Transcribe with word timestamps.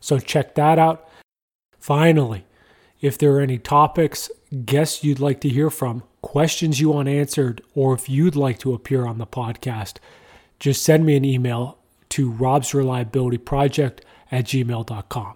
So 0.00 0.18
check 0.18 0.54
that 0.54 0.78
out. 0.78 1.08
Finally, 1.78 2.44
if 3.00 3.16
there 3.16 3.32
are 3.32 3.40
any 3.40 3.58
topics, 3.58 4.30
guests 4.64 5.04
you'd 5.04 5.20
like 5.20 5.40
to 5.42 5.48
hear 5.48 5.70
from, 5.70 6.02
questions 6.22 6.80
you 6.80 6.90
want 6.90 7.08
answered, 7.08 7.62
or 7.74 7.94
if 7.94 8.08
you'd 8.08 8.36
like 8.36 8.58
to 8.60 8.74
appear 8.74 9.06
on 9.06 9.18
the 9.18 9.26
podcast, 9.26 9.96
just 10.58 10.82
send 10.82 11.06
me 11.06 11.16
an 11.16 11.24
email 11.24 11.78
to 12.10 12.32
robsreliabilityproject 12.32 14.00
at 14.30 14.44
gmail.com. 14.44 15.34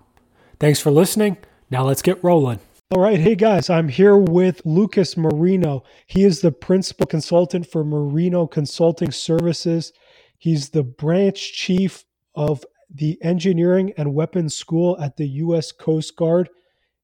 Thanks 0.59 0.81
for 0.81 0.91
listening. 0.91 1.37
Now 1.71 1.85
let's 1.85 2.03
get 2.03 2.23
rolling. 2.23 2.61
All 2.91 3.01
right. 3.01 3.19
Hey 3.19 3.37
guys, 3.37 3.71
I'm 3.71 3.89
here 3.89 4.19
with 4.19 4.61
Lucas 4.67 5.17
Marino. 5.17 5.83
He 6.07 6.25
is 6.25 6.41
the 6.41 6.53
principal 6.53 7.07
consultant 7.07 7.67
for 7.67 7.85
Marino 7.85 8.47
Consulting 8.47 9.11
Services. 9.13 9.95
He's 10.37 10.71
the 10.71 10.83
branch 10.83 11.55
chief 11.55 12.05
of 12.35 12.67
the 12.95 13.19
Engineering 13.23 13.93
and 13.97 14.15
Weapons 14.15 14.55
School 14.55 14.99
at 15.01 15.17
the 15.17 15.27
U.S. 15.27 15.73
Coast 15.73 16.17
Guard 16.17 16.51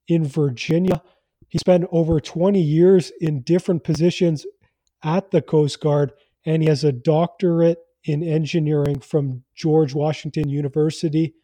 in 0.06 0.25
Virginia. 0.25 1.03
He 1.48 1.58
spent 1.58 1.86
over 1.91 2.20
20 2.20 2.61
years 2.61 3.11
in 3.20 3.42
different 3.42 3.84
positions 3.84 4.47
at 5.03 5.31
the 5.31 5.41
Coast 5.41 5.81
Guard, 5.81 6.12
and 6.44 6.62
he 6.62 6.69
has 6.69 6.84
a 6.84 6.92
doctorate 6.92 7.78
in 8.05 8.22
engineering 8.22 9.00
from 9.00 9.44
George 9.55 9.94
Washington 9.94 10.48
University. 10.48 11.34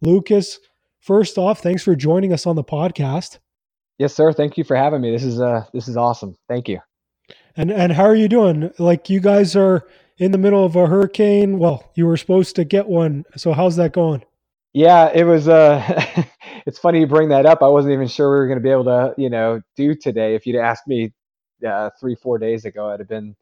Lucas, 0.00 0.58
first 1.00 1.38
off, 1.38 1.60
thanks 1.60 1.82
for 1.82 1.94
joining 1.94 2.32
us 2.32 2.46
on 2.46 2.56
the 2.56 2.64
podcast. 2.64 3.38
Yes, 3.98 4.14
sir. 4.14 4.32
Thank 4.32 4.56
you 4.56 4.64
for 4.64 4.76
having 4.76 5.00
me. 5.00 5.10
This 5.10 5.24
is 5.24 5.40
uh 5.40 5.64
this 5.72 5.88
is 5.88 5.96
awesome. 5.96 6.36
Thank 6.48 6.68
you. 6.68 6.78
And 7.56 7.72
and 7.72 7.92
how 7.92 8.04
are 8.04 8.14
you 8.14 8.28
doing? 8.28 8.70
Like 8.78 9.10
you 9.10 9.18
guys 9.20 9.56
are 9.56 9.86
in 10.18 10.32
the 10.32 10.38
middle 10.38 10.64
of 10.64 10.76
a 10.76 10.86
hurricane. 10.86 11.58
Well, 11.58 11.90
you 11.94 12.06
were 12.06 12.16
supposed 12.16 12.56
to 12.56 12.64
get 12.64 12.88
one. 12.88 13.24
So 13.36 13.52
how's 13.52 13.76
that 13.76 13.92
going? 13.92 14.24
Yeah, 14.72 15.10
it 15.14 15.24
was. 15.24 15.48
Uh, 15.48 16.24
it's 16.66 16.78
funny 16.78 17.00
you 17.00 17.06
bring 17.06 17.30
that 17.30 17.46
up. 17.46 17.62
I 17.62 17.68
wasn't 17.68 17.94
even 17.94 18.08
sure 18.08 18.30
we 18.30 18.38
were 18.38 18.46
going 18.46 18.58
to 18.58 18.62
be 18.62 18.70
able 18.70 18.84
to, 18.84 19.14
you 19.16 19.30
know, 19.30 19.62
do 19.76 19.94
today. 19.94 20.34
If 20.34 20.46
you'd 20.46 20.60
asked 20.60 20.86
me 20.86 21.12
uh, 21.66 21.90
three, 21.98 22.14
four 22.14 22.38
days 22.38 22.64
ago, 22.64 22.90
I'd 22.90 23.00
have 23.00 23.08
been 23.08 23.34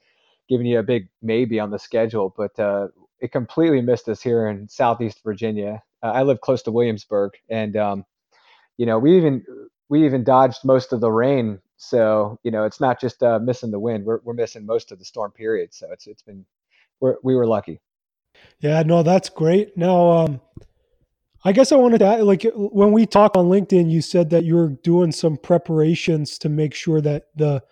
giving 0.48 0.66
you 0.66 0.78
a 0.78 0.82
big 0.82 1.08
maybe 1.22 1.58
on 1.58 1.70
the 1.70 1.78
schedule. 1.78 2.32
But 2.36 2.58
uh, 2.58 2.88
it 3.20 3.32
completely 3.32 3.80
missed 3.80 4.08
us 4.08 4.22
here 4.22 4.46
in 4.48 4.68
Southeast 4.68 5.20
Virginia. 5.24 5.82
Uh, 6.02 6.12
I 6.12 6.22
live 6.22 6.40
close 6.40 6.62
to 6.62 6.70
Williamsburg, 6.70 7.32
and 7.50 7.76
um, 7.76 8.04
you 8.76 8.86
know, 8.86 8.98
we 8.98 9.16
even 9.16 9.44
we 9.88 10.04
even 10.04 10.24
dodged 10.24 10.64
most 10.64 10.92
of 10.92 11.00
the 11.00 11.10
rain. 11.10 11.60
So 11.78 12.38
you 12.44 12.50
know, 12.50 12.64
it's 12.64 12.80
not 12.80 13.00
just 13.00 13.22
uh, 13.22 13.38
missing 13.38 13.70
the 13.70 13.80
wind. 13.80 14.04
We're 14.04 14.20
we're 14.22 14.34
missing 14.34 14.64
most 14.64 14.92
of 14.92 14.98
the 14.98 15.04
storm 15.04 15.32
period. 15.32 15.74
So 15.74 15.88
it's 15.90 16.06
it's 16.06 16.22
been 16.22 16.44
we're, 17.00 17.16
we 17.22 17.34
were 17.34 17.46
lucky. 17.46 17.80
Yeah, 18.60 18.82
no, 18.82 19.02
that's 19.02 19.28
great. 19.28 19.76
Now, 19.76 20.10
um, 20.10 20.40
I 21.44 21.52
guess 21.52 21.72
I 21.72 21.76
wanted 21.76 21.98
to 21.98 22.06
add, 22.06 22.22
like 22.22 22.44
when 22.54 22.92
we 22.92 23.06
talk 23.06 23.36
on 23.36 23.46
LinkedIn, 23.46 23.90
you 23.90 24.02
said 24.02 24.30
that 24.30 24.44
you 24.44 24.56
were 24.56 24.68
doing 24.68 25.12
some 25.12 25.36
preparations 25.36 26.38
to 26.38 26.48
make 26.48 26.74
sure 26.74 27.00
that 27.00 27.24
the, 27.36 27.62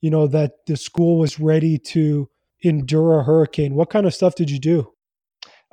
you 0.00 0.10
know, 0.10 0.26
that 0.26 0.66
the 0.66 0.76
school 0.76 1.18
was 1.18 1.40
ready 1.40 1.78
to 1.78 2.28
endure 2.62 3.20
a 3.20 3.24
hurricane. 3.24 3.74
What 3.74 3.90
kind 3.90 4.06
of 4.06 4.14
stuff 4.14 4.34
did 4.34 4.50
you 4.50 4.58
do? 4.58 4.92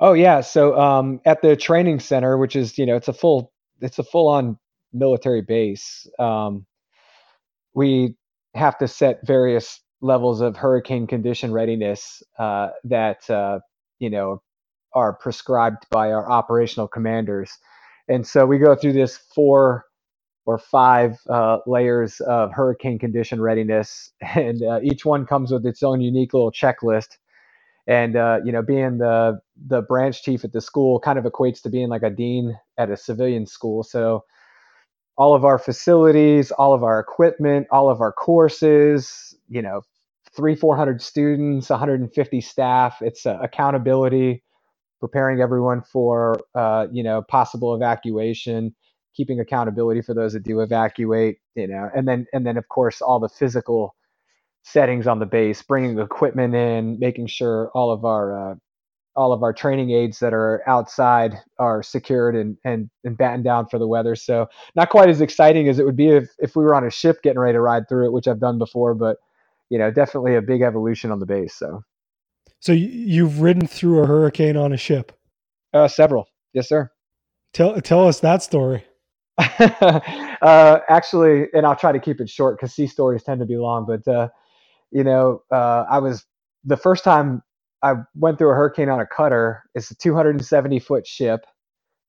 Oh 0.00 0.14
yeah, 0.14 0.40
so 0.40 0.76
um, 0.78 1.20
at 1.24 1.42
the 1.42 1.54
training 1.54 2.00
center, 2.00 2.36
which 2.36 2.56
is 2.56 2.76
you 2.76 2.86
know 2.86 2.96
it's 2.96 3.08
a 3.08 3.12
full 3.12 3.52
it's 3.80 3.98
a 4.00 4.02
full 4.02 4.28
on 4.28 4.58
military 4.92 5.42
base. 5.42 6.08
Um, 6.18 6.66
we 7.74 8.16
have 8.54 8.76
to 8.78 8.88
set 8.88 9.24
various 9.24 9.80
levels 10.02 10.40
of 10.42 10.56
hurricane 10.56 11.06
condition 11.06 11.52
readiness 11.52 12.22
uh, 12.38 12.70
that 12.84 13.28
uh, 13.30 13.60
you 14.00 14.10
know 14.10 14.42
are 14.94 15.14
prescribed 15.14 15.86
by 15.90 16.12
our 16.12 16.30
operational 16.30 16.88
commanders. 16.88 17.50
And 18.08 18.26
so 18.26 18.44
we 18.44 18.58
go 18.58 18.74
through 18.74 18.92
this 18.92 19.16
four 19.34 19.86
or 20.44 20.58
five 20.58 21.16
uh, 21.30 21.58
layers 21.66 22.20
of 22.20 22.52
hurricane 22.52 22.98
condition 22.98 23.40
readiness, 23.40 24.12
and 24.20 24.62
uh, 24.62 24.80
each 24.82 25.04
one 25.06 25.26
comes 25.26 25.52
with 25.52 25.64
its 25.64 25.82
own 25.82 26.00
unique 26.00 26.34
little 26.34 26.52
checklist. 26.52 27.18
And 27.86 28.16
uh, 28.16 28.40
you 28.44 28.52
know, 28.52 28.62
being 28.62 28.98
the 28.98 29.40
the 29.66 29.82
branch 29.82 30.22
chief 30.22 30.44
at 30.44 30.52
the 30.52 30.60
school 30.60 31.00
kind 31.00 31.18
of 31.18 31.24
equates 31.24 31.62
to 31.62 31.70
being 31.70 31.88
like 31.88 32.02
a 32.02 32.10
dean 32.10 32.58
at 32.78 32.90
a 32.90 32.96
civilian 32.96 33.46
school. 33.46 33.82
So 33.82 34.24
all 35.16 35.34
of 35.34 35.44
our 35.44 35.58
facilities, 35.58 36.50
all 36.52 36.72
of 36.74 36.82
our 36.82 36.98
equipment, 37.00 37.66
all 37.70 37.90
of 37.90 38.00
our 38.00 38.12
courses, 38.12 39.34
you 39.48 39.62
know, 39.62 39.82
three, 40.34 40.54
400 40.54 41.00
students, 41.02 41.70
150 41.70 42.40
staff. 42.40 42.98
It's 43.00 43.26
uh, 43.26 43.38
accountability, 43.42 44.42
preparing 45.00 45.40
everyone 45.40 45.82
for, 45.82 46.40
uh, 46.54 46.86
you 46.90 47.02
know, 47.02 47.22
possible 47.22 47.74
evacuation, 47.74 48.74
keeping 49.14 49.40
accountability 49.40 50.00
for 50.02 50.14
those 50.14 50.32
that 50.32 50.42
do 50.42 50.60
evacuate, 50.60 51.38
you 51.54 51.66
know, 51.66 51.90
and 51.94 52.08
then, 52.08 52.26
and 52.32 52.46
then 52.46 52.56
of 52.56 52.68
course, 52.68 53.02
all 53.02 53.20
the 53.20 53.28
physical 53.28 53.94
settings 54.64 55.06
on 55.06 55.18
the 55.18 55.26
base, 55.26 55.60
bringing 55.62 55.98
equipment 55.98 56.54
in, 56.54 56.98
making 56.98 57.26
sure 57.26 57.70
all 57.74 57.90
of 57.90 58.04
our, 58.04 58.52
uh, 58.52 58.54
all 59.14 59.34
of 59.34 59.42
our 59.42 59.52
training 59.52 59.90
aids 59.90 60.18
that 60.20 60.32
are 60.32 60.62
outside 60.66 61.34
are 61.58 61.82
secured 61.82 62.34
and, 62.34 62.56
and, 62.64 62.88
and 63.04 63.18
battened 63.18 63.44
down 63.44 63.66
for 63.66 63.78
the 63.78 63.86
weather. 63.86 64.16
So 64.16 64.46
not 64.74 64.88
quite 64.88 65.10
as 65.10 65.20
exciting 65.20 65.68
as 65.68 65.78
it 65.78 65.84
would 65.84 65.96
be 65.96 66.08
if, 66.08 66.30
if 66.38 66.56
we 66.56 66.64
were 66.64 66.74
on 66.74 66.86
a 66.86 66.90
ship 66.90 67.22
getting 67.22 67.38
ready 67.38 67.54
to 67.54 67.60
ride 67.60 67.88
through 67.88 68.06
it, 68.06 68.12
which 68.12 68.26
I've 68.26 68.40
done 68.40 68.56
before, 68.56 68.94
but 68.94 69.18
you 69.72 69.78
know, 69.78 69.90
definitely 69.90 70.36
a 70.36 70.42
big 70.42 70.60
evolution 70.60 71.10
on 71.10 71.18
the 71.18 71.24
base. 71.24 71.54
So, 71.54 71.82
so 72.60 72.72
you've 72.72 73.40
ridden 73.40 73.66
through 73.66 74.02
a 74.02 74.06
hurricane 74.06 74.54
on 74.54 74.70
a 74.74 74.76
ship? 74.76 75.12
Uh, 75.72 75.88
several, 75.88 76.26
yes, 76.52 76.68
sir. 76.68 76.90
Tell 77.54 77.80
tell 77.80 78.06
us 78.06 78.20
that 78.20 78.42
story. 78.42 78.84
uh, 79.38 80.80
actually, 80.90 81.46
and 81.54 81.64
I'll 81.64 81.74
try 81.74 81.90
to 81.90 81.98
keep 81.98 82.20
it 82.20 82.28
short 82.28 82.58
because 82.58 82.74
sea 82.74 82.86
stories 82.86 83.22
tend 83.22 83.40
to 83.40 83.46
be 83.46 83.56
long. 83.56 83.86
But 83.86 84.06
uh, 84.06 84.28
you 84.90 85.04
know, 85.04 85.42
uh, 85.50 85.86
I 85.90 86.00
was 86.00 86.26
the 86.64 86.76
first 86.76 87.02
time 87.02 87.42
I 87.82 87.94
went 88.14 88.36
through 88.36 88.50
a 88.50 88.54
hurricane 88.54 88.90
on 88.90 89.00
a 89.00 89.06
cutter. 89.06 89.62
It's 89.74 89.90
a 89.90 89.96
270 89.96 90.80
foot 90.80 91.06
ship, 91.06 91.46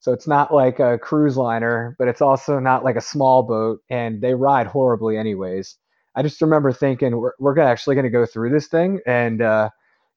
so 0.01 0.11
it's 0.11 0.27
not 0.27 0.53
like 0.53 0.79
a 0.79 0.97
cruise 0.97 1.37
liner, 1.37 1.95
but 1.97 2.09
it's 2.09 2.21
also 2.21 2.59
not 2.59 2.83
like 2.83 2.97
a 2.97 3.01
small 3.01 3.41
boat, 3.41 3.79
and 3.89 4.21
they 4.21 4.33
ride 4.33 4.67
horribly, 4.67 5.17
anyways. 5.17 5.77
I 6.15 6.23
just 6.23 6.41
remember 6.41 6.71
thinking 6.71 7.17
we're, 7.17 7.33
we're 7.39 7.59
actually 7.59 7.95
going 7.95 8.05
to 8.05 8.11
go 8.11 8.25
through 8.25 8.51
this 8.51 8.67
thing, 8.67 8.99
and 9.05 9.41
uh, 9.41 9.69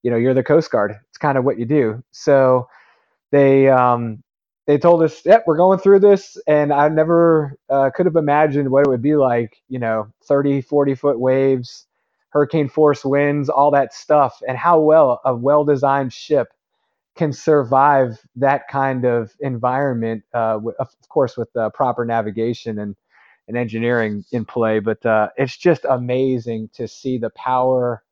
you 0.02 0.10
know, 0.10 0.16
you're 0.16 0.34
the 0.34 0.44
Coast 0.44 0.70
Guard. 0.70 0.96
It's 1.08 1.18
kind 1.18 1.38
of 1.38 1.44
what 1.44 1.58
you 1.58 1.66
do. 1.66 2.02
So 2.12 2.68
they 3.32 3.68
um, 3.68 4.22
they 4.66 4.78
told 4.78 5.02
us, 5.02 5.24
"Yep, 5.24 5.44
we're 5.46 5.56
going 5.56 5.78
through 5.78 6.00
this," 6.00 6.38
and 6.46 6.72
I 6.72 6.88
never 6.88 7.58
uh, 7.70 7.90
could 7.94 8.06
have 8.06 8.16
imagined 8.16 8.70
what 8.70 8.86
it 8.86 8.90
would 8.90 9.02
be 9.02 9.16
like. 9.16 9.58
You 9.68 9.78
know, 9.80 10.08
30, 10.24 10.62
40 10.62 10.94
foot 10.96 11.20
waves, 11.20 11.86
hurricane 12.30 12.68
force 12.68 13.04
winds, 13.04 13.48
all 13.48 13.70
that 13.72 13.94
stuff, 13.94 14.40
and 14.48 14.58
how 14.58 14.80
well 14.80 15.20
a 15.24 15.34
well 15.36 15.64
designed 15.64 16.12
ship 16.12 16.48
can 17.16 17.32
survive 17.32 18.18
that 18.36 18.68
kind 18.68 19.04
of 19.06 19.32
environment. 19.40 20.24
Uh, 20.34 20.60
of 20.78 20.88
course, 21.08 21.36
with 21.36 21.54
uh, 21.56 21.70
proper 21.70 22.04
navigation 22.04 22.78
and 22.78 22.96
and 23.48 23.56
engineering 23.56 24.24
in 24.32 24.44
play, 24.44 24.78
but 24.78 25.04
uh, 25.06 25.28
it's 25.36 25.56
just 25.56 25.84
amazing 25.88 26.70
to 26.74 26.88
see 26.88 27.18
the 27.18 27.30
power 27.30 28.02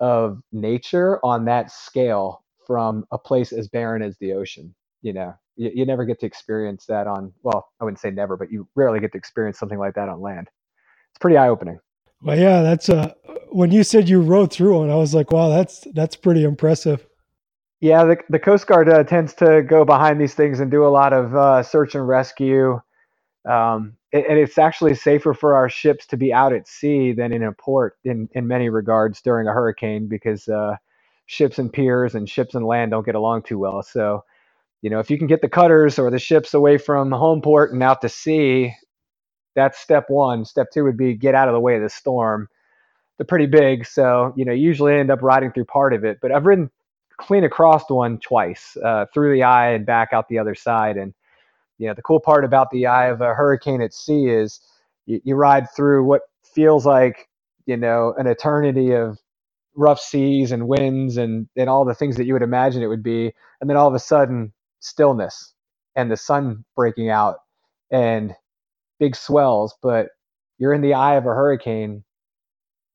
of 0.00 0.40
nature 0.52 1.18
on 1.24 1.46
that 1.46 1.70
scale 1.70 2.44
from 2.66 3.04
a 3.10 3.18
place 3.18 3.52
as 3.52 3.68
barren 3.68 4.02
as 4.02 4.16
the 4.18 4.32
ocean. 4.32 4.74
You 5.02 5.12
know, 5.14 5.34
you, 5.56 5.70
you 5.74 5.86
never 5.86 6.04
get 6.04 6.20
to 6.20 6.26
experience 6.26 6.84
that 6.86 7.06
on. 7.06 7.32
Well, 7.42 7.68
I 7.80 7.84
wouldn't 7.84 8.00
say 8.00 8.10
never, 8.10 8.36
but 8.36 8.50
you 8.50 8.68
rarely 8.74 9.00
get 9.00 9.12
to 9.12 9.18
experience 9.18 9.58
something 9.58 9.78
like 9.78 9.94
that 9.94 10.08
on 10.08 10.20
land. 10.20 10.48
It's 11.12 11.18
pretty 11.20 11.36
eye 11.36 11.48
opening. 11.48 11.78
Well, 12.22 12.38
yeah, 12.38 12.62
that's 12.62 12.88
uh 12.88 13.14
when 13.50 13.70
you 13.70 13.84
said 13.84 14.08
you 14.08 14.20
rode 14.20 14.52
through 14.52 14.78
one, 14.78 14.90
I 14.90 14.96
was 14.96 15.14
like, 15.14 15.32
wow, 15.32 15.48
that's 15.48 15.86
that's 15.94 16.16
pretty 16.16 16.44
impressive. 16.44 17.06
Yeah, 17.80 18.04
the 18.04 18.16
the 18.28 18.38
Coast 18.38 18.66
Guard 18.66 18.88
uh, 18.88 19.04
tends 19.04 19.34
to 19.34 19.62
go 19.62 19.84
behind 19.84 20.20
these 20.20 20.34
things 20.34 20.60
and 20.60 20.70
do 20.70 20.86
a 20.86 20.88
lot 20.88 21.12
of 21.12 21.34
uh, 21.34 21.62
search 21.62 21.94
and 21.94 22.06
rescue. 22.06 22.80
Um, 23.48 23.95
and 24.12 24.38
it's 24.38 24.58
actually 24.58 24.94
safer 24.94 25.34
for 25.34 25.54
our 25.54 25.68
ships 25.68 26.06
to 26.06 26.16
be 26.16 26.32
out 26.32 26.52
at 26.52 26.68
sea 26.68 27.12
than 27.12 27.32
in 27.32 27.42
a 27.42 27.52
port 27.52 27.96
in, 28.04 28.28
in 28.32 28.46
many 28.46 28.68
regards 28.68 29.20
during 29.20 29.48
a 29.48 29.52
hurricane 29.52 30.06
because 30.08 30.48
uh, 30.48 30.76
ships 31.26 31.58
and 31.58 31.72
piers 31.72 32.14
and 32.14 32.28
ships 32.28 32.54
and 32.54 32.66
land 32.66 32.92
don't 32.92 33.04
get 33.04 33.16
along 33.16 33.42
too 33.42 33.58
well. 33.58 33.82
So, 33.82 34.24
you 34.82 34.90
know, 34.90 35.00
if 35.00 35.10
you 35.10 35.18
can 35.18 35.26
get 35.26 35.42
the 35.42 35.48
cutters 35.48 35.98
or 35.98 36.10
the 36.10 36.18
ships 36.18 36.54
away 36.54 36.78
from 36.78 37.10
home 37.10 37.42
port 37.42 37.72
and 37.72 37.82
out 37.82 38.00
to 38.02 38.08
sea, 38.08 38.72
that's 39.56 39.78
step 39.78 40.04
one. 40.08 40.44
Step 40.44 40.68
two 40.72 40.84
would 40.84 40.96
be 40.96 41.14
get 41.14 41.34
out 41.34 41.48
of 41.48 41.54
the 41.54 41.60
way 41.60 41.76
of 41.76 41.82
the 41.82 41.90
storm. 41.90 42.48
They're 43.18 43.26
pretty 43.26 43.46
big, 43.46 43.86
so 43.86 44.32
you 44.36 44.44
know, 44.44 44.52
usually 44.52 44.94
end 44.94 45.10
up 45.10 45.22
riding 45.22 45.50
through 45.50 45.64
part 45.64 45.94
of 45.94 46.04
it. 46.04 46.18
But 46.20 46.32
I've 46.32 46.46
ridden 46.46 46.70
clean 47.16 47.44
across 47.44 47.88
one 47.90 48.18
twice, 48.18 48.76
uh, 48.84 49.06
through 49.12 49.34
the 49.34 49.42
eye 49.42 49.70
and 49.70 49.86
back 49.86 50.10
out 50.12 50.28
the 50.28 50.38
other 50.38 50.54
side, 50.54 50.96
and 50.98 51.14
you 51.78 51.86
know, 51.86 51.94
the 51.94 52.02
cool 52.02 52.20
part 52.20 52.44
about 52.44 52.70
the 52.70 52.86
eye 52.86 53.08
of 53.08 53.20
a 53.20 53.34
hurricane 53.34 53.80
at 53.80 53.92
sea 53.92 54.28
is 54.28 54.60
you, 55.06 55.20
you 55.24 55.34
ride 55.34 55.66
through 55.74 56.04
what 56.04 56.22
feels 56.54 56.86
like, 56.86 57.28
you 57.66 57.76
know, 57.76 58.14
an 58.16 58.26
eternity 58.26 58.92
of 58.92 59.18
rough 59.74 60.00
seas 60.00 60.52
and 60.52 60.68
winds 60.68 61.16
and, 61.16 61.48
and 61.56 61.68
all 61.68 61.84
the 61.84 61.94
things 61.94 62.16
that 62.16 62.24
you 62.24 62.32
would 62.32 62.42
imagine 62.42 62.82
it 62.82 62.86
would 62.86 63.02
be. 63.02 63.32
And 63.60 63.68
then 63.68 63.76
all 63.76 63.88
of 63.88 63.94
a 63.94 63.98
sudden, 63.98 64.52
stillness 64.80 65.54
and 65.96 66.10
the 66.10 66.16
sun 66.16 66.64
breaking 66.74 67.10
out 67.10 67.36
and 67.90 68.34
big 68.98 69.16
swells. 69.16 69.74
But 69.82 70.08
you're 70.58 70.72
in 70.72 70.82
the 70.82 70.94
eye 70.94 71.16
of 71.16 71.24
a 71.24 71.30
hurricane. 71.30 72.04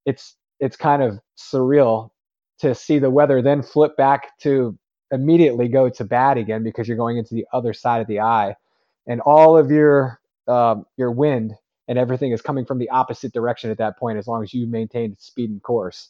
It's 0.05 0.35
it's 0.59 0.75
kind 0.75 1.03
of 1.03 1.19
surreal 1.37 2.09
to 2.59 2.75
see 2.75 2.99
the 2.99 3.09
weather 3.09 3.41
then 3.41 3.63
flip 3.63 3.97
back 3.97 4.37
to 4.39 4.77
immediately 5.11 5.67
go 5.67 5.89
to 5.89 6.03
bad 6.05 6.37
again 6.37 6.63
because 6.63 6.87
you're 6.87 6.97
going 6.97 7.17
into 7.17 7.33
the 7.33 7.45
other 7.51 7.73
side 7.73 8.01
of 8.01 8.07
the 8.07 8.19
eye 8.19 8.55
and 9.07 9.21
all 9.21 9.57
of 9.57 9.71
your 9.71 10.19
um, 10.47 10.85
your 10.97 11.11
wind 11.11 11.53
and 11.87 11.97
everything 11.97 12.31
is 12.31 12.41
coming 12.41 12.65
from 12.65 12.79
the 12.79 12.89
opposite 12.89 13.33
direction 13.33 13.69
at 13.71 13.77
that 13.77 13.97
point 13.97 14.17
as 14.17 14.27
long 14.27 14.43
as 14.43 14.53
you 14.53 14.67
maintain 14.67 15.15
speed 15.19 15.49
and 15.49 15.61
course. 15.63 16.09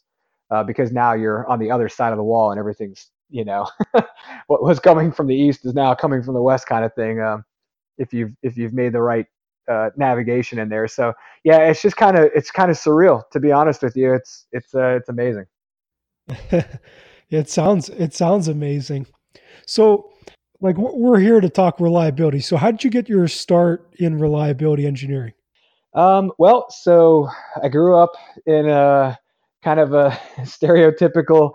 Uh, 0.49 0.63
because 0.63 0.91
now 0.91 1.13
you're 1.13 1.47
on 1.47 1.59
the 1.59 1.71
other 1.71 1.87
side 1.87 2.11
of 2.11 2.17
the 2.17 2.23
wall 2.23 2.51
and 2.51 2.59
everything's 2.59 3.09
you 3.29 3.45
know 3.45 3.65
what 4.47 4.61
was 4.61 4.79
coming 4.79 5.09
from 5.09 5.27
the 5.27 5.35
east 5.35 5.65
is 5.65 5.73
now 5.73 5.95
coming 5.95 6.21
from 6.21 6.33
the 6.33 6.41
west 6.41 6.67
kind 6.67 6.83
of 6.83 6.93
thing 6.93 7.21
um, 7.21 7.45
if 7.97 8.13
you've 8.13 8.31
if 8.43 8.57
you've 8.57 8.73
made 8.73 8.91
the 8.91 9.01
right 9.01 9.25
uh, 9.69 9.89
navigation 9.95 10.59
in 10.59 10.67
there. 10.67 10.87
So 10.87 11.13
yeah 11.43 11.59
it's 11.69 11.81
just 11.81 11.95
kind 11.95 12.17
of 12.17 12.29
it's 12.35 12.51
kind 12.51 12.69
of 12.69 12.77
surreal 12.77 13.23
to 13.31 13.39
be 13.39 13.51
honest 13.51 13.81
with 13.81 13.95
you. 13.95 14.13
It's 14.13 14.47
it's 14.51 14.75
uh, 14.75 14.97
it's 14.99 15.09
amazing. 15.09 15.45
It 17.31 17.49
sounds 17.49 17.87
it 17.87 18.13
sounds 18.13 18.49
amazing. 18.49 19.07
So 19.65 20.10
like 20.61 20.77
we're 20.77 21.19
here 21.19 21.41
to 21.41 21.49
talk 21.49 21.79
reliability. 21.79 22.39
So 22.39 22.55
how 22.55 22.71
did 22.71 22.83
you 22.83 22.89
get 22.89 23.09
your 23.09 23.27
start 23.27 23.93
in 23.99 24.19
reliability 24.19 24.85
engineering? 24.85 25.33
Um, 25.93 26.31
well, 26.37 26.67
so 26.69 27.29
I 27.61 27.67
grew 27.67 27.97
up 27.97 28.11
in 28.45 28.69
a 28.69 29.17
kind 29.63 29.79
of 29.79 29.93
a 29.93 30.11
stereotypical 30.41 31.53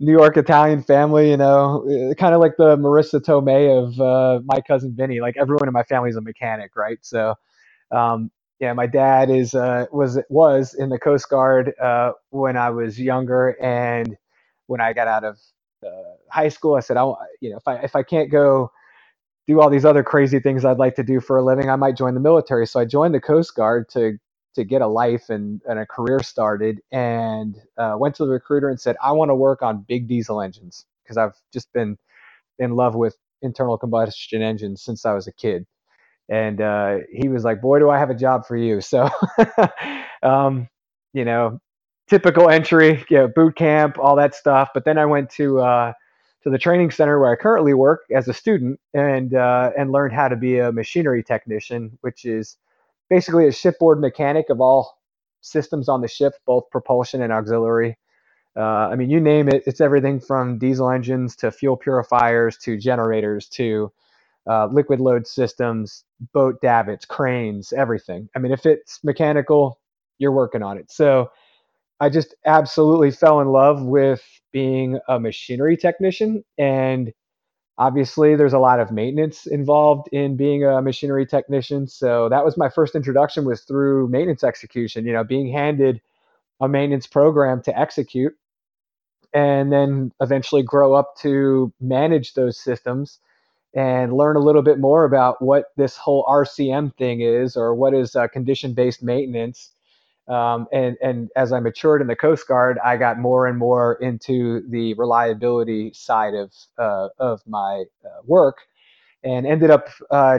New 0.00 0.12
York 0.12 0.36
Italian 0.36 0.82
family, 0.82 1.30
you 1.30 1.36
know, 1.36 1.86
eh, 1.88 2.14
kind 2.14 2.34
of 2.34 2.40
like 2.40 2.56
the 2.58 2.76
Marisa 2.76 3.20
Tomei 3.20 3.70
of 3.70 4.00
uh, 4.00 4.40
my 4.44 4.60
cousin 4.60 4.94
Vinny. 4.96 5.20
Like 5.20 5.36
everyone 5.38 5.68
in 5.68 5.72
my 5.72 5.84
family 5.84 6.10
is 6.10 6.16
a 6.16 6.20
mechanic, 6.20 6.76
right? 6.76 6.98
So, 7.02 7.34
um, 7.90 8.30
yeah, 8.60 8.72
my 8.72 8.86
dad 8.86 9.30
is 9.30 9.54
uh, 9.54 9.86
was 9.92 10.18
was 10.28 10.74
in 10.74 10.88
the 10.88 10.98
Coast 10.98 11.28
Guard 11.28 11.72
uh, 11.80 12.12
when 12.30 12.56
I 12.56 12.70
was 12.70 13.00
younger, 13.00 13.50
and 13.62 14.16
when 14.66 14.80
I 14.80 14.92
got 14.92 15.08
out 15.08 15.24
of 15.24 15.38
uh, 15.84 16.13
high 16.34 16.50
school. 16.50 16.76
I 16.76 16.80
said, 16.80 16.98
I, 16.98 17.04
you 17.40 17.50
know, 17.50 17.58
if 17.58 17.68
I 17.68 17.76
if 17.78 17.96
I 17.96 18.04
can't 18.04 18.30
go 18.32 18.72
do 19.48 19.60
all 19.60 19.70
these 19.70 19.86
other 19.86 20.04
crazy 20.04 20.40
things 20.40 20.64
I'd 20.64 20.78
like 20.78 20.96
to 20.96 21.04
do 21.04 21.20
for 21.20 21.38
a 21.38 21.44
living, 21.44 21.70
I 21.70 21.76
might 21.76 21.96
join 21.96 22.14
the 22.14 22.20
military. 22.20 22.66
So 22.66 22.80
I 22.80 22.86
joined 22.86 23.14
the 23.14 23.20
Coast 23.22 23.56
Guard 23.56 23.88
to 23.90 24.18
to 24.56 24.64
get 24.64 24.82
a 24.82 24.88
life 24.88 25.30
and, 25.30 25.62
and 25.68 25.80
a 25.80 25.86
career 25.86 26.20
started, 26.22 26.80
and 26.92 27.56
uh, 27.78 27.96
went 27.98 28.14
to 28.16 28.26
the 28.26 28.32
recruiter 28.32 28.70
and 28.70 28.80
said, 28.80 28.96
I 29.02 29.12
want 29.12 29.30
to 29.30 29.36
work 29.36 29.62
on 29.62 29.84
big 29.88 30.08
diesel 30.08 30.42
engines 30.42 30.86
because 31.04 31.18
I've 31.18 31.34
just 31.52 31.72
been 31.74 31.98
in 32.60 32.76
love 32.76 32.96
with 32.96 33.16
internal 33.42 33.78
combustion 33.78 34.42
engines 34.42 34.82
since 34.84 35.06
I 35.06 35.14
was 35.14 35.28
a 35.28 35.32
kid. 35.32 35.66
And 36.30 36.60
uh, 36.62 36.98
he 37.12 37.28
was 37.28 37.44
like, 37.44 37.62
"Boy, 37.62 37.80
do 37.80 37.90
I 37.90 37.98
have 37.98 38.10
a 38.10 38.16
job 38.16 38.46
for 38.46 38.56
you!" 38.56 38.80
So, 38.82 39.10
um, 40.24 40.68
you 41.14 41.24
know, 41.24 41.60
typical 42.10 42.50
entry, 42.50 43.04
you 43.10 43.18
know, 43.18 43.28
boot 43.28 43.56
camp, 43.56 43.98
all 43.98 44.16
that 44.16 44.34
stuff. 44.34 44.70
But 44.74 44.84
then 44.86 44.98
I 44.98 45.06
went 45.06 45.30
to 45.32 45.60
uh, 45.60 45.94
to 46.44 46.50
the 46.50 46.58
training 46.58 46.92
center 46.92 47.20
where 47.20 47.32
I 47.32 47.36
currently 47.36 47.74
work 47.74 48.02
as 48.14 48.28
a 48.28 48.34
student 48.34 48.80
and 48.94 49.34
uh, 49.34 49.72
and 49.78 49.92
learned 49.92 50.14
how 50.14 50.28
to 50.28 50.36
be 50.36 50.58
a 50.60 50.72
machinery 50.72 51.24
technician, 51.24 51.98
which 52.02 52.26
is 52.26 52.58
basically 53.10 53.48
a 53.48 53.52
shipboard 53.52 54.00
mechanic 54.00 54.50
of 54.50 54.60
all 54.60 54.98
systems 55.42 55.88
on 55.88 56.02
the 56.02 56.08
ship, 56.08 56.34
both 56.46 56.70
propulsion 56.70 57.22
and 57.22 57.32
auxiliary. 57.32 57.98
Uh, 58.56 58.88
I 58.90 58.96
mean, 58.96 59.10
you 59.10 59.20
name 59.20 59.48
it, 59.48 59.64
it's 59.66 59.80
everything 59.80 60.20
from 60.20 60.58
diesel 60.58 60.90
engines 60.90 61.36
to 61.36 61.52
fuel 61.52 61.76
purifiers 61.76 62.58
to 62.58 62.78
generators 62.78 63.48
to 63.50 63.92
uh, 64.48 64.66
liquid 64.68 65.00
load 65.00 65.26
systems, 65.26 66.04
boat 66.34 66.60
davits, 66.62 67.06
cranes, 67.06 67.72
everything. 67.74 68.30
I 68.36 68.40
mean, 68.40 68.52
if 68.52 68.66
it's 68.66 69.00
mechanical, 69.04 69.80
you're 70.18 70.32
working 70.32 70.62
on 70.64 70.78
it. 70.78 70.92
So 70.92 71.32
I 72.00 72.08
just 72.08 72.34
absolutely 72.44 73.10
fell 73.10 73.40
in 73.40 73.48
love 73.48 73.82
with 73.82 74.22
being 74.52 74.98
a 75.08 75.20
machinery 75.20 75.76
technician. 75.76 76.44
And 76.58 77.12
obviously, 77.78 78.36
there's 78.36 78.52
a 78.52 78.58
lot 78.58 78.80
of 78.80 78.92
maintenance 78.92 79.46
involved 79.46 80.08
in 80.12 80.36
being 80.36 80.64
a 80.64 80.82
machinery 80.82 81.26
technician. 81.26 81.86
So 81.88 82.28
that 82.28 82.44
was 82.44 82.56
my 82.56 82.68
first 82.68 82.94
introduction 82.94 83.44
was 83.44 83.62
through 83.62 84.08
maintenance 84.08 84.44
execution, 84.44 85.06
you 85.06 85.12
know, 85.12 85.24
being 85.24 85.52
handed 85.52 86.00
a 86.60 86.68
maintenance 86.68 87.06
program 87.06 87.62
to 87.62 87.78
execute 87.78 88.34
and 89.34 89.72
then 89.72 90.12
eventually 90.20 90.62
grow 90.62 90.94
up 90.94 91.16
to 91.18 91.72
manage 91.80 92.34
those 92.34 92.58
systems 92.58 93.18
and 93.74 94.12
learn 94.12 94.36
a 94.36 94.40
little 94.40 94.62
bit 94.62 94.78
more 94.78 95.04
about 95.04 95.42
what 95.42 95.66
this 95.76 95.96
whole 95.96 96.24
RCM 96.26 96.96
thing 96.96 97.20
is 97.20 97.56
or 97.56 97.74
what 97.74 97.94
is 97.94 98.16
uh, 98.16 98.28
condition 98.28 98.74
based 98.74 99.02
maintenance 99.02 99.73
um, 100.28 100.66
and 100.72 100.96
and 101.02 101.28
as 101.36 101.52
I 101.52 101.60
matured 101.60 102.00
in 102.00 102.06
the 102.06 102.16
Coast 102.16 102.48
Guard, 102.48 102.78
I 102.84 102.96
got 102.96 103.18
more 103.18 103.46
and 103.46 103.58
more 103.58 103.94
into 103.96 104.62
the 104.70 104.94
reliability 104.94 105.92
side 105.94 106.34
of 106.34 106.52
uh, 106.78 107.08
of 107.18 107.42
my 107.46 107.84
uh, 108.04 108.22
work, 108.24 108.58
and 109.22 109.46
ended 109.46 109.70
up 109.70 109.88
uh, 110.10 110.38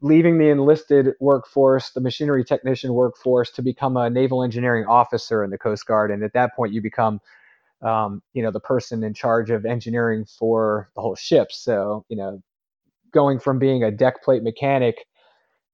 leaving 0.00 0.38
the 0.38 0.48
enlisted 0.48 1.08
workforce, 1.20 1.90
the 1.90 2.00
machinery 2.00 2.44
technician 2.44 2.94
workforce, 2.94 3.50
to 3.52 3.62
become 3.62 3.96
a 3.98 4.08
naval 4.08 4.42
engineering 4.42 4.86
officer 4.86 5.44
in 5.44 5.50
the 5.50 5.58
Coast 5.58 5.86
Guard. 5.86 6.10
And 6.10 6.22
at 6.22 6.32
that 6.32 6.56
point, 6.56 6.72
you 6.72 6.80
become 6.80 7.20
um, 7.82 8.22
you 8.32 8.42
know 8.42 8.50
the 8.50 8.60
person 8.60 9.04
in 9.04 9.14
charge 9.14 9.50
of 9.50 9.66
engineering 9.66 10.24
for 10.24 10.90
the 10.96 11.02
whole 11.02 11.16
ship. 11.16 11.52
So 11.52 12.06
you 12.08 12.16
know, 12.16 12.42
going 13.12 13.38
from 13.38 13.58
being 13.58 13.82
a 13.82 13.90
deck 13.90 14.22
plate 14.24 14.42
mechanic 14.42 15.06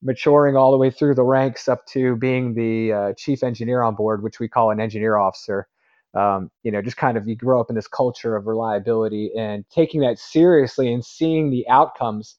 maturing 0.03 0.57
all 0.57 0.71
the 0.71 0.77
way 0.77 0.91
through 0.91 1.15
the 1.15 1.23
ranks 1.23 1.69
up 1.69 1.87
to 1.87 2.17
being 2.17 2.55
the 2.55 2.93
uh, 2.93 3.13
chief 3.17 3.43
engineer 3.43 3.83
on 3.83 3.95
board, 3.95 4.23
which 4.23 4.41
we 4.41 4.49
call 4.49 4.71
an 4.71 4.81
engineer 4.81 5.17
officer. 5.17 5.69
Um, 6.15 6.51
you 6.63 6.71
know, 6.71 6.83
just 6.83 6.97
kind 6.97 7.17
of 7.17 7.27
you 7.27 7.37
grow 7.37 7.61
up 7.61 7.71
in 7.71 7.77
this 7.77 7.89
culture 7.89 8.37
of 8.37 8.47
reliability 8.47 9.31
and 9.39 9.65
taking 9.71 10.03
that 10.03 10.19
seriously 10.19 10.93
and 10.93 11.05
seeing 11.05 11.51
the 11.51 11.67
outcomes 11.69 12.37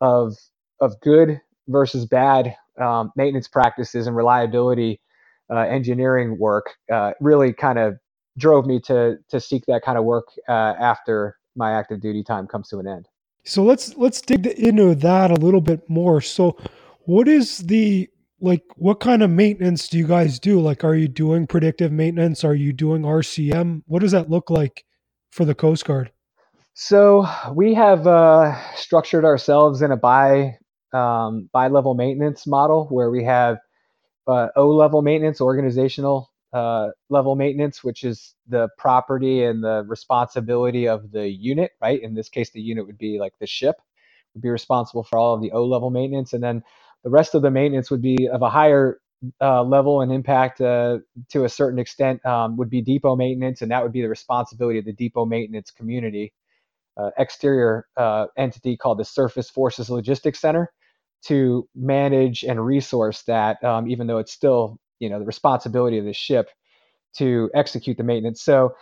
of 0.00 0.34
of 0.80 1.00
good 1.00 1.40
versus 1.68 2.06
bad 2.06 2.54
um, 2.80 3.10
maintenance 3.16 3.48
practices 3.48 4.06
and 4.06 4.14
reliability 4.14 5.00
uh, 5.50 5.60
engineering 5.60 6.38
work 6.38 6.74
uh, 6.92 7.12
really 7.20 7.52
kind 7.52 7.78
of 7.78 7.96
drove 8.38 8.66
me 8.66 8.78
to 8.80 9.16
to 9.28 9.40
seek 9.40 9.64
that 9.66 9.82
kind 9.82 9.98
of 9.98 10.04
work 10.04 10.28
uh, 10.48 10.74
after 10.78 11.36
my 11.56 11.72
active 11.72 12.00
duty 12.00 12.22
time 12.22 12.46
comes 12.46 12.68
to 12.68 12.78
an 12.78 12.86
end. 12.86 13.08
So 13.44 13.62
let's 13.62 13.96
let's 13.96 14.20
dig 14.20 14.46
into 14.46 14.94
that 14.96 15.30
a 15.30 15.34
little 15.34 15.60
bit 15.60 15.88
more. 15.88 16.20
So 16.20 16.56
what 17.06 17.28
is 17.28 17.58
the 17.58 18.08
like 18.40 18.62
what 18.76 19.00
kind 19.00 19.22
of 19.22 19.30
maintenance 19.30 19.88
do 19.88 19.96
you 19.98 20.06
guys 20.06 20.38
do? 20.38 20.60
Like 20.60 20.84
are 20.84 20.94
you 20.94 21.08
doing 21.08 21.46
predictive 21.46 21.90
maintenance? 21.92 22.44
Are 22.44 22.54
you 22.54 22.72
doing 22.72 23.02
RCM? 23.02 23.82
What 23.86 24.00
does 24.00 24.12
that 24.12 24.28
look 24.28 24.50
like 24.50 24.84
for 25.30 25.44
the 25.44 25.54
Coast 25.54 25.84
Guard? 25.84 26.10
So 26.74 27.26
we 27.54 27.72
have 27.74 28.06
uh, 28.06 28.54
structured 28.74 29.24
ourselves 29.24 29.80
in 29.80 29.92
a 29.92 29.96
bi 29.96 30.58
um, 30.92 31.48
bi 31.52 31.68
level 31.68 31.94
maintenance 31.94 32.46
model 32.46 32.86
where 32.90 33.10
we 33.10 33.24
have 33.24 33.58
uh, 34.26 34.48
O 34.56 34.68
level 34.70 35.02
maintenance, 35.02 35.40
organizational 35.40 36.30
uh, 36.52 36.88
level 37.08 37.36
maintenance, 37.36 37.82
which 37.84 38.04
is 38.04 38.34
the 38.48 38.68
property 38.76 39.44
and 39.44 39.62
the 39.62 39.84
responsibility 39.86 40.88
of 40.88 41.10
the 41.12 41.28
unit, 41.28 41.72
right? 41.80 42.02
In 42.02 42.14
this 42.14 42.28
case, 42.28 42.50
the 42.50 42.60
unit 42.60 42.86
would 42.86 42.98
be 42.98 43.18
like 43.18 43.34
the 43.38 43.46
ship 43.46 43.76
would 44.34 44.42
be 44.42 44.50
responsible 44.50 45.04
for 45.04 45.18
all 45.18 45.34
of 45.34 45.40
the 45.40 45.52
O 45.52 45.64
level 45.64 45.90
maintenance, 45.90 46.32
and 46.32 46.42
then 46.42 46.62
the 47.06 47.10
rest 47.10 47.36
of 47.36 47.42
the 47.42 47.52
maintenance 47.52 47.88
would 47.88 48.02
be 48.02 48.28
of 48.32 48.42
a 48.42 48.50
higher 48.50 49.00
uh, 49.40 49.62
level 49.62 50.00
and 50.00 50.10
impact 50.12 50.60
uh, 50.60 50.98
to 51.30 51.44
a 51.44 51.48
certain 51.48 51.78
extent 51.78 52.24
um, 52.26 52.56
would 52.56 52.68
be 52.68 52.82
depot 52.82 53.14
maintenance, 53.14 53.62
and 53.62 53.70
that 53.70 53.80
would 53.84 53.92
be 53.92 54.02
the 54.02 54.08
responsibility 54.08 54.80
of 54.80 54.84
the 54.84 54.92
depot 54.92 55.24
maintenance 55.24 55.70
community. 55.70 56.34
Uh, 56.96 57.10
exterior 57.18 57.86
uh, 57.96 58.26
entity 58.36 58.76
called 58.76 58.98
the 58.98 59.04
Surface 59.04 59.48
Forces 59.48 59.88
Logistics 59.88 60.40
Center 60.40 60.72
to 61.26 61.68
manage 61.76 62.42
and 62.42 62.64
resource 62.64 63.22
that, 63.22 63.62
um, 63.62 63.88
even 63.88 64.08
though 64.08 64.18
it's 64.18 64.32
still 64.32 64.78
you 64.98 65.08
know 65.08 65.20
the 65.20 65.26
responsibility 65.26 65.98
of 65.98 66.04
the 66.06 66.12
ship 66.12 66.48
to 67.18 67.50
execute 67.54 67.96
the 67.96 68.04
maintenance. 68.04 68.42
So 68.42 68.74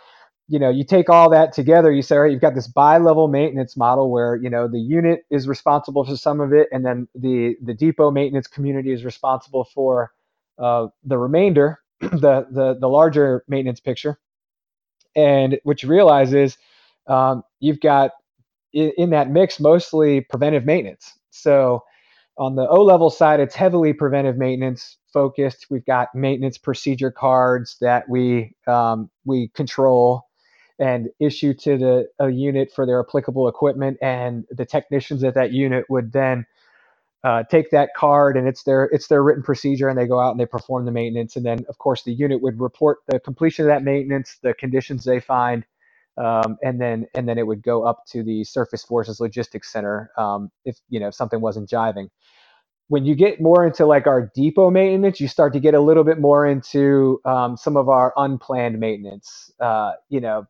you 0.47 0.59
know, 0.59 0.69
you 0.69 0.83
take 0.83 1.09
all 1.09 1.29
that 1.31 1.53
together, 1.53 1.91
you 1.91 2.01
say, 2.03 2.15
all 2.15 2.21
right, 2.23 2.31
you've 2.31 2.41
got 2.41 2.53
this 2.55 2.67
bi-level 2.67 3.27
maintenance 3.27 3.75
model 3.75 4.11
where, 4.11 4.35
you 4.35 4.49
know, 4.49 4.67
the 4.67 4.79
unit 4.79 5.21
is 5.31 5.47
responsible 5.47 6.05
for 6.05 6.15
some 6.15 6.39
of 6.39 6.53
it, 6.53 6.67
and 6.71 6.85
then 6.85 7.07
the 7.15 7.55
the 7.63 7.73
depot 7.73 8.11
maintenance 8.11 8.47
community 8.47 8.91
is 8.91 9.03
responsible 9.03 9.63
for 9.65 10.11
uh, 10.59 10.87
the 11.03 11.17
remainder, 11.17 11.79
the, 11.99 12.47
the 12.51 12.77
the 12.79 12.87
larger 12.87 13.43
maintenance 13.47 13.79
picture. 13.79 14.19
And 15.15 15.59
what 15.63 15.81
you 15.81 15.89
realize 15.89 16.33
is 16.33 16.57
um, 17.07 17.43
you've 17.59 17.79
got 17.79 18.11
in, 18.73 18.91
in 18.97 19.09
that 19.11 19.29
mix 19.29 19.59
mostly 19.59 20.21
preventive 20.21 20.65
maintenance. 20.65 21.13
So 21.31 21.83
on 22.37 22.55
the 22.55 22.67
O 22.67 22.83
level 22.83 23.09
side, 23.09 23.39
it's 23.39 23.55
heavily 23.55 23.93
preventive 23.93 24.37
maintenance 24.37 24.97
focused. 25.13 25.67
We've 25.69 25.85
got 25.85 26.09
maintenance 26.15 26.57
procedure 26.57 27.11
cards 27.11 27.77
that 27.81 28.09
we 28.09 28.53
um, 28.67 29.09
we 29.25 29.49
control 29.49 30.23
and 30.79 31.09
issue 31.19 31.53
to 31.53 31.77
the 31.77 32.07
a 32.19 32.29
unit 32.29 32.71
for 32.75 32.85
their 32.85 32.99
applicable 33.01 33.47
equipment, 33.47 33.97
and 34.01 34.45
the 34.51 34.65
technicians 34.65 35.23
at 35.23 35.35
that 35.35 35.51
unit 35.51 35.85
would 35.89 36.11
then 36.13 36.45
uh, 37.23 37.43
take 37.49 37.71
that 37.71 37.89
card 37.97 38.37
and 38.37 38.47
it's 38.47 38.63
their 38.63 38.85
it's 38.85 39.07
their 39.07 39.23
written 39.23 39.43
procedure, 39.43 39.89
and 39.89 39.97
they 39.97 40.07
go 40.07 40.19
out 40.19 40.31
and 40.31 40.39
they 40.39 40.45
perform 40.45 40.85
the 40.85 40.91
maintenance, 40.91 41.35
and 41.35 41.45
then 41.45 41.65
of 41.69 41.77
course 41.79 42.03
the 42.03 42.13
unit 42.13 42.41
would 42.41 42.59
report 42.59 42.99
the 43.07 43.19
completion 43.19 43.65
of 43.65 43.69
that 43.69 43.83
maintenance, 43.83 44.37
the 44.43 44.53
conditions 44.55 45.05
they 45.05 45.19
find. 45.19 45.65
Um, 46.17 46.57
and 46.63 46.81
then 46.81 47.07
and 47.15 47.27
then 47.29 47.37
it 47.37 47.47
would 47.47 47.63
go 47.63 47.83
up 47.85 48.05
to 48.07 48.23
the 48.23 48.43
Surface 48.45 48.83
Forces 48.83 49.19
Logistics 49.19 49.71
Center 49.71 50.11
um, 50.17 50.51
if 50.65 50.77
you 50.89 50.99
know 50.99 51.09
if 51.09 51.15
something 51.15 51.41
wasn't 51.41 51.69
jiving 51.69 52.09
when 52.89 53.05
you 53.05 53.15
get 53.15 53.41
more 53.41 53.65
into 53.65 53.85
like 53.85 54.07
our 54.07 54.31
depot 54.35 54.69
maintenance, 54.69 55.19
you 55.19 55.27
start 55.27 55.53
to 55.53 55.59
get 55.59 55.73
a 55.73 55.81
little 55.81 56.03
bit 56.03 56.19
more 56.19 56.45
into 56.45 57.19
um, 57.25 57.57
some 57.57 57.77
of 57.77 57.89
our 57.89 58.13
unplanned 58.17 58.79
maintenance. 58.79 59.51
Uh, 59.59 59.93
you 60.09 60.21
know, 60.21 60.45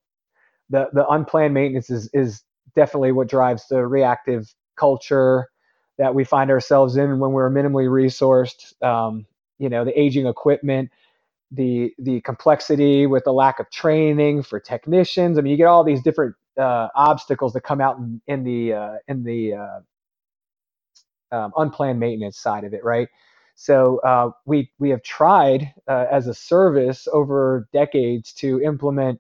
the 0.70 0.90
the 0.94 1.08
unplanned 1.08 1.54
maintenance 1.54 1.90
is 1.90 2.10
is 2.14 2.44
definitely 2.76 3.12
what 3.12 3.30
drives 3.30 3.68
the 3.68 3.86
reactive 3.86 4.54
culture 4.78 5.50
that 5.98 6.14
we 6.14 6.24
find 6.24 6.52
ourselves 6.52 6.98
in 6.98 7.20
when 7.20 7.32
we're 7.32 7.50
minimally 7.50 7.88
resourced. 7.88 8.82
Um, 8.84 9.26
you 9.60 9.70
know, 9.70 9.86
the 9.86 9.98
aging 10.00 10.28
equipment, 10.28 10.92
the 11.52 11.94
the 12.00 12.22
complexity 12.22 13.08
with 13.08 13.24
the 13.24 13.34
lack 13.34 13.60
of 13.60 13.70
training 13.72 14.44
for 14.44 14.60
technicians. 14.60 15.38
I 15.38 15.42
mean, 15.42 15.52
you 15.52 15.58
get 15.58 15.68
all 15.68 15.84
these 15.84 16.02
different 16.02 16.36
uh, 16.60 16.90
obstacles 16.96 17.54
that 17.54 17.62
come 17.62 17.82
out 17.82 17.98
in, 17.98 18.22
in 18.28 18.44
the 18.44 18.74
uh, 18.74 18.94
in 19.08 19.24
the 19.24 19.54
uh, 19.54 19.80
um, 21.32 21.54
unplanned 21.58 22.00
maintenance 22.00 22.38
side 22.38 22.64
of 22.64 22.74
it, 22.74 22.84
right? 22.84 23.08
So 23.56 24.00
uh, 24.00 24.32
we 24.46 24.72
we 24.80 24.90
have 24.90 25.04
tried 25.04 25.74
uh, 25.88 26.06
as 26.12 26.28
a 26.28 26.34
service 26.34 27.08
over 27.12 27.68
decades 27.74 28.34
to 28.36 28.62
implement 28.62 29.20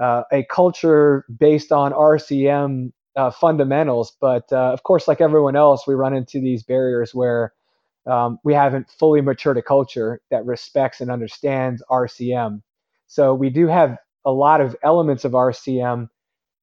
uh, 0.00 0.24
a 0.32 0.44
culture 0.44 1.26
based 1.38 1.72
on 1.72 1.92
RCM 1.92 2.92
uh, 3.16 3.32
fundamentals. 3.32 4.14
But 4.20 4.52
uh, 4.52 4.72
of 4.72 4.84
course, 4.84 5.08
like 5.08 5.22
everyone 5.22 5.56
else, 5.56 5.86
we 5.88 5.94
run 5.94 6.14
into 6.14 6.40
these 6.40 6.64
barriers 6.64 7.14
where 7.14 7.54
um, 8.06 8.38
we 8.44 8.54
haven't 8.54 8.90
fully 8.90 9.22
matured 9.22 9.58
a 9.58 9.62
culture 9.62 10.22
that 10.30 10.46
respects 10.46 11.00
and 11.02 11.10
understands 11.10 11.82
RCM. 11.90 12.62
So 13.08 13.34
we 13.34 13.50
do 13.50 13.68
have 13.68 13.98
a 14.26 14.32
lot 14.32 14.60
of 14.62 14.76
elements 14.84 15.24
of 15.26 15.32
RCM 15.32 16.08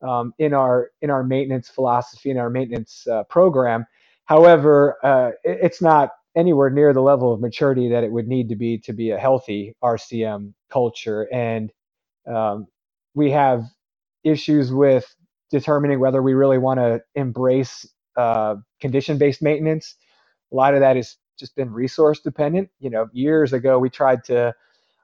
um, 0.04 0.34
in 0.40 0.54
our 0.56 0.92
in 1.02 1.12
our 1.12 1.24
maintenance 1.24 1.70
philosophy 1.70 2.32
and 2.32 2.40
our 2.40 2.52
maintenance 2.52 3.08
uh, 3.08 3.26
program. 3.26 3.88
However, 4.26 4.98
uh, 5.04 5.30
it, 5.46 5.60
it's 5.64 5.84
not 5.84 6.12
anywhere 6.38 6.72
near 6.72 6.94
the 6.94 7.02
level 7.02 7.34
of 7.34 7.42
maturity 7.42 7.90
that 7.90 8.06
it 8.06 8.14
would 8.14 8.30
need 8.30 8.50
to 8.50 8.58
be 8.58 8.80
to 8.80 8.94
be 8.94 9.12
a 9.12 9.20
healthy 9.20 9.76
RCM 9.84 10.54
culture. 10.72 11.28
And 11.34 11.74
um, 12.28 12.68
we 13.18 13.32
have 13.32 13.66
issues 14.24 14.72
with 14.72 15.14
determining 15.52 16.00
whether 16.00 16.22
we 16.24 16.36
really 16.36 16.60
want 16.60 16.80
to 16.80 17.02
embrace 17.16 17.88
uh, 18.18 18.56
condition-based 18.82 19.42
maintenance. 19.42 19.96
A 20.54 20.56
lot 20.56 20.76
of 20.76 20.82
that 20.82 20.96
has 20.98 21.18
just 21.40 21.56
been 21.56 21.72
resource 21.74 22.22
dependent. 22.22 22.70
You 22.80 22.92
know, 22.92 23.10
years 23.14 23.54
ago 23.54 23.80
we 23.80 23.90
tried 23.90 24.24
to 24.26 24.54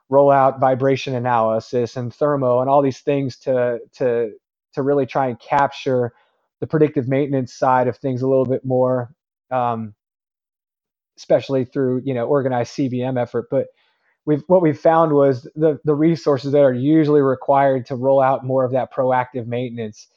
roll 0.10 0.32
out 0.32 0.60
vibration 0.60 1.15
analysis 1.15 1.98
and 1.98 2.13
thermo 2.13 2.62
and 2.62 2.70
all 2.70 2.82
these 2.84 3.01
things 3.01 3.38
to 3.39 3.79
to 3.98 4.32
to 4.74 4.84
really 4.84 5.05
try 5.08 5.27
and 5.27 5.39
capture 5.39 6.13
the 6.62 6.67
predictive 6.67 7.08
maintenance 7.08 7.53
side 7.53 7.88
of 7.88 7.98
things 7.98 8.22
a 8.22 8.27
little 8.27 8.46
bit 8.46 8.65
more, 8.65 9.13
um, 9.51 9.96
especially 11.17 11.65
through 11.65 12.01
you 12.05 12.13
know 12.13 12.27
organized 12.27 12.74
CBM 12.75 13.22
effort. 13.22 13.48
But 13.51 13.67
we've 14.25 14.44
what 14.48 14.62
we've 14.62 14.80
found 14.80 15.13
was 15.13 15.44
the 15.56 15.80
the 15.86 15.96
resources 15.96 16.51
that 16.53 16.62
are 16.62 16.74
usually 16.74 17.22
required 17.22 17.86
to 17.88 17.96
roll 17.96 18.22
out 18.22 18.46
more 18.46 18.65
of 18.65 18.72
that 18.74 18.94
proactive 18.94 19.48
maintenance 19.48 20.08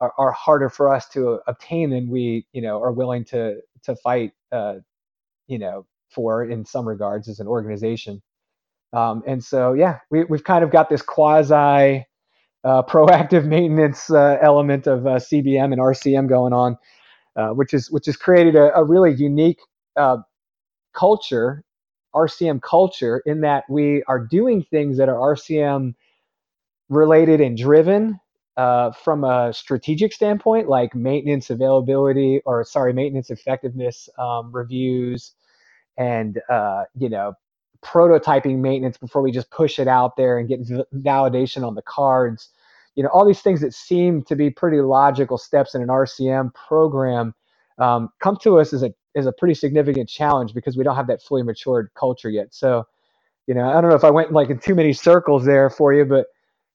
are, 0.00 0.12
are 0.18 0.32
harder 0.32 0.68
for 0.70 0.94
us 0.94 1.08
to 1.10 1.40
obtain 1.46 1.90
than 1.90 2.08
we 2.10 2.46
you 2.52 2.62
know 2.62 2.82
are 2.82 2.92
willing 2.92 3.24
to 3.26 3.60
to 3.84 3.96
fight 3.96 4.32
uh, 4.52 4.76
you 5.48 5.58
know 5.58 5.86
for 6.10 6.44
in 6.44 6.64
some 6.64 6.88
regards 6.88 7.28
as 7.28 7.40
an 7.40 7.46
organization. 7.48 8.22
Um, 8.92 9.22
and 9.26 9.44
so 9.44 9.74
yeah, 9.74 9.98
we 10.10 10.24
we've 10.24 10.44
kind 10.44 10.64
of 10.64 10.70
got 10.70 10.90
this 10.90 11.02
quasi 11.02 12.06
uh, 12.64 12.82
proactive 12.84 13.44
maintenance 13.46 14.10
uh, 14.10 14.38
element 14.42 14.86
of 14.86 15.06
uh, 15.06 15.16
CBM 15.16 15.72
and 15.72 15.80
RCM 15.80 16.28
going 16.28 16.52
on, 16.52 16.78
uh, 17.36 17.50
which 17.50 17.74
is 17.74 17.90
which 17.90 18.06
has 18.06 18.16
created 18.16 18.56
a, 18.56 18.74
a 18.76 18.84
really 18.84 19.14
unique 19.14 19.60
uh, 19.96 20.18
culture 20.94 21.64
RCM 22.14 22.62
culture 22.62 23.22
in 23.26 23.40
that 23.42 23.64
we 23.68 24.02
are 24.08 24.18
doing 24.18 24.62
things 24.62 24.98
that 24.98 25.08
are 25.08 25.34
RCM 25.34 25.94
related 26.88 27.40
and 27.40 27.56
driven 27.56 28.18
uh, 28.56 28.90
from 28.92 29.24
a 29.24 29.52
strategic 29.54 30.12
standpoint, 30.12 30.68
like 30.68 30.94
maintenance 30.94 31.50
availability 31.50 32.42
or 32.44 32.64
sorry, 32.64 32.92
maintenance 32.92 33.30
effectiveness 33.30 34.08
um, 34.18 34.52
reviews, 34.52 35.32
and 35.96 36.40
uh, 36.50 36.84
you 36.98 37.08
know 37.08 37.32
prototyping 37.82 38.58
maintenance 38.58 38.98
before 38.98 39.22
we 39.22 39.32
just 39.32 39.50
push 39.50 39.78
it 39.78 39.88
out 39.88 40.16
there 40.16 40.38
and 40.38 40.48
get 40.48 40.60
validation 40.94 41.66
on 41.66 41.74
the 41.74 41.82
cards. 41.82 42.50
You 42.96 43.04
know 43.04 43.08
all 43.10 43.24
these 43.24 43.40
things 43.40 43.60
that 43.62 43.72
seem 43.72 44.22
to 44.24 44.36
be 44.36 44.50
pretty 44.50 44.80
logical 44.80 45.38
steps 45.38 45.74
in 45.74 45.82
an 45.82 45.88
RCM 45.88 46.52
program 46.54 47.34
um, 47.78 48.10
come 48.20 48.36
to 48.42 48.58
us 48.58 48.72
as 48.72 48.82
a 48.82 48.92
is 49.14 49.26
a 49.26 49.32
pretty 49.32 49.54
significant 49.54 50.08
challenge 50.08 50.54
because 50.54 50.76
we 50.76 50.84
don't 50.84 50.96
have 50.96 51.08
that 51.08 51.22
fully 51.22 51.42
matured 51.42 51.90
culture 51.98 52.30
yet. 52.30 52.54
So, 52.54 52.84
you 53.46 53.54
know, 53.54 53.68
I 53.68 53.80
don't 53.80 53.90
know 53.90 53.96
if 53.96 54.04
I 54.04 54.10
went 54.10 54.32
like 54.32 54.50
in 54.50 54.58
too 54.60 54.74
many 54.74 54.92
circles 54.92 55.44
there 55.44 55.70
for 55.70 55.94
you, 55.94 56.04
but 56.04 56.26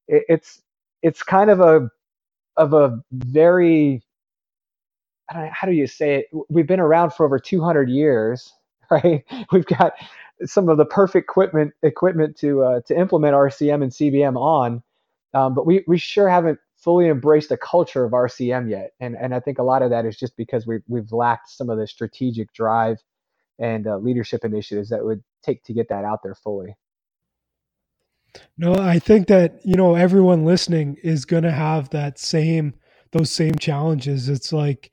it, 0.08 0.24
it's 0.30 0.62
it's 1.04 1.24
kind 1.24 1.50
of 1.52 1.62
a 1.62 1.90
of 2.58 2.74
a 2.74 3.00
very 3.14 4.02
know, 5.36 5.50
how 5.54 5.68
do 5.68 5.74
you 5.74 5.88
say 5.88 6.16
it? 6.18 6.28
We've 6.50 6.68
been 6.68 6.80
around 6.80 7.14
for 7.14 7.26
over 7.26 7.40
200 7.40 7.90
years, 7.90 8.54
right? 8.92 9.24
We've 9.52 9.66
got 9.66 9.94
some 10.46 10.70
of 10.70 10.78
the 10.78 10.86
perfect 10.86 11.26
equipment 11.30 11.74
equipment 11.84 12.38
to 12.40 12.64
uh, 12.64 12.82
to 12.88 12.98
implement 13.00 13.36
RCM 13.36 13.84
and 13.84 13.92
CBM 13.92 14.38
on, 14.38 14.84
um, 15.34 15.56
but 15.56 15.66
we 15.66 15.84
we 15.88 15.98
sure 15.98 16.30
haven't 16.30 16.60
fully 16.86 17.10
embraced 17.10 17.50
the 17.50 17.58
culture 17.58 18.06
of 18.06 18.14
RCM 18.14 18.70
yet. 18.70 18.92
And 19.02 19.18
and 19.20 19.36
I 19.36 19.42
think 19.42 19.58
a 19.58 19.64
lot 19.64 19.82
of 19.82 19.90
that 19.90 20.06
is 20.06 20.16
just 20.16 20.38
because 20.38 20.66
we've 20.66 20.84
we've 20.88 21.12
lacked 21.12 21.50
some 21.50 21.70
of 21.70 21.78
the 21.78 21.88
strategic 21.88 22.54
drive 22.54 23.00
and 23.60 23.88
uh, 23.88 23.98
leadership 23.98 24.46
initiatives 24.46 24.90
that 24.90 25.04
would 25.04 25.24
take 25.44 25.64
to 25.64 25.74
get 25.74 25.90
that 25.90 26.06
out 26.06 26.20
there 26.24 26.36
fully. 26.36 26.76
No, 28.58 28.76
I 28.76 29.00
think 29.00 29.28
that 29.28 29.60
you 29.66 29.76
know 29.76 29.96
everyone 29.96 30.46
listening 30.46 30.98
is 31.04 31.26
going 31.26 31.44
to 31.44 31.52
have 31.52 31.90
that 31.90 32.20
same 32.20 32.76
those 33.12 33.32
same 33.32 33.56
challenges. 33.56 34.30
It's 34.30 34.54
like 34.54 34.92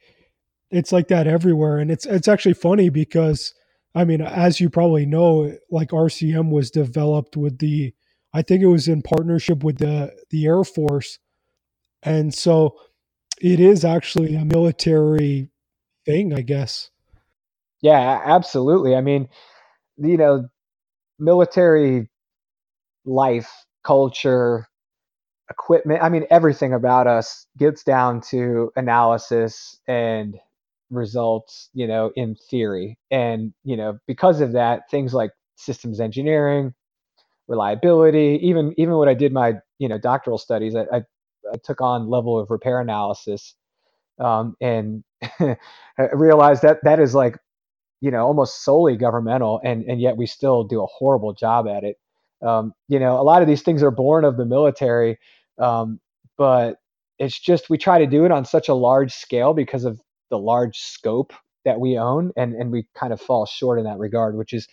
it's 0.70 0.92
like 0.92 1.08
that 1.08 1.26
everywhere, 1.26 1.78
and 1.78 1.90
it's 1.90 2.06
it's 2.06 2.28
actually 2.28 2.54
funny 2.54 2.88
because 2.88 3.52
I 3.94 4.04
mean, 4.04 4.22
as 4.22 4.60
you 4.60 4.70
probably 4.70 5.04
know, 5.04 5.56
like 5.70 5.90
RCM 5.90 6.50
was 6.50 6.70
developed 6.70 7.36
with 7.36 7.58
the 7.58 7.92
I 8.32 8.40
think 8.40 8.62
it 8.62 8.66
was 8.66 8.88
in 8.88 9.02
partnership 9.02 9.62
with 9.62 9.78
the 9.78 10.14
the 10.30 10.46
Air 10.46 10.64
Force 10.64 11.18
and 12.02 12.34
so 12.34 12.76
it 13.40 13.60
is 13.60 13.84
actually 13.84 14.34
a 14.34 14.44
military 14.44 15.50
thing, 16.06 16.32
I 16.32 16.42
guess. 16.42 16.90
Yeah, 17.80 18.20
absolutely. 18.24 18.94
I 18.94 19.00
mean, 19.00 19.28
you 19.96 20.16
know, 20.16 20.48
military 21.18 22.08
life, 23.04 23.50
culture, 23.84 24.68
equipment, 25.50 26.02
I 26.02 26.08
mean, 26.08 26.24
everything 26.30 26.72
about 26.72 27.06
us 27.06 27.46
gets 27.58 27.82
down 27.82 28.20
to 28.30 28.72
analysis 28.76 29.78
and 29.88 30.36
results, 30.90 31.68
you 31.74 31.86
know, 31.86 32.12
in 32.14 32.36
theory. 32.36 32.98
And, 33.10 33.52
you 33.64 33.76
know, 33.76 33.98
because 34.06 34.40
of 34.40 34.52
that, 34.52 34.90
things 34.90 35.12
like 35.12 35.32
systems 35.56 36.00
engineering, 36.00 36.74
reliability, 37.48 38.38
even 38.42 38.74
even 38.76 38.96
when 38.96 39.08
I 39.08 39.14
did 39.14 39.32
my, 39.32 39.54
you 39.78 39.88
know, 39.88 39.98
doctoral 39.98 40.38
studies, 40.38 40.76
I, 40.76 40.82
I, 40.92 41.02
took 41.64 41.80
on 41.80 42.08
level 42.08 42.38
of 42.38 42.50
repair 42.50 42.80
analysis 42.80 43.54
um, 44.18 44.56
and 44.60 45.04
realized 46.14 46.62
that 46.62 46.78
that 46.84 47.00
is 47.00 47.14
like, 47.14 47.36
you 48.00 48.10
know, 48.10 48.26
almost 48.26 48.64
solely 48.64 48.96
governmental, 48.96 49.60
and 49.64 49.84
and 49.84 50.00
yet 50.00 50.16
we 50.16 50.26
still 50.26 50.64
do 50.64 50.82
a 50.82 50.86
horrible 50.86 51.32
job 51.34 51.68
at 51.68 51.84
it. 51.84 51.96
Um, 52.46 52.72
you 52.88 52.98
know, 52.98 53.20
a 53.20 53.22
lot 53.22 53.42
of 53.42 53.48
these 53.48 53.62
things 53.62 53.82
are 53.82 53.90
born 53.92 54.24
of 54.24 54.36
the 54.36 54.44
military, 54.46 55.18
um, 55.58 56.00
but 56.36 56.76
it's 57.18 57.38
just 57.38 57.70
we 57.70 57.78
try 57.78 57.98
to 57.98 58.06
do 58.06 58.24
it 58.24 58.32
on 58.32 58.44
such 58.44 58.68
a 58.68 58.74
large 58.74 59.12
scale 59.14 59.54
because 59.54 59.84
of 59.84 60.00
the 60.30 60.38
large 60.38 60.78
scope 60.78 61.32
that 61.64 61.80
we 61.80 61.98
own, 61.98 62.32
and 62.36 62.54
and 62.54 62.72
we 62.72 62.86
kind 62.96 63.12
of 63.12 63.20
fall 63.20 63.46
short 63.46 63.78
in 63.78 63.84
that 63.84 63.98
regard, 63.98 64.36
which 64.36 64.52
is, 64.52 64.66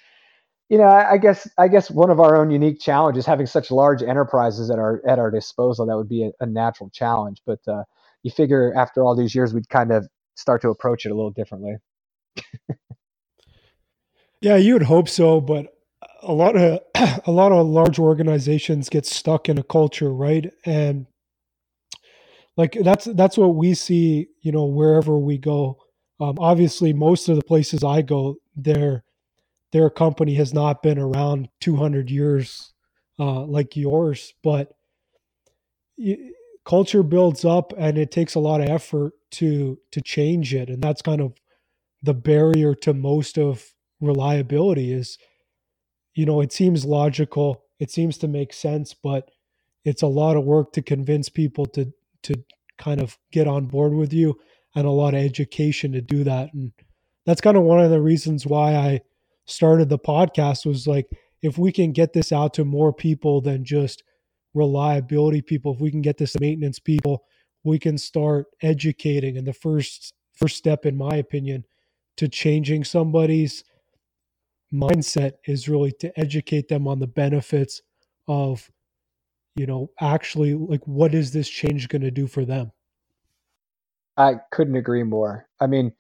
you 0.69 0.77
know, 0.77 0.85
I, 0.85 1.13
I 1.13 1.17
guess 1.17 1.47
I 1.57 1.67
guess 1.67 1.89
one 1.89 2.11
of 2.11 2.19
our 2.19 2.37
own 2.37 2.51
unique 2.51 2.79
challenges 2.79 3.25
having 3.25 3.47
such 3.47 3.71
large 3.71 4.03
enterprises 4.03 4.69
at 4.69 4.77
our 4.77 5.01
at 5.07 5.17
our 5.17 5.31
disposal. 5.31 5.85
That 5.87 5.97
would 5.97 6.09
be 6.09 6.25
a, 6.25 6.31
a 6.39 6.45
natural 6.45 6.91
challenge, 6.91 7.41
but 7.45 7.59
uh, 7.67 7.83
you 8.21 8.31
figure 8.31 8.73
after 8.75 9.03
all 9.03 9.15
these 9.15 9.33
years, 9.33 9.53
we'd 9.53 9.69
kind 9.69 9.91
of 9.91 10.07
start 10.35 10.61
to 10.61 10.69
approach 10.69 11.05
it 11.05 11.11
a 11.11 11.15
little 11.15 11.31
differently. 11.31 11.77
yeah, 14.41 14.57
you 14.57 14.73
would 14.73 14.83
hope 14.83 15.09
so, 15.09 15.41
but 15.41 15.73
a 16.21 16.33
lot 16.33 16.55
of 16.55 16.79
a 17.25 17.31
lot 17.31 17.51
of 17.51 17.65
large 17.65 17.97
organizations 17.97 18.89
get 18.89 19.07
stuck 19.07 19.49
in 19.49 19.57
a 19.57 19.63
culture, 19.63 20.13
right? 20.13 20.51
And 20.65 21.07
like 22.57 22.77
that's 22.83 23.05
that's 23.05 23.39
what 23.39 23.55
we 23.55 23.73
see, 23.73 24.27
you 24.41 24.51
know, 24.51 24.65
wherever 24.65 25.17
we 25.17 25.39
go. 25.39 25.79
Um, 26.19 26.37
obviously, 26.37 26.93
most 26.93 27.27
of 27.27 27.37
the 27.37 27.43
places 27.43 27.83
I 27.83 28.03
go, 28.03 28.35
their 28.55 29.03
their 29.71 29.89
company 29.89 30.35
has 30.35 30.53
not 30.53 30.81
been 30.81 30.97
around 30.99 31.49
200 31.61 32.09
years 32.09 32.73
uh, 33.19 33.43
like 33.43 33.75
yours, 33.75 34.33
but 34.43 34.73
culture 36.65 37.03
builds 37.03 37.43
up 37.43 37.73
and 37.77 37.97
it 37.97 38.11
takes 38.11 38.35
a 38.35 38.39
lot 38.39 38.61
of 38.61 38.69
effort 38.69 39.13
to 39.31 39.77
to 39.91 40.01
change 40.01 40.53
it. 40.53 40.69
And 40.69 40.81
that's 40.81 41.01
kind 41.01 41.21
of 41.21 41.33
the 42.01 42.13
barrier 42.13 42.73
to 42.75 42.93
most 42.93 43.37
of 43.37 43.73
reliability 44.01 44.93
is 44.93 45.17
you 46.13 46.25
know 46.25 46.39
it 46.39 46.53
seems 46.53 46.85
logical 46.85 47.65
it 47.79 47.91
seems 47.91 48.17
to 48.17 48.29
make 48.29 48.53
sense 48.53 48.93
but 48.93 49.29
it's 49.83 50.01
a 50.01 50.07
lot 50.07 50.37
of 50.37 50.45
work 50.45 50.71
to 50.71 50.81
convince 50.81 51.27
people 51.27 51.65
to 51.65 51.91
to 52.23 52.33
kind 52.77 53.01
of 53.01 53.17
get 53.31 53.47
on 53.47 53.65
board 53.65 53.93
with 53.93 54.11
you 54.13 54.39
and 54.75 54.87
a 54.87 54.91
lot 54.91 55.13
of 55.13 55.21
education 55.21 55.91
to 55.91 56.01
do 56.01 56.23
that. 56.23 56.53
And 56.53 56.71
that's 57.25 57.41
kind 57.41 57.57
of 57.57 57.63
one 57.63 57.79
of 57.79 57.91
the 57.91 58.01
reasons 58.01 58.47
why 58.47 58.75
I 58.75 59.01
started 59.49 59.89
the 59.89 59.99
podcast 59.99 60.65
was 60.65 60.87
like 60.87 61.07
if 61.41 61.57
we 61.57 61.71
can 61.71 61.91
get 61.91 62.13
this 62.13 62.31
out 62.31 62.53
to 62.55 62.65
more 62.65 62.93
people 62.93 63.41
than 63.41 63.63
just 63.63 64.03
reliability 64.53 65.41
people, 65.41 65.73
if 65.73 65.79
we 65.79 65.91
can 65.91 66.01
get 66.01 66.17
this 66.17 66.39
maintenance 66.39 66.79
people, 66.79 67.23
we 67.63 67.79
can 67.79 67.97
start 67.97 68.47
educating. 68.61 69.37
And 69.37 69.47
the 69.47 69.53
first 69.53 70.13
first 70.33 70.57
step, 70.57 70.85
in 70.85 70.97
my 70.97 71.15
opinion, 71.15 71.65
to 72.17 72.27
changing 72.27 72.83
somebody's 72.83 73.63
mindset 74.73 75.33
is 75.45 75.67
really 75.67 75.91
to 75.93 76.17
educate 76.19 76.67
them 76.67 76.87
on 76.87 76.99
the 76.99 77.07
benefits 77.07 77.81
of, 78.27 78.69
you 79.55 79.65
know, 79.65 79.89
actually 79.99 80.53
like 80.53 80.85
what 80.85 81.13
is 81.13 81.31
this 81.31 81.49
change 81.49 81.89
going 81.89 82.01
to 82.01 82.11
do 82.11 82.27
for 82.27 82.45
them? 82.45 82.71
I 84.17 84.35
couldn't 84.51 84.75
agree 84.75 85.03
more. 85.03 85.47
I 85.61 85.67
mean, 85.67 85.93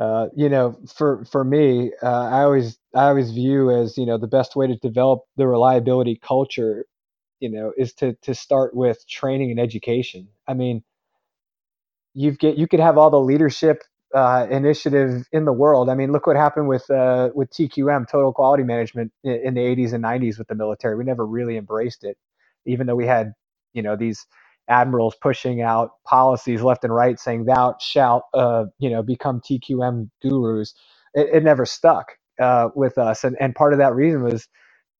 uh, 0.00 0.28
you 0.36 0.48
know, 0.50 0.78
for 0.96 1.24
for 1.26 1.44
me, 1.44 1.92
uh, 2.02 2.08
I 2.08 2.42
always 2.44 2.78
I 2.96 3.08
always 3.08 3.32
view 3.32 3.70
as 3.72 3.98
you 3.98 4.06
know 4.06 4.18
the 4.18 4.28
best 4.28 4.56
way 4.56 4.68
to 4.68 4.76
develop 4.78 5.22
the 5.36 5.48
reliability 5.48 6.20
culture 6.24 6.86
you 7.40 7.50
know, 7.50 7.72
is 7.76 7.92
to 7.94 8.14
to 8.22 8.34
start 8.34 8.74
with 8.74 9.06
training 9.08 9.50
and 9.50 9.60
education. 9.60 10.28
I 10.48 10.54
mean, 10.54 10.82
you've 12.14 12.38
get 12.38 12.56
you 12.58 12.66
could 12.68 12.80
have 12.80 12.98
all 12.98 13.10
the 13.10 13.20
leadership 13.20 13.82
uh, 14.14 14.46
initiative 14.50 15.26
in 15.32 15.44
the 15.44 15.52
world. 15.52 15.88
I 15.88 15.94
mean, 15.94 16.12
look 16.12 16.26
what 16.26 16.36
happened 16.36 16.68
with 16.68 16.88
uh, 16.90 17.30
with 17.34 17.50
TQM, 17.50 18.08
Total 18.10 18.32
Quality 18.32 18.64
Management, 18.64 19.12
in, 19.24 19.54
the 19.54 19.60
80s 19.60 19.92
and 19.92 20.04
90s 20.04 20.38
with 20.38 20.48
the 20.48 20.54
military. 20.54 20.96
We 20.96 21.04
never 21.04 21.26
really 21.26 21.56
embraced 21.56 22.04
it, 22.04 22.16
even 22.66 22.86
though 22.86 22.96
we 22.96 23.06
had, 23.06 23.32
you 23.74 23.82
know, 23.82 23.96
these 23.96 24.26
admirals 24.70 25.16
pushing 25.22 25.62
out 25.62 25.92
policies 26.06 26.62
left 26.62 26.84
and 26.84 26.94
right 26.94 27.20
saying 27.20 27.46
thou 27.46 27.76
shalt, 27.80 28.24
uh, 28.34 28.66
you 28.80 28.90
know, 28.90 29.02
become 29.02 29.42
TQM 29.42 30.10
gurus. 30.22 30.74
It, 31.14 31.28
it 31.36 31.44
never 31.44 31.66
stuck 31.66 32.12
uh, 32.40 32.70
with 32.76 32.98
us, 32.98 33.24
and 33.24 33.36
and 33.40 33.54
part 33.56 33.74
of 33.74 33.80
that 33.80 33.94
reason 33.94 34.24
was 34.24 34.48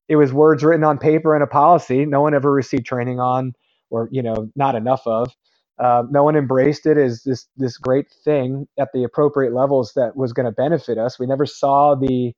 it 0.08 0.16
was 0.16 0.32
words 0.34 0.64
written 0.64 0.84
on 0.84 0.98
paper 0.98 1.34
and 1.34 1.44
a 1.44 1.48
policy 1.48 2.06
no 2.06 2.22
one 2.22 2.34
ever 2.34 2.52
received 2.52 2.86
training 2.86 3.20
on 3.20 3.54
or 3.90 4.08
you 4.12 4.22
know 4.22 4.50
not 4.56 4.76
enough 4.76 5.02
of. 5.06 5.32
Uh, 5.78 6.04
no 6.10 6.24
one 6.24 6.36
embraced 6.38 6.86
it 6.86 6.98
as 6.98 7.24
this 7.24 7.48
this 7.58 7.78
great 7.78 8.06
thing 8.24 8.68
at 8.80 8.90
the 8.94 9.04
appropriate 9.04 9.54
levels 9.54 9.92
that 9.96 10.16
was 10.16 10.32
going 10.32 10.46
to 10.46 10.52
benefit 10.52 10.98
us. 10.98 11.20
We 11.20 11.26
never 11.26 11.46
saw 11.46 11.96
the 11.96 12.34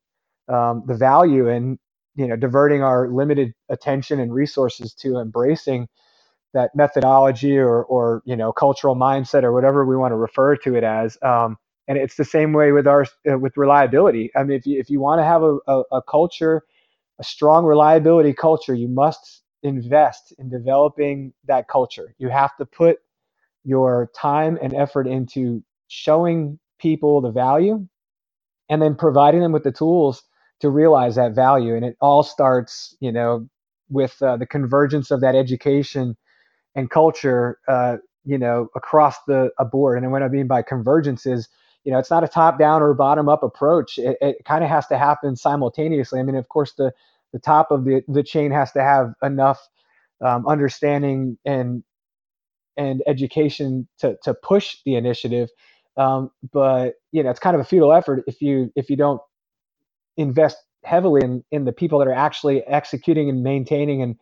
um, 0.48 0.84
the 0.88 0.96
value 0.96 1.48
in 1.48 1.78
you 2.16 2.28
know 2.28 2.36
diverting 2.36 2.82
our 2.82 3.08
limited 3.10 3.54
attention 3.70 4.20
and 4.20 4.34
resources 4.34 4.94
to 4.96 5.18
embracing 5.20 5.88
that 6.54 6.72
methodology 6.76 7.58
or 7.58 7.84
or 7.84 8.22
you 8.26 8.36
know 8.36 8.52
cultural 8.52 8.96
mindset 8.96 9.44
or 9.44 9.52
whatever 9.52 9.86
we 9.86 9.96
want 9.96 10.12
to 10.12 10.16
refer 10.16 10.56
to 10.56 10.74
it 10.76 10.84
as 10.84 11.18
um, 11.22 11.56
and 11.88 11.98
it's 11.98 12.16
the 12.16 12.24
same 12.26 12.52
way 12.54 12.72
with 12.72 12.86
our 12.88 13.06
uh, 13.30 13.38
with 13.38 13.56
reliability 13.56 14.30
i 14.36 14.44
mean 14.44 14.58
if 14.58 14.66
you 14.66 14.78
if 14.80 14.90
you 14.90 15.00
want 15.00 15.20
to 15.20 15.24
have 15.24 15.42
a, 15.42 15.58
a, 15.68 15.82
a 15.92 16.02
culture 16.02 16.62
a 17.20 17.24
strong 17.24 17.66
reliability 17.66 18.34
culture, 18.34 18.74
you 18.74 18.88
must 18.88 19.42
invest 19.64 20.34
in 20.38 20.50
developing 20.50 21.34
that 21.46 21.68
culture. 21.68 22.14
You 22.18 22.30
have 22.30 22.56
to 22.58 22.66
put 22.66 22.98
your 23.64 24.10
time 24.16 24.58
and 24.62 24.74
effort 24.74 25.06
into 25.08 25.62
showing 25.88 26.58
people 26.80 27.20
the 27.22 27.32
value 27.32 27.86
and 28.70 28.82
then 28.82 28.96
providing 28.96 29.40
them 29.42 29.52
with 29.52 29.64
the 29.64 29.72
tools 29.72 30.24
to 30.60 30.70
realize 30.70 31.16
that 31.16 31.34
value. 31.34 31.76
And 31.76 31.84
it 31.84 31.96
all 32.00 32.22
starts, 32.24 32.96
you 33.00 33.12
know, 33.12 33.48
with 33.90 34.20
uh, 34.22 34.36
the 34.38 34.46
convergence 34.46 35.10
of 35.12 35.22
that 35.22 35.36
education 35.36 36.16
and 36.76 36.90
culture, 36.90 37.58
uh, 37.68 37.98
you 38.24 38.38
know, 38.38 38.68
across 38.76 39.16
the 39.28 39.50
board. 39.72 40.02
And 40.02 40.12
what 40.12 40.22
I 40.24 40.28
mean 40.28 40.48
by 40.48 40.62
convergence 40.62 41.26
is, 41.26 41.48
you 41.84 41.92
know, 41.92 41.98
it's 41.98 42.10
not 42.10 42.24
a 42.24 42.28
top 42.28 42.58
down 42.58 42.82
or 42.82 42.94
bottom 42.94 43.28
up 43.28 43.42
approach. 43.44 43.98
It, 43.98 44.18
it 44.22 44.36
kind 44.46 44.64
of 44.64 44.70
has 44.70 44.86
to 44.88 44.98
happen 44.98 45.36
simultaneously. 45.36 46.20
I 46.20 46.24
mean, 46.24 46.36
of 46.36 46.48
course, 46.48 46.74
the 46.74 46.92
the 47.32 47.40
top 47.40 47.70
of 47.72 47.84
the, 47.84 48.02
the 48.08 48.22
chain 48.24 48.52
has 48.52 48.72
to 48.72 48.82
have 48.82 49.14
enough 49.22 49.60
um, 50.22 50.46
understanding 50.48 51.38
and 51.46 51.84
and 52.78 53.02
education 53.08 53.88
to 54.00 54.16
to 54.24 54.34
push 54.34 54.78
the 54.86 54.96
initiative. 54.96 55.50
Um, 55.98 56.30
but 56.52 56.96
you 57.12 57.22
know, 57.24 57.30
it's 57.30 57.40
kind 57.40 57.56
of 57.56 57.60
a 57.62 57.66
futile 57.66 57.94
effort 57.94 58.24
if 58.28 58.42
you 58.42 58.72
if 58.76 58.90
you 58.90 58.96
don't 58.96 59.20
invest 60.18 60.58
heavily 60.84 61.22
in 61.24 61.44
in 61.52 61.66
the 61.66 61.72
people 61.72 62.00
that 62.00 62.08
are 62.08 62.14
actually 62.14 62.62
executing 62.66 63.30
and 63.30 63.44
maintaining 63.44 64.02
and 64.02 64.16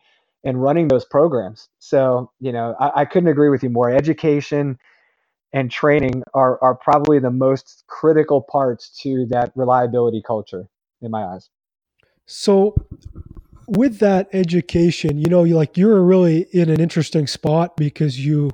and 0.44 0.61
running 0.61 0.88
those 0.88 1.05
programs. 1.05 1.68
So 1.79 2.31
you 2.40 2.53
know, 2.53 2.74
I, 2.79 3.03
I 3.03 3.05
couldn't 3.05 3.29
agree 3.29 3.48
with 3.48 3.62
you 3.62 3.70
more. 3.70 3.90
Education 3.90 4.79
and 5.53 5.70
training 5.70 6.22
are 6.35 6.62
are 6.62 6.74
probably 6.74 7.18
the 7.18 7.31
most 7.31 7.85
critical 7.87 8.40
parts 8.40 8.90
to 9.03 9.26
that 9.31 9.53
reliability 9.55 10.22
culture 10.26 10.68
in 11.03 11.11
my 11.11 11.24
eyes. 11.24 11.48
So 12.26 12.74
with 13.66 13.98
that 13.98 14.29
education, 14.33 15.18
you 15.18 15.29
know, 15.29 15.44
you 15.44 15.57
like 15.57 15.76
you're 15.76 16.03
really 16.03 16.46
in 16.53 16.70
an 16.70 16.81
interesting 16.81 17.26
spot 17.26 17.76
because 17.76 18.24
you 18.24 18.50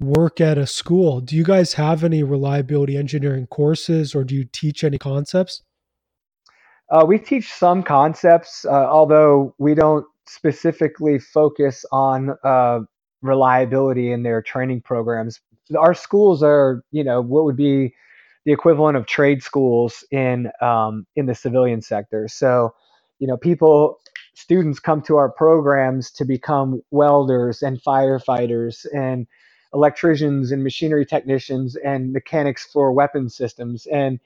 work 0.00 0.40
at 0.40 0.56
a 0.56 0.66
school. 0.66 1.20
Do 1.20 1.36
you 1.36 1.44
guys 1.44 1.74
have 1.74 2.02
any 2.02 2.22
reliability 2.22 2.96
engineering 2.96 3.46
courses 3.46 4.14
or 4.14 4.24
do 4.24 4.34
you 4.34 4.44
teach 4.44 4.82
any 4.82 4.98
concepts? 4.98 5.62
Uh, 6.90 7.04
we 7.06 7.18
teach 7.18 7.52
some 7.52 7.82
concepts, 7.82 8.64
uh, 8.64 8.70
although 8.70 9.54
we 9.58 9.74
don't 9.74 10.04
specifically 10.30 11.18
focus 11.18 11.84
on 11.90 12.36
uh, 12.44 12.80
reliability 13.22 14.12
in 14.12 14.22
their 14.22 14.40
training 14.40 14.80
programs. 14.80 15.40
Our 15.76 15.94
schools 15.94 16.42
are, 16.42 16.82
you 16.92 17.04
know, 17.04 17.20
what 17.20 17.44
would 17.44 17.56
be 17.56 17.94
the 18.44 18.52
equivalent 18.52 18.96
of 18.96 19.06
trade 19.06 19.42
schools 19.42 20.04
in 20.10 20.50
um, 20.60 21.06
in 21.16 21.26
the 21.26 21.34
civilian 21.34 21.82
sector. 21.82 22.28
So, 22.28 22.74
you 23.18 23.26
know, 23.26 23.36
people 23.36 23.98
students 24.34 24.78
come 24.78 25.02
to 25.02 25.16
our 25.16 25.30
programs 25.30 26.10
to 26.12 26.24
become 26.24 26.80
welders 26.90 27.62
and 27.62 27.82
firefighters 27.82 28.86
and 28.94 29.26
electricians 29.74 30.52
and 30.52 30.64
machinery 30.64 31.04
technicians 31.04 31.76
and 31.76 32.12
mechanics 32.12 32.68
for 32.72 32.92
weapon 32.92 33.28
systems 33.28 33.86
and 33.86 34.18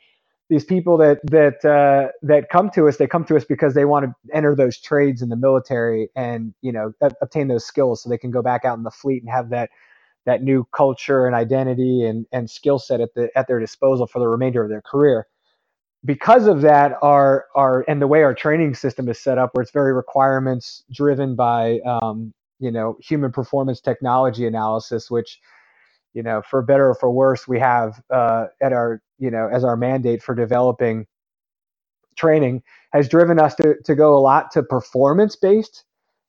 these 0.51 0.65
people 0.65 0.97
that 0.99 1.21
that 1.25 1.65
uh, 1.65 2.11
that 2.23 2.49
come 2.51 2.71
to 2.71 2.89
us 2.89 2.97
they 2.97 3.07
come 3.07 3.25
to 3.25 3.37
us 3.37 3.45
because 3.45 3.75
they 3.75 3.85
want 3.85 4.05
to 4.05 4.15
enter 4.35 4.55
those 4.55 4.79
trades 4.79 5.23
in 5.23 5.29
the 5.29 5.37
military 5.37 6.09
and 6.17 6.55
you 6.61 6.73
know 6.73 6.93
obtain 7.23 7.49
those 7.49 7.65
skills 7.65 8.03
so 8.03 8.09
they 8.11 8.19
can 8.19 8.31
go 8.31 8.43
back 8.43 8.65
out 8.65 8.77
in 8.77 8.85
the 8.85 8.91
fleet 8.91 9.23
and 9.23 9.31
have 9.31 9.51
that 9.51 9.71
that 10.27 10.43
new 10.43 10.67
culture 10.73 11.27
and 11.27 11.35
identity 11.35 12.05
and, 12.05 12.27
and 12.33 12.51
skill 12.51 12.79
set 12.79 13.01
at 13.01 13.15
the 13.15 13.31
at 13.37 13.47
their 13.47 13.61
disposal 13.61 14.07
for 14.07 14.19
the 14.19 14.29
remainder 14.29 14.63
of 14.63 14.69
their 14.69 14.83
career. 14.83 15.27
Because 16.05 16.47
of 16.47 16.61
that, 16.63 16.97
our 17.03 17.47
our 17.55 17.85
and 17.89 18.01
the 18.01 18.07
way 18.07 18.23
our 18.23 18.35
training 18.35 18.75
system 18.75 19.09
is 19.09 19.19
set 19.19 19.39
up, 19.39 19.51
where 19.55 19.63
it's 19.63 19.71
very 19.71 19.93
requirements 19.93 20.85
driven 20.93 21.35
by 21.35 21.81
um, 21.81 22.33
you 22.59 22.71
know 22.71 22.97
human 23.01 23.33
performance 23.33 23.81
technology 23.81 24.47
analysis, 24.47 25.11
which 25.11 25.41
you 26.13 26.23
know 26.23 26.43
for 26.49 26.63
better 26.63 26.91
or 26.91 26.95
for 26.95 27.11
worse 27.11 27.49
we 27.49 27.59
have 27.59 28.03
uh, 28.11 28.47
at 28.63 28.73
our 28.73 29.03
you 29.19 29.31
know 29.31 29.49
as 29.53 29.65
our 29.65 29.77
mandate 29.77 30.23
for 30.23 30.35
developing 30.35 30.99
training 32.17 32.63
has 32.93 33.09
driven 33.09 33.39
us 33.41 33.55
to, 33.57 33.77
to 33.85 33.95
go 33.95 34.17
a 34.17 34.21
lot 34.21 34.51
to 34.53 34.63
performance 34.63 35.37
based 35.37 35.85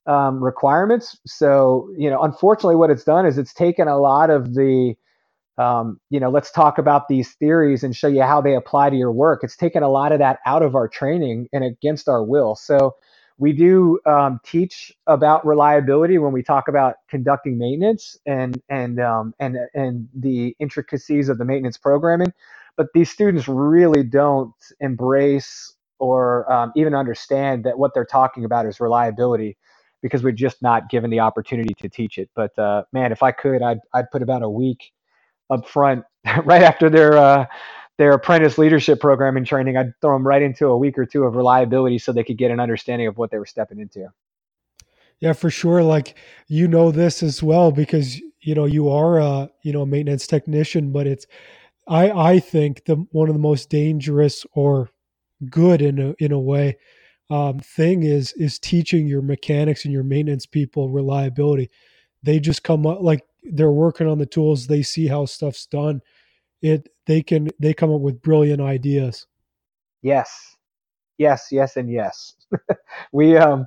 um, 0.08 0.43
requirements. 0.43 1.17
So, 1.26 1.89
you 1.98 2.10
know, 2.10 2.21
unfortunately, 2.21 2.76
what 2.76 2.89
it's 2.89 3.04
done 3.04 3.26
is 3.26 3.38
it's 3.38 3.54
taken 3.54 3.88
a 3.88 3.98
lot 3.98 4.30
of 4.30 4.54
the, 4.54 4.95
um, 5.58 6.00
you 6.10 6.19
know, 6.19 6.30
let's 6.30 6.52
talk 6.52 6.80
about 6.80 7.08
these 7.10 7.34
theories 7.36 7.84
and 7.84 7.95
show 7.95 8.08
you 8.08 8.24
how 8.24 8.41
they 8.41 8.56
apply 8.56 8.91
to 8.91 8.95
your 8.98 9.12
work. 9.12 9.41
It's 9.43 9.58
taken 9.58 9.84
a 9.84 9.89
lot 9.89 10.12
of 10.13 10.19
that 10.19 10.39
out 10.45 10.63
of 10.63 10.76
our 10.76 10.88
training 10.88 11.50
and 11.54 11.63
against 11.63 12.10
our 12.10 12.24
will. 12.24 12.56
So, 12.56 12.95
we 13.39 13.54
do 13.54 14.00
um, 14.06 14.39
teach 14.45 14.93
about 15.08 15.45
reliability 15.45 16.19
when 16.19 16.34
we 16.34 16.43
talk 16.43 16.69
about 16.69 16.95
conducting 17.10 17.58
maintenance 17.58 18.17
and 18.26 18.62
and 18.69 19.00
um, 19.02 19.34
and 19.39 19.58
and 19.74 20.10
the 20.15 20.56
intricacies 20.60 21.30
of 21.30 21.39
the 21.39 21.45
maintenance 21.45 21.78
programming. 21.78 22.34
But 22.77 22.88
these 22.93 23.09
students 23.09 23.47
really 23.47 24.03
don't 24.03 24.53
embrace 24.79 25.75
or 25.99 26.51
um, 26.51 26.71
even 26.75 26.93
understand 26.93 27.63
that 27.63 27.77
what 27.77 27.93
they're 27.93 28.05
talking 28.05 28.45
about 28.45 28.65
is 28.65 28.79
reliability 28.79 29.57
because 30.01 30.23
we're 30.23 30.31
just 30.31 30.61
not 30.61 30.89
given 30.89 31.09
the 31.09 31.19
opportunity 31.19 31.73
to 31.79 31.89
teach 31.89 32.17
it. 32.17 32.29
But 32.35 32.57
uh, 32.59 32.83
man, 32.93 33.11
if 33.11 33.23
I 33.23 33.31
could, 33.31 33.61
I'd 33.61 33.79
I'd 33.93 34.11
put 34.11 34.21
about 34.21 34.43
a 34.43 34.49
week 34.49 34.91
up 35.49 35.67
front 35.67 36.03
right 36.43 36.61
after 36.61 36.89
their 36.89 37.17
uh, 37.17 37.45
their 37.97 38.11
apprentice 38.11 38.57
leadership 38.57 38.99
program 38.99 39.38
and 39.38 39.45
training. 39.45 39.77
I'd 39.77 39.93
throw 40.01 40.15
them 40.15 40.27
right 40.27 40.41
into 40.41 40.67
a 40.67 40.77
week 40.77 40.97
or 40.97 41.05
two 41.05 41.23
of 41.23 41.35
reliability 41.35 41.97
so 41.97 42.11
they 42.11 42.23
could 42.23 42.38
get 42.38 42.51
an 42.51 42.59
understanding 42.59 43.07
of 43.07 43.17
what 43.17 43.31
they 43.31 43.38
were 43.38 43.45
stepping 43.45 43.79
into. 43.79 44.07
Yeah, 45.19 45.33
for 45.33 45.49
sure. 45.49 45.81
Like 45.81 46.15
you 46.47 46.67
know 46.67 46.91
this 46.91 47.23
as 47.23 47.41
well 47.41 47.71
because 47.71 48.19
you 48.41 48.53
know 48.53 48.65
you 48.65 48.89
are 48.89 49.19
a 49.19 49.49
you 49.63 49.71
know 49.71 49.83
a 49.83 49.85
maintenance 49.88 50.27
technician, 50.27 50.91
but 50.91 51.07
it's 51.07 51.25
I 51.88 52.12
I 52.12 52.39
think 52.39 52.86
the 52.86 52.95
one 53.12 53.30
of 53.30 53.36
the 53.36 53.39
most 53.39 53.69
dangerous 53.69 54.45
or 54.54 54.89
good 55.50 55.82
in 55.82 56.00
a 56.00 56.15
in 56.19 56.32
a 56.32 56.39
way 56.39 56.78
um, 57.30 57.60
thing 57.60 58.04
is 58.04 58.34
is 58.34 58.60
teaching 58.60 59.08
your 59.08 59.21
mechanics 59.21 59.86
and 59.86 59.93
your 59.93 60.04
maintenance 60.04 60.45
people 60.45 60.89
reliability. 60.89 61.69
They 62.24 62.39
just 62.39 62.63
come 62.63 62.86
up 62.86 63.02
like 63.02 63.24
they're 63.43 63.71
working 63.71 64.08
on 64.08 64.17
the 64.17 64.26
tools. 64.26 64.67
They 64.67 64.84
see 64.84 65.08
how 65.08 65.26
stuff's 65.26 65.65
done. 65.65 66.02
It 66.62 66.89
they 67.06 67.21
can 67.21 67.50
they 67.60 67.74
come 67.74 67.91
up 67.91 68.02
with 68.02 68.21
brilliant 68.21 68.62
ideas. 68.62 69.28
Yes, 70.02 70.56
yes, 71.17 71.48
yes, 71.52 71.78
and 71.78 71.91
yes. 71.91 72.36
we 73.12 73.38
um 73.38 73.65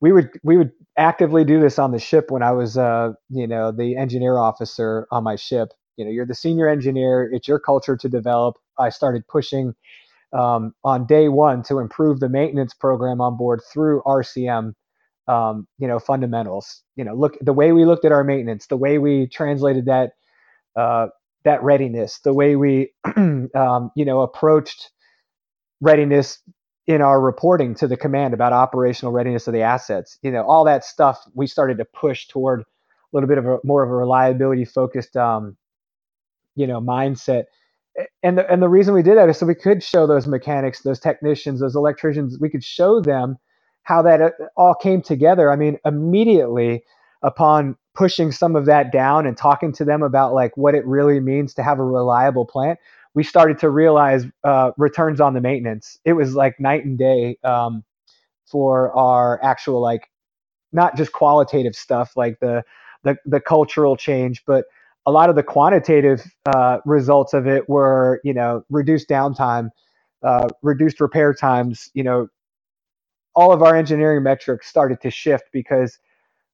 we 0.00 0.12
would 0.12 0.30
we 0.42 0.56
would 0.56 0.72
actively 0.96 1.44
do 1.44 1.60
this 1.60 1.78
on 1.78 1.92
the 1.92 1.98
ship 1.98 2.30
when 2.30 2.42
I 2.42 2.52
was 2.52 2.76
uh 2.76 3.12
you 3.30 3.46
know 3.46 3.72
the 3.72 3.96
engineer 3.96 4.38
officer 4.38 5.06
on 5.10 5.24
my 5.24 5.36
ship. 5.36 5.72
You 5.96 6.04
know, 6.04 6.10
you're 6.10 6.26
the 6.26 6.34
senior 6.34 6.68
engineer. 6.68 7.28
It's 7.32 7.48
your 7.48 7.58
culture 7.58 7.96
to 7.96 8.08
develop. 8.08 8.56
I 8.78 8.88
started 8.90 9.26
pushing 9.28 9.74
um, 10.32 10.74
on 10.84 11.06
day 11.06 11.28
one 11.28 11.62
to 11.64 11.78
improve 11.78 12.20
the 12.20 12.28
maintenance 12.28 12.74
program 12.74 13.20
on 13.20 13.36
board 13.36 13.60
through 13.72 14.02
RCM. 14.06 14.74
Um, 15.26 15.66
you 15.78 15.88
know, 15.88 15.98
fundamentals. 15.98 16.82
You 16.96 17.04
know, 17.04 17.14
look 17.14 17.38
the 17.40 17.54
way 17.54 17.72
we 17.72 17.86
looked 17.86 18.04
at 18.04 18.12
our 18.12 18.24
maintenance, 18.24 18.66
the 18.66 18.76
way 18.76 18.98
we 18.98 19.26
translated 19.26 19.86
that 19.86 20.12
uh, 20.76 21.08
that 21.44 21.62
readiness, 21.62 22.20
the 22.20 22.34
way 22.34 22.56
we 22.56 22.92
um, 23.16 23.90
you 23.96 24.04
know 24.04 24.20
approached 24.20 24.90
readiness 25.80 26.40
in 26.86 27.00
our 27.00 27.20
reporting 27.20 27.74
to 27.76 27.86
the 27.88 27.96
command 27.96 28.34
about 28.34 28.52
operational 28.52 29.12
readiness 29.12 29.46
of 29.46 29.54
the 29.54 29.62
assets. 29.62 30.18
You 30.22 30.30
know, 30.30 30.42
all 30.44 30.64
that 30.64 30.84
stuff 30.84 31.20
we 31.34 31.46
started 31.46 31.78
to 31.78 31.84
push 31.86 32.26
toward 32.28 32.60
a 32.62 32.64
little 33.12 33.28
bit 33.28 33.38
of 33.38 33.46
a 33.46 33.58
more 33.64 33.82
of 33.82 33.90
a 33.90 33.94
reliability 33.94 34.64
focused 34.64 35.16
um, 35.16 35.56
you 36.56 36.66
know 36.66 36.80
mindset 36.80 37.44
and 38.22 38.38
the, 38.38 38.50
and 38.50 38.62
the 38.62 38.68
reason 38.68 38.94
we 38.94 39.02
did 39.02 39.16
that 39.18 39.28
is 39.28 39.38
so 39.38 39.46
we 39.46 39.54
could 39.54 39.82
show 39.82 40.06
those 40.06 40.26
mechanics, 40.26 40.82
those 40.82 40.98
technicians, 40.98 41.60
those 41.60 41.76
electricians, 41.76 42.38
we 42.40 42.50
could 42.50 42.64
show 42.64 43.00
them 43.00 43.38
how 43.82 44.02
that 44.02 44.20
uh, 44.20 44.30
all 44.56 44.74
came 44.74 45.02
together. 45.02 45.52
I 45.52 45.56
mean, 45.56 45.78
immediately 45.84 46.82
upon 47.22 47.76
pushing 47.94 48.32
some 48.32 48.56
of 48.56 48.66
that 48.66 48.90
down 48.92 49.26
and 49.26 49.36
talking 49.36 49.72
to 49.72 49.84
them 49.84 50.02
about 50.02 50.34
like 50.34 50.56
what 50.56 50.74
it 50.74 50.84
really 50.86 51.20
means 51.20 51.54
to 51.54 51.62
have 51.62 51.78
a 51.78 51.84
reliable 51.84 52.44
plant, 52.44 52.78
we 53.14 53.22
started 53.22 53.58
to 53.60 53.70
realize 53.70 54.26
uh, 54.42 54.72
returns 54.76 55.20
on 55.20 55.34
the 55.34 55.40
maintenance. 55.40 55.98
It 56.04 56.14
was 56.14 56.34
like 56.34 56.58
night 56.58 56.84
and 56.84 56.98
day 56.98 57.38
um, 57.44 57.84
for 58.46 58.92
our 58.96 59.42
actual 59.44 59.80
like 59.80 60.10
not 60.72 60.96
just 60.96 61.12
qualitative 61.12 61.76
stuff 61.76 62.16
like 62.16 62.40
the 62.40 62.64
the, 63.04 63.16
the 63.26 63.40
cultural 63.40 63.96
change, 63.96 64.42
but 64.46 64.64
a 65.06 65.12
lot 65.12 65.28
of 65.30 65.36
the 65.36 65.42
quantitative 65.42 66.24
uh, 66.46 66.78
results 66.84 67.34
of 67.34 67.46
it 67.46 67.68
were, 67.68 68.20
you 68.24 68.34
know, 68.34 68.64
reduced 68.70 69.08
downtime, 69.08 69.70
uh, 70.22 70.48
reduced 70.62 71.00
repair 71.00 71.34
times. 71.34 71.90
You 71.94 72.04
know, 72.04 72.28
all 73.34 73.52
of 73.52 73.62
our 73.62 73.76
engineering 73.76 74.22
metrics 74.22 74.66
started 74.68 75.00
to 75.02 75.10
shift 75.10 75.44
because 75.52 75.98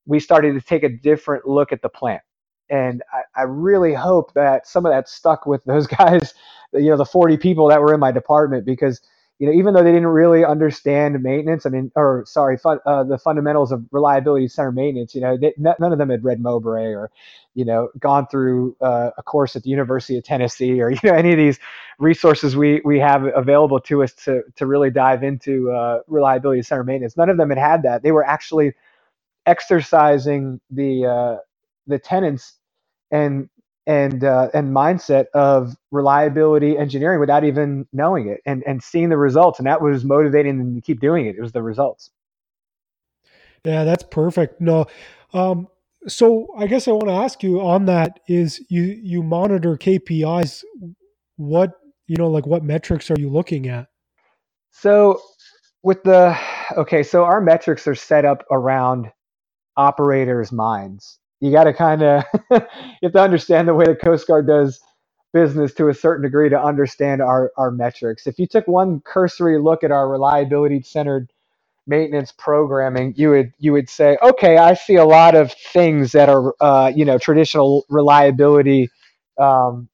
we 0.07 0.21
started 0.21 0.55
to 0.55 0.61
take 0.61 0.83
a 0.83 0.89
different 0.89 1.47
look 1.47 1.73
at 1.73 1.83
the 1.83 1.89
plant. 1.89 2.23
And 2.71 3.03
I, 3.13 3.43
I 3.43 3.45
really 3.45 3.95
hope 3.95 4.33
that 4.35 4.67
some 4.67 4.87
of 4.87 4.93
that 4.93 5.09
stuck 5.09 5.47
with 5.47 5.65
those 5.65 5.87
guys, 5.99 6.35
you 6.73 6.91
know, 6.91 6.97
the 6.97 7.05
40 7.05 7.37
people 7.37 7.69
that 7.69 7.81
were 7.81 7.95
in 7.95 8.01
my 8.01 8.13
department 8.13 8.65
because 8.65 9.01
you 9.41 9.47
know, 9.47 9.55
even 9.55 9.73
though 9.73 9.83
they 9.83 9.91
didn't 9.91 10.09
really 10.09 10.45
understand 10.45 11.23
maintenance, 11.23 11.65
I 11.65 11.71
mean, 11.71 11.91
or 11.97 12.25
sorry, 12.27 12.59
fun, 12.59 12.79
uh, 12.85 13.05
the 13.05 13.17
fundamentals 13.17 13.73
of 13.73 13.83
reliability 13.91 14.49
center 14.49 14.71
maintenance, 14.71 15.15
you 15.15 15.23
know, 15.23 15.39
they, 15.39 15.55
none 15.57 15.93
of 15.93 15.97
them 15.97 16.11
had 16.11 16.23
read 16.23 16.43
Moubray 16.43 16.95
or, 16.95 17.11
you 17.55 17.65
know, 17.65 17.89
gone 17.99 18.27
through 18.27 18.77
uh, 18.83 19.13
a 19.17 19.23
course 19.23 19.57
at 19.57 19.63
the 19.63 19.71
University 19.71 20.19
of 20.19 20.25
Tennessee 20.25 20.79
or, 20.83 20.91
you 20.91 20.99
know, 21.03 21.15
any 21.15 21.31
of 21.33 21.39
these 21.39 21.59
resources 21.99 22.55
we, 22.55 22.83
we 22.85 22.99
have 22.99 23.25
available 23.35 23.81
to 23.81 24.03
us 24.03 24.13
to, 24.13 24.43
to 24.57 24.67
really 24.67 24.91
dive 24.91 25.23
into 25.23 25.71
uh, 25.71 26.01
reliability 26.07 26.61
center 26.61 26.85
maintenance. 26.85 27.17
None 27.17 27.31
of 27.31 27.39
them 27.39 27.49
had 27.49 27.59
had 27.59 27.83
that. 27.85 28.03
They 28.03 28.13
were 28.13 28.27
actually 28.27 28.75
exercising 29.47 30.61
the, 30.71 31.07
uh, 31.07 31.37
the 31.87 31.99
tenants 31.99 32.57
and 33.11 33.49
and 33.91 34.25
uh, 34.25 34.49
and 34.55 34.71
mindset 34.71 35.27
of 35.35 35.77
reliability 35.91 36.79
engineering 36.79 37.21
without 37.21 37.45
even 37.45 37.89
knowing 37.93 38.29
it 38.29 38.41
and 38.47 38.63
and 38.67 38.83
seeing 38.85 39.11
the 39.11 39.19
results. 39.19 39.59
And 39.59 39.67
that 39.67 39.83
was 39.83 40.05
motivating 40.05 40.59
them 40.59 40.77
to 40.77 40.83
keep 40.83 41.01
doing 41.01 41.27
it. 41.27 41.37
It 41.37 41.43
was 41.43 41.53
the 41.53 41.63
results. 41.65 42.11
Yeah 43.65 43.85
that's 43.85 44.05
perfect. 44.05 44.61
No 44.61 44.87
um, 45.35 45.69
so 46.09 46.49
i 46.59 46.67
guess 46.67 46.89
i 46.89 46.93
want 46.93 47.09
to 47.09 47.13
ask 47.15 47.43
you 47.43 47.61
on 47.61 47.87
that 47.87 48.21
is 48.29 48.65
you 48.71 48.83
you 48.83 49.23
monitor 49.23 49.77
kpis 49.77 50.65
what 51.37 51.73
you 52.09 52.17
know 52.17 52.29
like 52.29 52.47
what 52.47 52.65
metrics 52.65 53.11
are 53.11 53.17
you 53.19 53.31
looking 53.31 53.69
at? 53.69 53.89
So 54.73 55.21
with 55.85 56.03
the 56.05 56.39
okay 56.79 57.05
so 57.05 57.25
our 57.25 57.41
metrics 57.43 57.89
are 57.89 57.97
set 57.97 58.27
up 58.27 58.45
around 58.53 59.13
operators 59.79 60.53
minds 60.53 61.20
you 61.41 61.53
got 61.53 61.65
to 61.65 61.75
kind 61.75 62.03
of 62.03 62.25
you 62.53 62.61
have 63.05 63.13
to 63.13 63.21
understand 63.23 63.69
the 63.69 63.75
way 63.75 63.87
the 63.87 63.97
Coast 63.97 64.27
Guard 64.29 64.47
does 64.49 64.81
business 65.35 65.75
to 65.75 65.91
a 65.91 65.95
certain 65.95 66.25
degree 66.25 66.51
to 66.51 66.61
understand 66.63 67.23
our, 67.23 67.53
our 67.59 67.71
metrics. 67.71 68.27
If 68.27 68.41
you 68.41 68.49
took 68.49 68.69
one 68.69 69.03
cursory 69.03 69.61
look 69.61 69.85
at 69.85 69.93
our 69.93 70.09
reliability 70.11 70.83
centered 70.83 71.31
maintenance 71.87 72.33
programming, 72.39 73.15
you 73.17 73.31
would 73.31 73.53
you 73.59 73.73
would 73.73 73.91
say, 73.91 74.19
okay, 74.23 74.59
I 74.59 74.75
see 74.75 74.97
a 74.97 75.07
lot 75.07 75.37
of 75.37 75.53
things 75.53 76.13
that 76.13 76.29
are 76.31 76.55
uh, 76.61 76.93
you 76.95 77.05
know 77.07 77.19
traditional 77.19 77.87
reliability 77.91 78.91
um, 79.39 79.89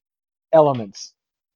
elements. 0.55 1.15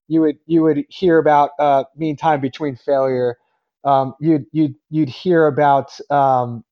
You 0.09 0.21
would 0.23 0.37
you 0.47 0.63
would 0.63 0.85
hear 0.89 1.19
about 1.19 1.51
uh, 1.59 1.85
mean 1.97 2.17
time 2.17 2.41
between 2.41 2.77
failure. 2.77 3.37
Um, 3.85 4.15
you'd 4.21 4.45
you'd 4.53 4.75
you'd 4.91 5.09
hear 5.09 5.47
about 5.47 5.91
um, 6.11 6.65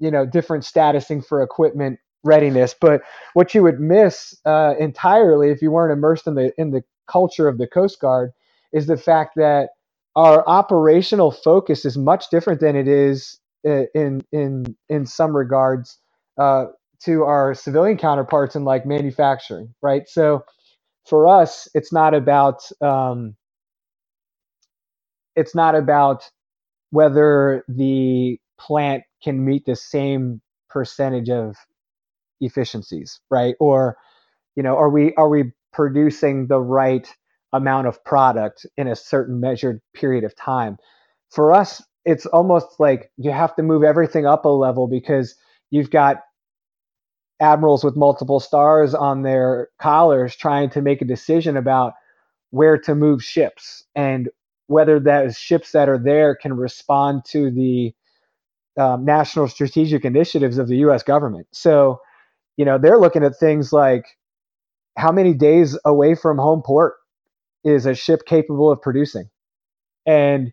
you 0.00 0.10
know 0.12 0.26
different 0.26 0.64
statusing 0.64 1.26
for 1.26 1.42
equipment 1.42 1.98
readiness. 2.24 2.74
But 2.80 3.02
what 3.34 3.54
you 3.54 3.62
would 3.62 3.80
miss 3.80 4.38
uh, 4.46 4.74
entirely 4.78 5.50
if 5.50 5.62
you 5.62 5.70
weren't 5.70 5.92
immersed 5.96 6.26
in 6.26 6.34
the 6.34 6.52
in 6.58 6.70
the 6.70 6.82
culture 7.10 7.48
of 7.48 7.58
the 7.58 7.66
Coast 7.66 8.00
Guard 8.00 8.32
is 8.72 8.86
the 8.86 8.96
fact 8.96 9.32
that 9.36 9.70
our 10.16 10.46
operational 10.48 11.30
focus 11.30 11.84
is 11.84 11.96
much 11.98 12.30
different 12.30 12.60
than 12.60 12.76
it 12.76 12.88
is 12.88 13.40
uh, 13.66 13.84
in 13.94 14.22
in 14.32 14.76
in 14.88 15.06
some 15.06 15.36
regards 15.36 15.98
uh, 16.38 16.66
to 17.04 17.24
our 17.24 17.54
civilian 17.54 17.98
counterparts 17.98 18.56
in 18.56 18.64
like 18.64 18.86
manufacturing, 18.86 19.74
right? 19.82 20.08
So 20.08 20.44
for 21.06 21.28
us, 21.28 21.68
it's 21.74 21.92
not 21.92 22.14
about 22.14 22.62
um, 22.82 23.36
it's 25.36 25.54
not 25.54 25.74
about 25.74 26.30
whether 26.90 27.64
the 27.68 28.38
plant 28.58 29.04
can 29.22 29.44
meet 29.44 29.66
the 29.66 29.76
same 29.76 30.42
percentage 30.70 31.30
of 31.30 31.56
efficiencies, 32.42 33.20
right? 33.30 33.54
Or 33.60 33.96
you 34.56 34.62
know, 34.62 34.76
are 34.76 34.90
we 34.90 35.14
are 35.14 35.28
we 35.28 35.52
producing 35.72 36.46
the 36.48 36.60
right 36.60 37.08
amount 37.52 37.86
of 37.86 38.02
product 38.04 38.66
in 38.76 38.88
a 38.88 38.96
certain 38.96 39.40
measured 39.40 39.80
period 39.94 40.24
of 40.24 40.36
time? 40.36 40.76
For 41.30 41.52
us, 41.52 41.82
it's 42.04 42.26
almost 42.26 42.78
like 42.78 43.10
you 43.16 43.30
have 43.30 43.54
to 43.56 43.62
move 43.62 43.82
everything 43.82 44.26
up 44.26 44.44
a 44.44 44.48
level 44.48 44.88
because 44.88 45.34
you've 45.70 45.90
got 45.90 46.18
admirals 47.40 47.82
with 47.82 47.96
multiple 47.96 48.40
stars 48.40 48.94
on 48.94 49.22
their 49.22 49.68
collars 49.80 50.36
trying 50.36 50.70
to 50.70 50.82
make 50.82 51.02
a 51.02 51.06
decision 51.06 51.56
about 51.56 51.94
where 52.50 52.78
to 52.78 52.94
move 52.94 53.22
ships 53.24 53.84
and 53.96 54.28
whether 54.66 55.00
those 55.00 55.36
ships 55.36 55.72
that 55.72 55.88
are 55.88 55.98
there 55.98 56.36
can 56.36 56.54
respond 56.54 57.24
to 57.26 57.50
the 57.50 57.92
um, 58.80 59.04
national 59.04 59.48
strategic 59.48 60.04
initiatives 60.04 60.58
of 60.58 60.68
the 60.68 60.78
U.S. 60.78 61.02
government. 61.02 61.46
So, 61.52 62.00
you 62.56 62.64
know, 62.64 62.78
they're 62.78 62.98
looking 62.98 63.24
at 63.24 63.38
things 63.38 63.72
like 63.72 64.04
how 64.96 65.12
many 65.12 65.34
days 65.34 65.78
away 65.84 66.14
from 66.14 66.38
home 66.38 66.62
port 66.64 66.94
is 67.64 67.86
a 67.86 67.94
ship 67.94 68.22
capable 68.26 68.70
of 68.70 68.82
producing, 68.82 69.30
and 70.06 70.52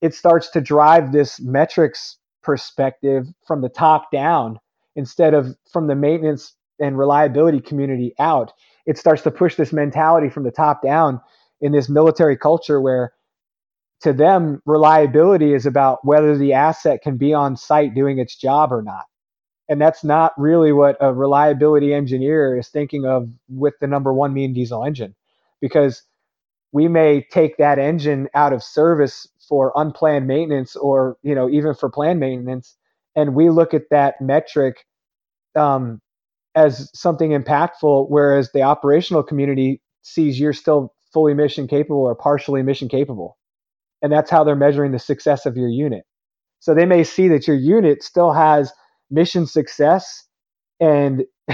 it 0.00 0.14
starts 0.14 0.50
to 0.50 0.60
drive 0.60 1.12
this 1.12 1.40
metrics 1.40 2.18
perspective 2.42 3.26
from 3.46 3.60
the 3.60 3.68
top 3.68 4.10
down 4.12 4.58
instead 4.96 5.34
of 5.34 5.56
from 5.72 5.86
the 5.88 5.94
maintenance 5.94 6.54
and 6.80 6.98
reliability 6.98 7.60
community 7.60 8.14
out. 8.18 8.52
It 8.86 8.96
starts 8.98 9.22
to 9.22 9.30
push 9.30 9.56
this 9.56 9.72
mentality 9.72 10.30
from 10.30 10.44
the 10.44 10.50
top 10.50 10.82
down 10.82 11.20
in 11.60 11.72
this 11.72 11.88
military 11.88 12.36
culture 12.36 12.80
where 12.80 13.12
to 14.00 14.12
them 14.12 14.62
reliability 14.64 15.52
is 15.52 15.66
about 15.66 16.04
whether 16.04 16.38
the 16.38 16.52
asset 16.52 17.02
can 17.02 17.16
be 17.16 17.34
on 17.34 17.56
site 17.56 17.94
doing 17.94 18.18
its 18.18 18.36
job 18.36 18.72
or 18.72 18.82
not 18.82 19.04
and 19.68 19.80
that's 19.80 20.04
not 20.04 20.32
really 20.38 20.72
what 20.72 20.96
a 21.00 21.12
reliability 21.12 21.94
engineer 21.94 22.56
is 22.58 22.68
thinking 22.68 23.06
of 23.06 23.28
with 23.48 23.74
the 23.80 23.86
number 23.86 24.12
one 24.12 24.32
mean 24.34 24.52
diesel 24.54 24.84
engine 24.84 25.14
because 25.60 26.02
we 26.72 26.88
may 26.88 27.26
take 27.32 27.56
that 27.58 27.78
engine 27.78 28.28
out 28.34 28.52
of 28.52 28.62
service 28.62 29.26
for 29.48 29.72
unplanned 29.76 30.26
maintenance 30.26 30.76
or 30.76 31.16
you 31.22 31.34
know 31.34 31.48
even 31.48 31.74
for 31.74 31.90
planned 31.90 32.20
maintenance 32.20 32.76
and 33.16 33.34
we 33.34 33.50
look 33.50 33.74
at 33.74 33.84
that 33.90 34.20
metric 34.20 34.84
um, 35.56 36.00
as 36.54 36.90
something 36.98 37.30
impactful 37.30 38.06
whereas 38.08 38.50
the 38.52 38.62
operational 38.62 39.22
community 39.22 39.80
sees 40.02 40.40
you're 40.40 40.52
still 40.52 40.94
fully 41.12 41.34
mission 41.34 41.66
capable 41.66 42.02
or 42.02 42.14
partially 42.14 42.62
mission 42.62 42.88
capable. 42.88 43.36
And 44.02 44.12
that's 44.12 44.30
how 44.30 44.44
they're 44.44 44.56
measuring 44.56 44.92
the 44.92 44.98
success 44.98 45.46
of 45.46 45.56
your 45.56 45.68
unit. 45.68 46.04
So 46.60 46.74
they 46.74 46.86
may 46.86 47.04
see 47.04 47.28
that 47.28 47.46
your 47.46 47.56
unit 47.56 48.02
still 48.02 48.32
has 48.32 48.72
mission 49.10 49.46
success 49.46 50.24
and 50.80 51.24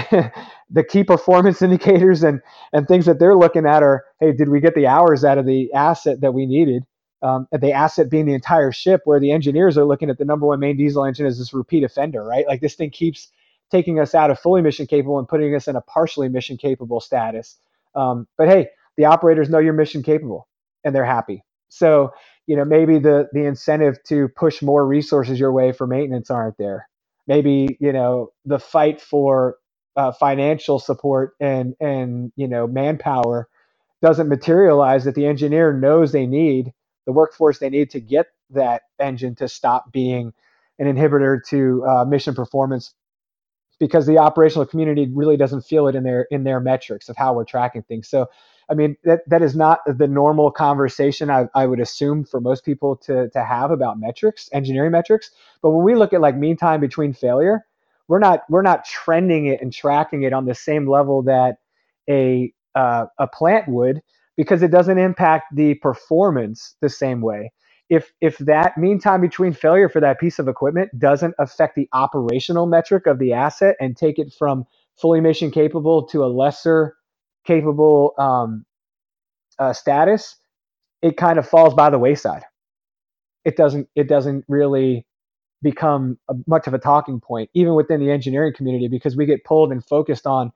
the 0.69 0.83
key 0.87 1.03
performance 1.03 1.61
indicators 1.61 2.23
and 2.23 2.41
and 2.73 2.87
things 2.87 3.05
that 3.05 3.19
they're 3.19 3.35
looking 3.35 3.65
at 3.65 3.83
are 3.83 4.03
hey 4.19 4.31
did 4.31 4.49
we 4.49 4.59
get 4.59 4.75
the 4.75 4.87
hours 4.87 5.23
out 5.23 5.37
of 5.37 5.45
the 5.45 5.71
asset 5.73 6.21
that 6.21 6.33
we 6.33 6.45
needed? 6.45 6.83
Um, 7.21 7.47
the 7.51 7.71
asset 7.71 8.09
being 8.09 8.25
the 8.25 8.33
entire 8.33 8.71
ship 8.71 9.01
where 9.05 9.19
the 9.19 9.31
engineers 9.31 9.77
are 9.77 9.85
looking 9.85 10.09
at 10.09 10.17
the 10.17 10.25
number 10.25 10.45
one 10.45 10.59
main 10.59 10.77
diesel 10.77 11.05
engine 11.05 11.25
as 11.25 11.39
this 11.39 11.53
repeat 11.53 11.83
offender 11.83 12.23
right? 12.23 12.45
Like 12.47 12.61
this 12.61 12.75
thing 12.75 12.89
keeps 12.91 13.29
taking 13.71 13.99
us 13.99 14.13
out 14.13 14.29
of 14.29 14.39
fully 14.39 14.61
mission 14.61 14.85
capable 14.85 15.17
and 15.17 15.27
putting 15.27 15.55
us 15.55 15.67
in 15.67 15.75
a 15.75 15.81
partially 15.81 16.29
mission 16.29 16.57
capable 16.57 16.99
status. 16.99 17.57
Um, 17.95 18.27
but 18.37 18.49
hey 18.49 18.67
the 18.97 19.05
operators 19.05 19.49
know 19.49 19.59
you're 19.59 19.73
mission 19.73 20.03
capable 20.03 20.47
and 20.83 20.93
they're 20.93 21.05
happy. 21.05 21.43
So 21.69 22.11
you 22.47 22.57
know 22.57 22.65
maybe 22.65 22.99
the 22.99 23.27
the 23.31 23.45
incentive 23.45 24.03
to 24.05 24.27
push 24.35 24.61
more 24.61 24.85
resources 24.85 25.39
your 25.39 25.53
way 25.53 25.71
for 25.71 25.87
maintenance 25.87 26.29
aren't 26.29 26.57
there 26.57 26.87
maybe 27.27 27.77
you 27.79 27.91
know 27.93 28.31
the 28.45 28.59
fight 28.59 29.01
for 29.01 29.57
uh, 29.95 30.11
financial 30.11 30.79
support 30.79 31.33
and 31.39 31.75
and 31.79 32.31
you 32.35 32.47
know 32.47 32.67
manpower 32.67 33.47
doesn't 34.01 34.29
materialize 34.29 35.05
that 35.05 35.15
the 35.15 35.25
engineer 35.25 35.73
knows 35.73 36.11
they 36.11 36.25
need 36.27 36.73
the 37.05 37.11
workforce 37.13 37.59
they 37.59 37.69
need 37.69 37.89
to 37.91 37.99
get 37.99 38.27
that 38.51 38.83
engine 38.99 39.35
to 39.35 39.47
stop 39.47 39.91
being 39.91 40.33
an 40.79 40.87
inhibitor 40.93 41.39
to 41.47 41.85
uh, 41.87 42.05
mission 42.05 42.35
performance 42.35 42.93
because 43.79 44.05
the 44.05 44.17
operational 44.17 44.65
community 44.65 45.09
really 45.13 45.37
doesn't 45.37 45.61
feel 45.61 45.87
it 45.87 45.95
in 45.95 46.03
their 46.03 46.27
in 46.31 46.43
their 46.43 46.59
metrics 46.59 47.09
of 47.09 47.17
how 47.17 47.33
we're 47.33 47.45
tracking 47.45 47.83
things. 47.83 48.07
So 48.07 48.27
I 48.69 48.73
mean, 48.73 48.97
that, 49.03 49.21
that 49.29 49.41
is 49.41 49.55
not 49.55 49.79
the 49.87 50.07
normal 50.07 50.51
conversation 50.51 51.29
I, 51.29 51.47
I 51.55 51.67
would 51.67 51.79
assume 51.79 52.25
for 52.25 52.41
most 52.41 52.65
people 52.65 52.95
to, 52.97 53.29
to 53.29 53.43
have 53.43 53.71
about 53.71 53.99
metrics, 53.99 54.49
engineering 54.53 54.91
metrics. 54.91 55.31
But 55.61 55.71
when 55.71 55.85
we 55.85 55.95
look 55.95 56.13
at 56.13 56.21
like 56.21 56.37
mean 56.37 56.57
time 56.57 56.81
between 56.81 57.13
failure, 57.13 57.65
we're 58.07 58.19
not 58.19 58.41
we're 58.49 58.61
not 58.63 58.85
trending 58.85 59.47
it 59.47 59.61
and 59.61 59.73
tracking 59.73 60.23
it 60.23 60.33
on 60.33 60.45
the 60.45 60.55
same 60.55 60.87
level 60.89 61.23
that 61.23 61.57
a 62.09 62.53
uh, 62.75 63.05
a 63.19 63.27
plant 63.27 63.67
would 63.69 64.01
because 64.37 64.63
it 64.63 64.71
doesn't 64.71 64.97
impact 64.99 65.55
the 65.55 65.75
performance 65.75 66.75
the 66.81 66.89
same 66.89 67.21
way. 67.21 67.51
If 67.89 68.11
if 68.21 68.37
that 68.39 68.77
mean 68.77 68.99
time 68.99 69.21
between 69.21 69.53
failure 69.53 69.89
for 69.89 70.01
that 70.01 70.19
piece 70.19 70.39
of 70.39 70.47
equipment 70.47 70.91
doesn't 70.99 71.35
affect 71.39 71.75
the 71.75 71.89
operational 71.93 72.65
metric 72.67 73.07
of 73.07 73.19
the 73.19 73.33
asset 73.33 73.75
and 73.79 73.97
take 73.97 74.19
it 74.19 74.33
from 74.37 74.65
fully 74.99 75.21
mission 75.21 75.51
capable 75.51 76.03
to 76.07 76.23
a 76.23 76.27
lesser 76.27 76.95
capable 77.45 78.13
um, 78.17 78.65
uh, 79.59 79.73
status, 79.73 80.37
it 81.01 81.17
kind 81.17 81.39
of 81.39 81.47
falls 81.47 81.73
by 81.73 81.89
the 81.89 81.99
wayside. 81.99 82.43
It 83.45 83.57
doesn't. 83.57 83.89
It 83.95 84.07
doesn't 84.09 84.45
really 84.47 85.05
become 85.63 86.19
a, 86.29 86.35
much 86.47 86.67
of 86.67 86.73
a 86.75 86.79
talking 86.79 87.19
point, 87.21 87.49
even 87.55 87.75
within 87.75 87.99
the 87.99 88.11
engineering 88.11 88.53
community, 88.55 88.87
because 88.87 89.17
we 89.17 89.25
get 89.25 89.43
pulled 89.45 89.71
and 89.71 89.85
focused 89.85 90.27
on 90.27 90.51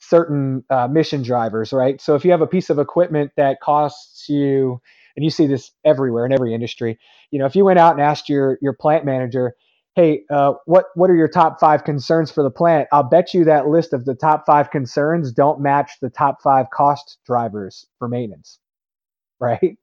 certain 0.00 0.64
uh, 0.70 0.88
mission 0.88 1.22
drivers, 1.22 1.72
right? 1.72 2.00
So 2.00 2.14
if 2.16 2.24
you 2.24 2.32
have 2.32 2.42
a 2.42 2.46
piece 2.46 2.70
of 2.70 2.78
equipment 2.78 3.32
that 3.36 3.60
costs 3.60 4.28
you, 4.28 4.80
and 5.16 5.24
you 5.24 5.30
see 5.30 5.46
this 5.46 5.72
everywhere 5.84 6.26
in 6.26 6.32
every 6.32 6.54
industry, 6.54 6.98
you 7.30 7.38
know, 7.38 7.46
if 7.46 7.56
you 7.56 7.64
went 7.64 7.78
out 7.78 7.94
and 7.94 8.02
asked 8.02 8.28
your 8.28 8.58
your 8.62 8.74
plant 8.74 9.04
manager, 9.04 9.54
hey, 9.96 10.22
uh, 10.30 10.54
what 10.66 10.86
what 10.94 11.10
are 11.10 11.16
your 11.16 11.28
top 11.28 11.60
five 11.60 11.84
concerns 11.84 12.30
for 12.30 12.42
the 12.42 12.50
plant? 12.50 12.88
I'll 12.92 13.02
bet 13.02 13.34
you 13.34 13.44
that 13.44 13.68
list 13.68 13.92
of 13.92 14.04
the 14.04 14.14
top 14.14 14.44
five 14.46 14.70
concerns 14.70 15.32
don't 15.32 15.60
match 15.60 15.92
the 16.00 16.10
top 16.10 16.42
five 16.42 16.66
cost 16.70 17.18
drivers 17.26 17.86
for 17.98 18.08
maintenance, 18.08 18.58
right? 19.40 19.76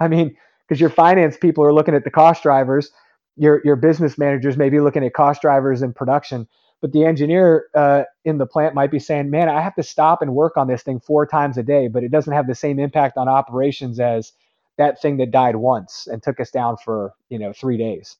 I 0.00 0.08
mean, 0.08 0.36
because 0.68 0.80
your 0.80 0.90
finance 0.90 1.36
people 1.36 1.64
are 1.64 1.72
looking 1.72 1.94
at 1.94 2.04
the 2.04 2.10
cost 2.10 2.42
drivers, 2.42 2.90
your 3.36 3.60
your 3.64 3.76
business 3.76 4.18
managers 4.18 4.56
may 4.56 4.70
be 4.70 4.80
looking 4.80 5.04
at 5.04 5.14
cost 5.14 5.42
drivers 5.42 5.82
in 5.82 5.92
production, 5.92 6.48
but 6.80 6.92
the 6.92 7.04
engineer 7.04 7.66
uh, 7.74 8.04
in 8.24 8.38
the 8.38 8.46
plant 8.46 8.74
might 8.74 8.90
be 8.90 9.00
saying, 9.00 9.30
"Man, 9.30 9.48
I 9.48 9.60
have 9.60 9.74
to 9.76 9.82
stop 9.82 10.22
and 10.22 10.34
work 10.34 10.56
on 10.56 10.68
this 10.68 10.82
thing 10.82 11.00
four 11.00 11.26
times 11.26 11.58
a 11.58 11.62
day, 11.64 11.88
but 11.88 12.04
it 12.04 12.12
doesn't 12.12 12.32
have 12.32 12.46
the 12.46 12.54
same 12.54 12.78
impact 12.78 13.16
on 13.18 13.28
operations 13.28 14.00
as 14.00 14.32
that 14.78 15.00
thing 15.02 15.16
that 15.18 15.30
died 15.30 15.56
once 15.56 16.06
and 16.06 16.22
took 16.22 16.38
us 16.40 16.50
down 16.52 16.76
for 16.84 17.14
you 17.30 17.38
know 17.38 17.52
three 17.52 17.78
days." 17.78 18.16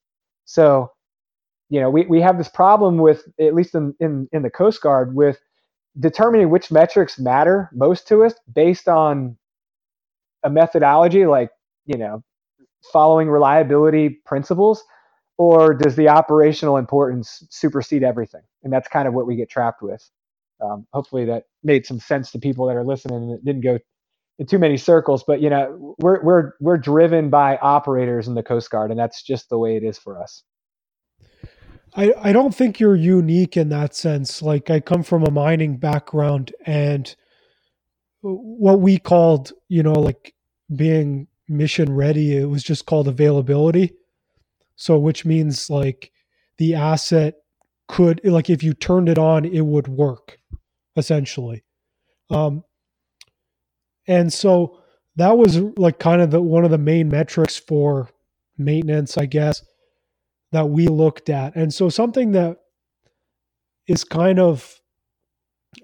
So 0.46 0.92
you 1.70 1.80
know, 1.80 1.90
we, 1.90 2.06
we 2.06 2.20
have 2.22 2.38
this 2.38 2.48
problem 2.48 2.98
with, 2.98 3.24
at 3.40 3.54
least 3.54 3.74
in, 3.74 3.94
in, 4.00 4.28
in 4.32 4.42
the 4.42 4.50
Coast 4.50 4.82
Guard, 4.82 5.14
with 5.16 5.38
determining 5.98 6.50
which 6.50 6.70
metrics 6.72 7.18
matter 7.18 7.70
most 7.74 8.08
to 8.08 8.24
us 8.24 8.34
based 8.54 8.88
on 8.88 9.36
a 10.44 10.50
methodology 10.50 11.26
like, 11.26 11.50
you 11.86 11.98
know, 11.98 12.22
following 12.92 13.28
reliability 13.30 14.10
principles, 14.26 14.84
or 15.38 15.74
does 15.74 15.96
the 15.96 16.08
operational 16.08 16.76
importance 16.78 17.44
supersede 17.50 18.04
everything? 18.04 18.42
And 18.64 18.72
that's 18.72 18.88
kind 18.88 19.08
of 19.08 19.14
what 19.14 19.26
we 19.26 19.36
get 19.36 19.50
trapped 19.50 19.82
with. 19.82 20.08
Um, 20.62 20.86
hopefully 20.92 21.26
that 21.26 21.44
made 21.64 21.86
some 21.86 22.00
sense 22.00 22.32
to 22.32 22.38
people 22.38 22.66
that 22.68 22.76
are 22.76 22.84
listening 22.84 23.18
and 23.24 23.32
it 23.32 23.44
didn't 23.44 23.62
go 23.62 23.78
in 24.38 24.46
too 24.46 24.60
many 24.60 24.78
circles. 24.78 25.24
But 25.26 25.42
you 25.42 25.50
know, 25.50 25.96
we're 25.98 26.22
we're 26.24 26.52
we're 26.60 26.78
driven 26.78 27.30
by 27.30 27.58
operators 27.58 28.28
in 28.28 28.34
the 28.34 28.44
Coast 28.44 28.70
Guard, 28.70 28.92
and 28.92 29.00
that's 29.00 29.22
just 29.22 29.50
the 29.50 29.58
way 29.58 29.76
it 29.76 29.84
is 29.84 29.98
for 29.98 30.22
us. 30.22 30.44
I, 31.96 32.12
I 32.20 32.32
don't 32.32 32.54
think 32.54 32.78
you're 32.78 32.94
unique 32.94 33.56
in 33.56 33.70
that 33.70 33.94
sense. 33.94 34.42
Like 34.42 34.70
I 34.70 34.80
come 34.80 35.02
from 35.02 35.24
a 35.24 35.30
mining 35.30 35.78
background 35.78 36.52
and 36.66 37.14
what 38.20 38.80
we 38.80 38.98
called, 38.98 39.52
you 39.68 39.82
know, 39.82 39.94
like 39.94 40.34
being 40.74 41.26
mission 41.48 41.94
ready, 41.94 42.36
it 42.36 42.44
was 42.44 42.62
just 42.62 42.84
called 42.84 43.08
availability. 43.08 43.94
So 44.76 44.98
which 44.98 45.24
means 45.24 45.70
like 45.70 46.12
the 46.58 46.74
asset 46.74 47.34
could 47.88 48.20
like 48.24 48.50
if 48.50 48.62
you 48.62 48.74
turned 48.74 49.08
it 49.08 49.16
on, 49.16 49.46
it 49.46 49.62
would 49.62 49.88
work 49.88 50.38
essentially. 50.96 51.64
Um 52.28 52.62
and 54.06 54.30
so 54.30 54.80
that 55.16 55.38
was 55.38 55.56
like 55.78 55.98
kind 55.98 56.20
of 56.20 56.30
the 56.30 56.42
one 56.42 56.66
of 56.66 56.70
the 56.70 56.78
main 56.78 57.08
metrics 57.08 57.56
for 57.56 58.10
maintenance, 58.58 59.16
I 59.16 59.24
guess 59.24 59.62
that 60.52 60.68
we 60.68 60.86
looked 60.86 61.28
at. 61.28 61.56
And 61.56 61.72
so 61.72 61.88
something 61.88 62.32
that 62.32 62.58
is 63.86 64.04
kind 64.04 64.38
of 64.38 64.80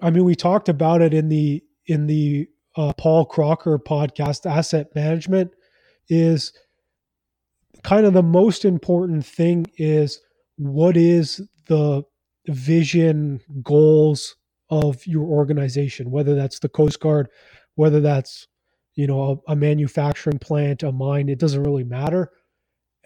I 0.01 0.09
mean 0.09 0.23
we 0.23 0.35
talked 0.35 0.69
about 0.69 1.01
it 1.01 1.13
in 1.13 1.29
the 1.29 1.63
in 1.85 2.07
the 2.07 2.47
uh, 2.75 2.93
Paul 2.93 3.25
Crocker 3.25 3.77
podcast 3.77 4.49
asset 4.49 4.87
management 4.95 5.51
is 6.09 6.53
kind 7.83 8.05
of 8.05 8.13
the 8.13 8.23
most 8.23 8.65
important 8.65 9.25
thing 9.25 9.65
is 9.77 10.19
what 10.57 10.97
is 10.97 11.41
the 11.67 12.03
vision 12.47 13.39
goals 13.61 14.35
of 14.69 15.05
your 15.05 15.23
organization, 15.23 16.11
whether 16.11 16.35
that's 16.35 16.59
the 16.59 16.69
Coast 16.69 16.99
Guard, 16.99 17.29
whether 17.75 17.99
that's 17.99 18.47
you 18.95 19.07
know 19.07 19.43
a, 19.47 19.51
a 19.51 19.55
manufacturing 19.55 20.39
plant, 20.39 20.83
a 20.83 20.91
mine. 20.91 21.29
It 21.29 21.39
doesn't 21.39 21.63
really 21.63 21.83
matter, 21.83 22.31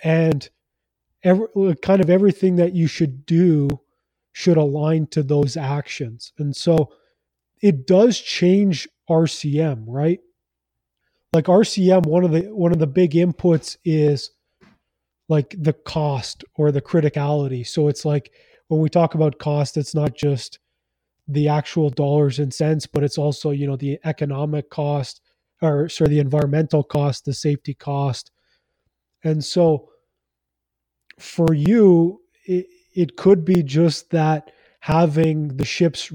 and 0.04 0.50
every, 1.24 1.48
uh, 1.56 1.74
kind 1.82 2.02
of 2.02 2.10
everything 2.10 2.56
that 2.58 2.74
you 2.74 2.88
should 2.88 3.26
do 3.26 3.70
should 4.32 4.58
align 4.58 5.08
to 5.08 5.24
those 5.24 5.58
actions. 5.58 6.32
And 6.38 6.56
so 6.56 6.94
it 7.62 7.88
does 7.88 8.20
change 8.20 8.88
RCM, 9.10 9.86
right? 9.88 10.20
Like 11.34 11.46
RCM, 11.46 12.06
one 12.06 12.24
of 12.24 12.32
the 12.32 12.42
one 12.54 12.72
of 12.72 12.80
the 12.80 12.88
big 12.88 13.12
inputs 13.12 13.78
is 13.84 14.32
like 15.30 15.56
the 15.58 15.74
cost 15.74 16.44
or 16.56 16.72
the 16.72 16.82
criticality. 16.82 17.66
So 17.68 17.88
it's 17.88 18.06
like 18.06 18.32
when 18.68 18.80
we 18.80 18.90
talk 18.90 19.16
about 19.16 19.40
cost, 19.40 19.78
it's 19.78 19.96
not 19.96 20.16
just 20.16 20.60
the 21.28 21.50
actual 21.50 21.90
dollars 21.90 22.40
and 22.40 22.54
cents, 22.54 22.88
but 22.88 23.04
it's 23.04 23.18
also, 23.18 23.52
you 23.52 23.68
know, 23.68 23.76
the 23.76 24.00
economic 24.06 24.70
cost 24.70 25.22
or 25.62 25.90
sorry, 25.90 26.12
the 26.12 26.20
environmental 26.20 26.84
cost, 26.84 27.26
the 27.26 27.34
safety 27.34 27.74
cost. 27.74 28.32
And 29.24 29.44
so 29.44 29.90
for 31.20 31.54
you, 31.54 32.22
it, 32.46 32.68
it 32.94 33.18
could 33.18 33.46
be 33.46 33.64
just 33.64 34.10
that 34.12 34.52
having 34.82 35.58
the 35.58 35.66
ships 35.66 36.12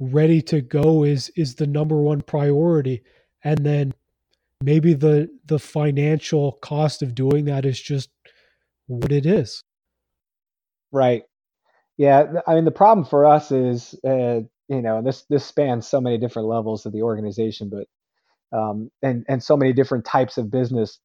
ready 0.00 0.42
to 0.42 0.60
go 0.60 1.04
is 1.04 1.30
is 1.36 1.54
the 1.56 1.66
number 1.66 2.00
one 2.00 2.20
priority. 2.22 3.02
And 3.44 3.64
then 3.64 3.94
maybe 4.62 4.94
the 4.94 5.28
the 5.46 5.58
financial 5.58 6.52
cost 6.62 7.02
of 7.02 7.14
doing 7.14 7.46
that 7.46 7.64
is 7.64 7.80
just 7.80 8.10
what 8.86 9.12
it 9.12 9.26
is. 9.26 9.62
Right. 10.92 11.24
Yeah 11.96 12.24
i 12.46 12.54
mean 12.54 12.64
the 12.64 12.70
problem 12.70 13.04
for 13.06 13.26
us 13.26 13.52
is 13.52 13.94
uh, 14.04 14.40
you 14.68 14.82
know 14.82 15.02
this 15.02 15.24
this 15.28 15.44
spans 15.44 15.86
so 15.86 16.00
many 16.00 16.18
different 16.18 16.48
levels 16.48 16.86
of 16.86 16.92
the 16.92 17.02
organization 17.02 17.70
but 17.70 17.86
um, 18.58 18.90
and 19.02 19.24
and 19.28 19.42
so 19.42 19.56
many 19.56 19.72
different 19.72 20.04
types 20.04 20.38
of 20.38 20.50
business 20.50 20.98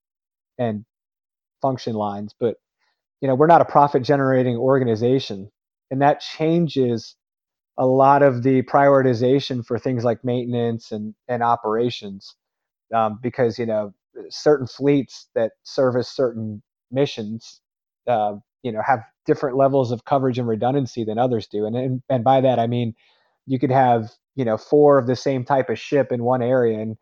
and 0.58 0.86
function 1.62 1.94
lines 1.94 2.34
but 2.40 2.56
you 3.22 3.28
know 3.28 3.36
we're 3.36 3.48
not 3.48 3.62
a 3.62 3.66
profit 3.66 4.04
generating 4.04 4.58
organization. 4.58 5.52
And 5.92 6.02
that 6.02 6.20
changes 6.20 7.16
a 7.78 7.86
lot 7.86 8.24
of 8.24 8.44
the 8.44 8.64
prioritization 8.64 9.66
for 9.66 9.80
things 9.80 10.04
like 10.04 10.24
maintenance 10.24 10.92
and 10.92 11.16
and 11.28 11.44
operations 11.44 12.36
um, 12.96 13.20
because 13.22 13.60
you 13.60 13.66
know 13.66 13.94
certain 14.30 14.68
fleets 14.68 15.30
that 15.36 15.52
service 15.64 16.10
certain 16.10 16.62
missions 16.92 17.62
uh, 18.08 18.36
you 18.64 18.72
know 18.72 18.82
have 18.86 19.02
different 19.26 19.58
levels 19.58 19.92
of 19.92 20.06
coverage 20.06 20.40
and 20.40 20.48
redundancy 20.48 21.04
than 21.04 21.18
others 21.20 21.48
do. 21.48 21.66
And, 21.66 21.76
and 21.76 22.02
and 22.10 22.24
by 22.24 22.42
that 22.42 22.60
i 22.60 22.68
mean 22.68 22.96
you 23.46 23.60
could 23.60 23.72
have 23.72 24.12
you 24.36 24.46
know 24.46 24.58
four 24.58 24.98
of 24.98 25.08
the 25.08 25.16
same 25.16 25.44
type 25.46 25.70
of 25.70 25.80
ship 25.80 26.12
in 26.12 26.24
one 26.24 26.42
area 26.42 26.80
and 26.80 26.98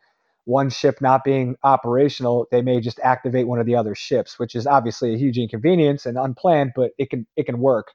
one 0.46 0.70
ship 0.70 1.02
not 1.02 1.24
being 1.24 1.56
operational, 1.64 2.48
they 2.52 2.62
may 2.62 2.80
just 2.80 3.00
activate 3.02 3.48
one 3.48 3.60
of 3.60 3.66
the 3.66 3.76
other 3.76 3.96
ships, 3.96 4.40
which 4.40 4.56
is 4.56 4.68
obviously 4.68 5.14
a 5.14 5.18
huge 5.18 5.38
inconvenience 5.38 6.06
and 6.06 6.18
unplanned, 6.18 6.74
but 6.76 6.92
it 6.98 7.10
can 7.10 7.28
it 7.36 7.46
can 7.46 7.60
work. 7.60 7.94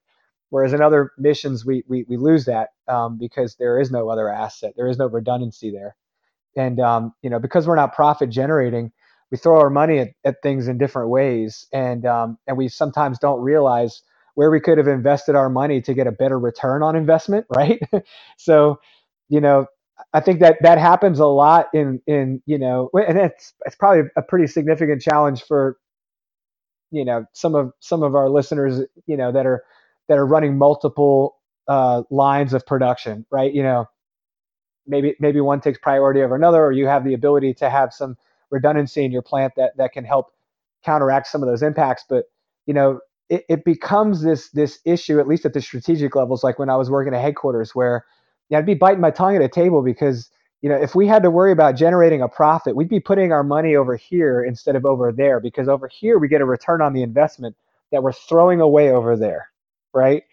Whereas 0.51 0.73
in 0.73 0.83
other 0.83 1.13
missions, 1.19 1.65
we 1.65 1.85
we, 1.89 2.05
we 2.09 2.17
lose 2.17 2.45
that 2.47 2.71
um, 2.89 3.19
because 3.19 3.57
there 3.57 3.81
is 3.81 3.91
no 3.91 4.11
other 4.11 4.29
asset, 4.29 4.75
there 4.77 4.89
is 4.89 4.99
no 4.99 5.07
redundancy 5.07 5.71
there, 5.71 5.97
and 6.57 6.81
um, 6.81 7.15
you 7.23 7.31
know 7.31 7.39
because 7.39 7.67
we're 7.67 7.77
not 7.77 7.95
profit 7.95 8.31
generating, 8.31 8.93
we 9.31 9.39
throw 9.39 9.61
our 9.61 9.71
money 9.71 9.99
at, 10.01 10.11
at 10.25 10.37
things 10.43 10.69
in 10.69 10.79
different 10.79 11.11
ways, 11.11 11.67
and 11.73 12.07
um, 12.07 12.39
and 12.47 12.57
we 12.57 12.69
sometimes 12.69 13.19
don't 13.19 13.41
realize 13.41 14.03
where 14.35 14.51
we 14.51 14.61
could 14.61 14.79
have 14.79 14.89
invested 14.89 15.35
our 15.37 15.51
money 15.51 15.83
to 15.83 15.95
get 15.95 16.07
a 16.07 16.13
better 16.13 16.39
return 16.39 16.83
on 16.83 16.97
investment, 16.97 17.47
right? 17.55 17.81
so 18.39 18.81
you 19.29 19.41
know 19.41 19.67
I 20.13 20.21
think 20.21 20.41
that 20.41 20.59
that 20.63 20.79
happens 20.79 21.21
a 21.21 21.27
lot 21.27 21.69
in 21.75 22.01
in 22.07 22.43
you 22.47 22.59
know, 22.59 22.91
and 22.95 23.19
it's 23.19 23.55
it's 23.67 23.77
probably 23.77 24.05
a 24.17 24.23
pretty 24.23 24.47
significant 24.47 25.03
challenge 25.03 25.45
for 25.45 25.79
you 26.91 27.05
know 27.05 27.27
some 27.33 27.55
of 27.55 27.73
some 27.81 28.03
of 28.03 28.15
our 28.15 28.31
listeners 28.31 28.81
you 29.07 29.17
know 29.17 29.33
that 29.33 29.47
are 29.47 29.65
that 30.09 30.19
are 30.19 30.27
running 30.27 30.59
multiple 30.59 31.37
uh, 31.69 32.03
lines 32.11 32.55
of 32.55 32.67
production, 32.67 33.27
right? 33.31 33.53
You 33.55 33.63
know, 33.63 33.87
maybe 34.87 35.17
maybe 35.21 35.41
one 35.41 35.61
takes 35.61 35.79
priority 35.79 36.23
over 36.23 36.37
another, 36.37 36.65
or 36.65 36.73
you 36.73 36.87
have 36.87 37.05
the 37.05 37.15
ability 37.15 37.55
to 37.55 37.71
have 37.71 37.93
some 37.95 38.17
redundancy 38.51 39.05
in 39.05 39.13
your 39.13 39.23
plant 39.23 39.55
that 39.57 39.77
that 39.79 39.93
can 39.93 40.05
help 40.05 40.29
counteract 40.85 41.29
some 41.29 41.43
of 41.43 41.49
those 41.49 41.63
impacts. 41.63 42.05
But 42.09 42.27
you 42.67 42.75
know, 42.75 43.01
it, 43.29 43.45
it 43.49 43.65
becomes 43.65 44.23
this 44.23 44.51
this 44.51 44.81
issue, 44.85 45.21
at 45.21 45.29
least 45.29 45.47
at 45.47 45.55
the 45.55 45.63
strategic 45.63 46.17
levels, 46.17 46.45
like 46.45 46.59
when 46.59 46.71
I 46.71 46.77
was 46.77 46.91
working 46.91 47.15
at 47.15 47.23
headquarters, 47.23 47.75
where 47.75 48.05
yeah, 48.51 48.59
I'd 48.59 48.67
be 48.67 48.75
biting 48.75 49.03
my 49.03 49.13
tongue 49.13 49.37
at 49.37 49.43
a 49.43 49.49
table 49.49 49.83
because 49.83 50.31
you 50.63 50.71
know 50.71 50.77
if 50.77 50.95
we 50.97 51.09
had 51.09 51.25
to 51.25 51.33
worry 51.33 51.53
about 51.53 51.77
generating 51.77 52.23
a 52.23 52.29
profit, 52.29 52.77
we'd 52.77 52.91
be 52.91 53.01
putting 53.01 53.33
our 53.33 53.45
money 53.45 53.77
over 53.77 53.97
here 53.97 54.45
instead 54.45 54.77
of 54.77 54.87
over 54.87 55.13
there 55.13 55.41
because 55.41 55.69
over 55.69 55.89
here 55.89 56.19
we 56.19 56.29
get 56.29 56.43
a 56.43 56.47
return 56.47 56.83
on 56.83 56.95
the 56.95 57.03
investment 57.05 57.57
that 57.93 58.03
we're 58.05 58.13
throwing 58.13 58.61
away 58.63 58.91
over 58.93 59.17
there, 59.17 59.51
right? 59.95 60.25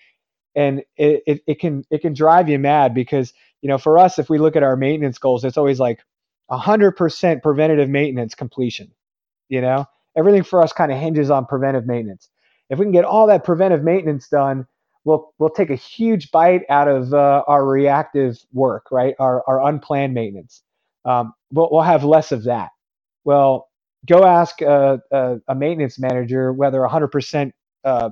And 0.56 0.84
it, 0.98 1.24
it, 1.28 1.42
it 1.48 1.60
can 1.60 1.86
it 1.92 2.02
can 2.02 2.14
drive 2.14 2.50
you 2.50 2.60
mad 2.60 2.96
because 2.96 3.34
you 3.62 3.70
know 3.70 3.80
for 3.80 4.00
us 4.00 4.20
if 4.20 4.30
we 4.30 4.40
look 4.40 4.58
at 4.58 4.64
our 4.64 4.78
maintenance 4.78 5.20
goals, 5.20 5.46
it's 5.46 5.58
always 5.58 5.80
like 5.80 6.02
100% 6.52 7.44
preventative 7.44 7.90
maintenance 7.90 8.36
completion. 8.36 8.92
You 9.50 9.62
know, 9.62 9.86
everything 10.18 10.44
for 10.44 10.64
us 10.64 10.74
kind 10.74 10.92
of 10.92 11.00
hinges 11.00 11.32
on 11.32 11.46
preventive 11.46 11.88
maintenance. 11.88 12.30
If 12.70 12.80
we 12.80 12.86
can 12.86 12.92
get 12.92 13.06
all 13.06 13.28
that 13.28 13.44
preventive 13.46 13.84
maintenance 13.84 14.28
done, 14.30 14.68
we'll 15.08 15.34
we'll 15.40 15.52
take 15.52 15.72
a 15.72 15.76
huge 15.78 16.32
bite 16.32 16.64
out 16.70 16.90
of 16.90 17.14
uh, 17.16 17.44
our 17.48 17.66
reactive 17.68 18.38
work, 18.54 18.88
right? 18.92 19.16
Our 19.20 19.44
our 19.50 19.68
unplanned 19.70 20.16
maintenance. 20.16 20.64
Um, 21.06 21.34
we'll, 21.54 21.70
we'll 21.72 21.84
have 21.84 22.06
less 22.06 22.34
of 22.34 22.46
that. 22.46 22.72
Well, 23.26 23.70
go 24.08 24.26
ask 24.26 24.62
a, 24.62 25.02
a, 25.12 25.38
a 25.50 25.56
maintenance 25.56 26.00
manager 26.00 26.54
whether 26.54 26.80
100% 26.82 27.54
uh, 27.86 28.12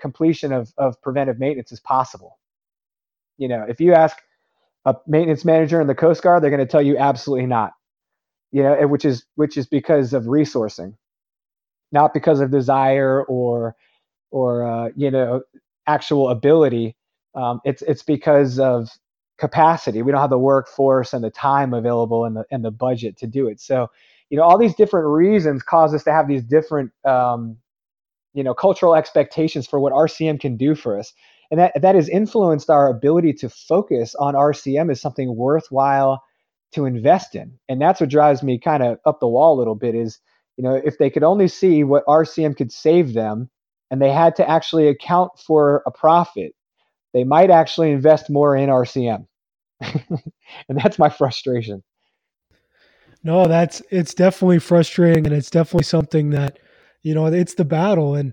completion 0.00 0.52
of, 0.52 0.72
of 0.78 1.00
preventive 1.02 1.38
maintenance 1.40 1.72
is 1.72 1.80
possible. 1.80 2.38
You 3.38 3.48
know, 3.48 3.66
if 3.68 3.80
you 3.80 3.94
ask 3.94 4.16
a 4.86 4.96
maintenance 5.06 5.44
manager 5.44 5.80
in 5.80 5.88
the 5.88 5.94
Coast 5.96 6.22
Guard, 6.22 6.42
they're 6.42 6.50
going 6.50 6.60
to 6.66 6.70
tell 6.70 6.82
you 6.82 6.98
absolutely 6.98 7.46
not. 7.46 7.72
You 8.52 8.62
know, 8.64 8.88
which 8.88 9.04
is 9.04 9.26
which 9.36 9.56
is 9.58 9.66
because 9.66 10.12
of 10.14 10.24
resourcing, 10.24 10.94
not 11.92 12.14
because 12.14 12.40
of 12.40 12.50
desire 12.50 13.24
or 13.24 13.76
or 14.32 14.66
uh, 14.66 14.90
you 14.96 15.10
know 15.10 15.42
actual 15.86 16.30
ability. 16.30 16.96
Um, 17.34 17.60
it's 17.64 17.82
it's 17.82 18.02
because 18.02 18.58
of 18.58 18.88
capacity. 19.38 20.02
We 20.02 20.12
don't 20.12 20.20
have 20.20 20.30
the 20.30 20.38
workforce 20.38 21.12
and 21.12 21.22
the 21.22 21.30
time 21.30 21.74
available 21.74 22.24
and 22.24 22.36
the 22.36 22.44
and 22.50 22.64
the 22.64 22.70
budget 22.70 23.16
to 23.18 23.26
do 23.26 23.48
it. 23.48 23.60
So, 23.60 23.90
you 24.30 24.36
know, 24.38 24.44
all 24.44 24.58
these 24.58 24.74
different 24.74 25.08
reasons 25.08 25.62
cause 25.62 25.94
us 25.94 26.04
to 26.04 26.12
have 26.12 26.28
these 26.28 26.42
different, 26.44 26.92
um, 27.04 27.56
you 28.34 28.44
know, 28.44 28.54
cultural 28.54 28.94
expectations 28.94 29.66
for 29.66 29.80
what 29.80 29.92
RCM 29.92 30.40
can 30.40 30.56
do 30.56 30.74
for 30.74 30.98
us, 30.98 31.12
and 31.50 31.60
that 31.60 31.80
that 31.80 31.94
has 31.94 32.08
influenced 32.08 32.70
our 32.70 32.88
ability 32.90 33.32
to 33.34 33.48
focus 33.48 34.14
on 34.16 34.34
RCM 34.34 34.90
as 34.90 35.00
something 35.00 35.36
worthwhile 35.36 36.22
to 36.72 36.86
invest 36.86 37.34
in. 37.34 37.58
And 37.68 37.80
that's 37.80 38.00
what 38.00 38.10
drives 38.10 38.42
me 38.42 38.58
kind 38.58 38.82
of 38.82 38.98
up 39.06 39.20
the 39.20 39.28
wall 39.28 39.56
a 39.56 39.58
little 39.60 39.74
bit. 39.76 39.94
Is 39.94 40.20
you 40.56 40.64
know, 40.64 40.74
if 40.74 40.98
they 40.98 41.10
could 41.10 41.24
only 41.24 41.48
see 41.48 41.84
what 41.84 42.06
RCM 42.06 42.56
could 42.56 42.72
save 42.72 43.14
them 43.14 43.50
and 43.90 44.00
they 44.00 44.10
had 44.10 44.36
to 44.36 44.48
actually 44.48 44.88
account 44.88 45.32
for 45.38 45.82
a 45.86 45.90
profit, 45.90 46.54
they 47.12 47.24
might 47.24 47.50
actually 47.50 47.92
invest 47.92 48.30
more 48.30 48.56
in 48.56 48.68
RCM. 48.68 49.26
and 49.80 50.78
that's 50.78 50.98
my 50.98 51.08
frustration. 51.08 51.82
No, 53.22 53.46
that's 53.46 53.82
it's 53.90 54.14
definitely 54.14 54.60
frustrating 54.60 55.26
and 55.26 55.34
it's 55.34 55.50
definitely 55.50 55.84
something 55.84 56.30
that 56.30 56.58
you 57.02 57.14
know, 57.14 57.26
it's 57.26 57.54
the 57.54 57.64
battle 57.64 58.14
and 58.14 58.32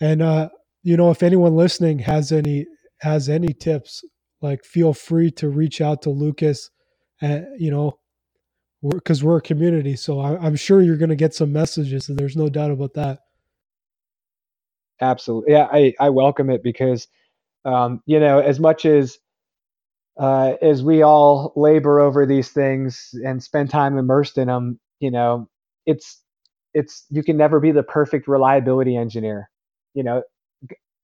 and 0.00 0.22
uh 0.22 0.48
you 0.82 0.96
know, 0.96 1.10
if 1.10 1.22
anyone 1.22 1.56
listening 1.56 1.98
has 2.00 2.30
any 2.30 2.66
has 2.98 3.28
any 3.28 3.52
tips, 3.54 4.04
like 4.42 4.64
feel 4.64 4.92
free 4.92 5.30
to 5.32 5.48
reach 5.48 5.80
out 5.80 6.02
to 6.02 6.10
Lucas. 6.10 6.70
Uh, 7.22 7.40
you 7.58 7.70
know, 7.70 7.98
because 8.90 9.24
we're, 9.24 9.38
a 9.38 9.40
community, 9.42 9.96
so 9.96 10.20
I, 10.20 10.46
am 10.46 10.56
sure 10.56 10.82
you're 10.82 10.98
going 10.98 11.08
to 11.08 11.16
get 11.16 11.32
some 11.32 11.52
messages, 11.52 12.08
and 12.08 12.18
there's 12.18 12.36
no 12.36 12.48
doubt 12.48 12.70
about 12.70 12.92
that. 12.94 13.20
Absolutely. 15.00 15.52
Yeah, 15.52 15.68
I, 15.72 15.94
I 16.00 16.10
welcome 16.10 16.50
it 16.50 16.62
because, 16.62 17.08
um, 17.64 18.02
you 18.06 18.20
know, 18.20 18.40
as 18.40 18.60
much 18.60 18.86
as 18.86 19.18
uh, 20.18 20.54
as 20.62 20.82
we 20.82 21.02
all 21.02 21.52
labor 21.56 22.00
over 22.00 22.24
these 22.26 22.50
things 22.50 23.14
and 23.24 23.42
spend 23.42 23.70
time 23.70 23.98
immersed 23.98 24.38
in 24.38 24.46
them, 24.46 24.78
you 25.00 25.10
know, 25.10 25.48
it's 25.86 26.22
it's 26.72 27.04
you 27.10 27.22
can 27.22 27.36
never 27.36 27.60
be 27.60 27.72
the 27.72 27.82
perfect 27.82 28.28
reliability 28.28 28.96
engineer. 28.96 29.50
You 29.94 30.04
know, 30.04 30.22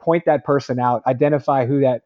point 0.00 0.24
that 0.26 0.44
person 0.44 0.80
out, 0.80 1.02
identify 1.06 1.66
who 1.66 1.80
that 1.80 2.02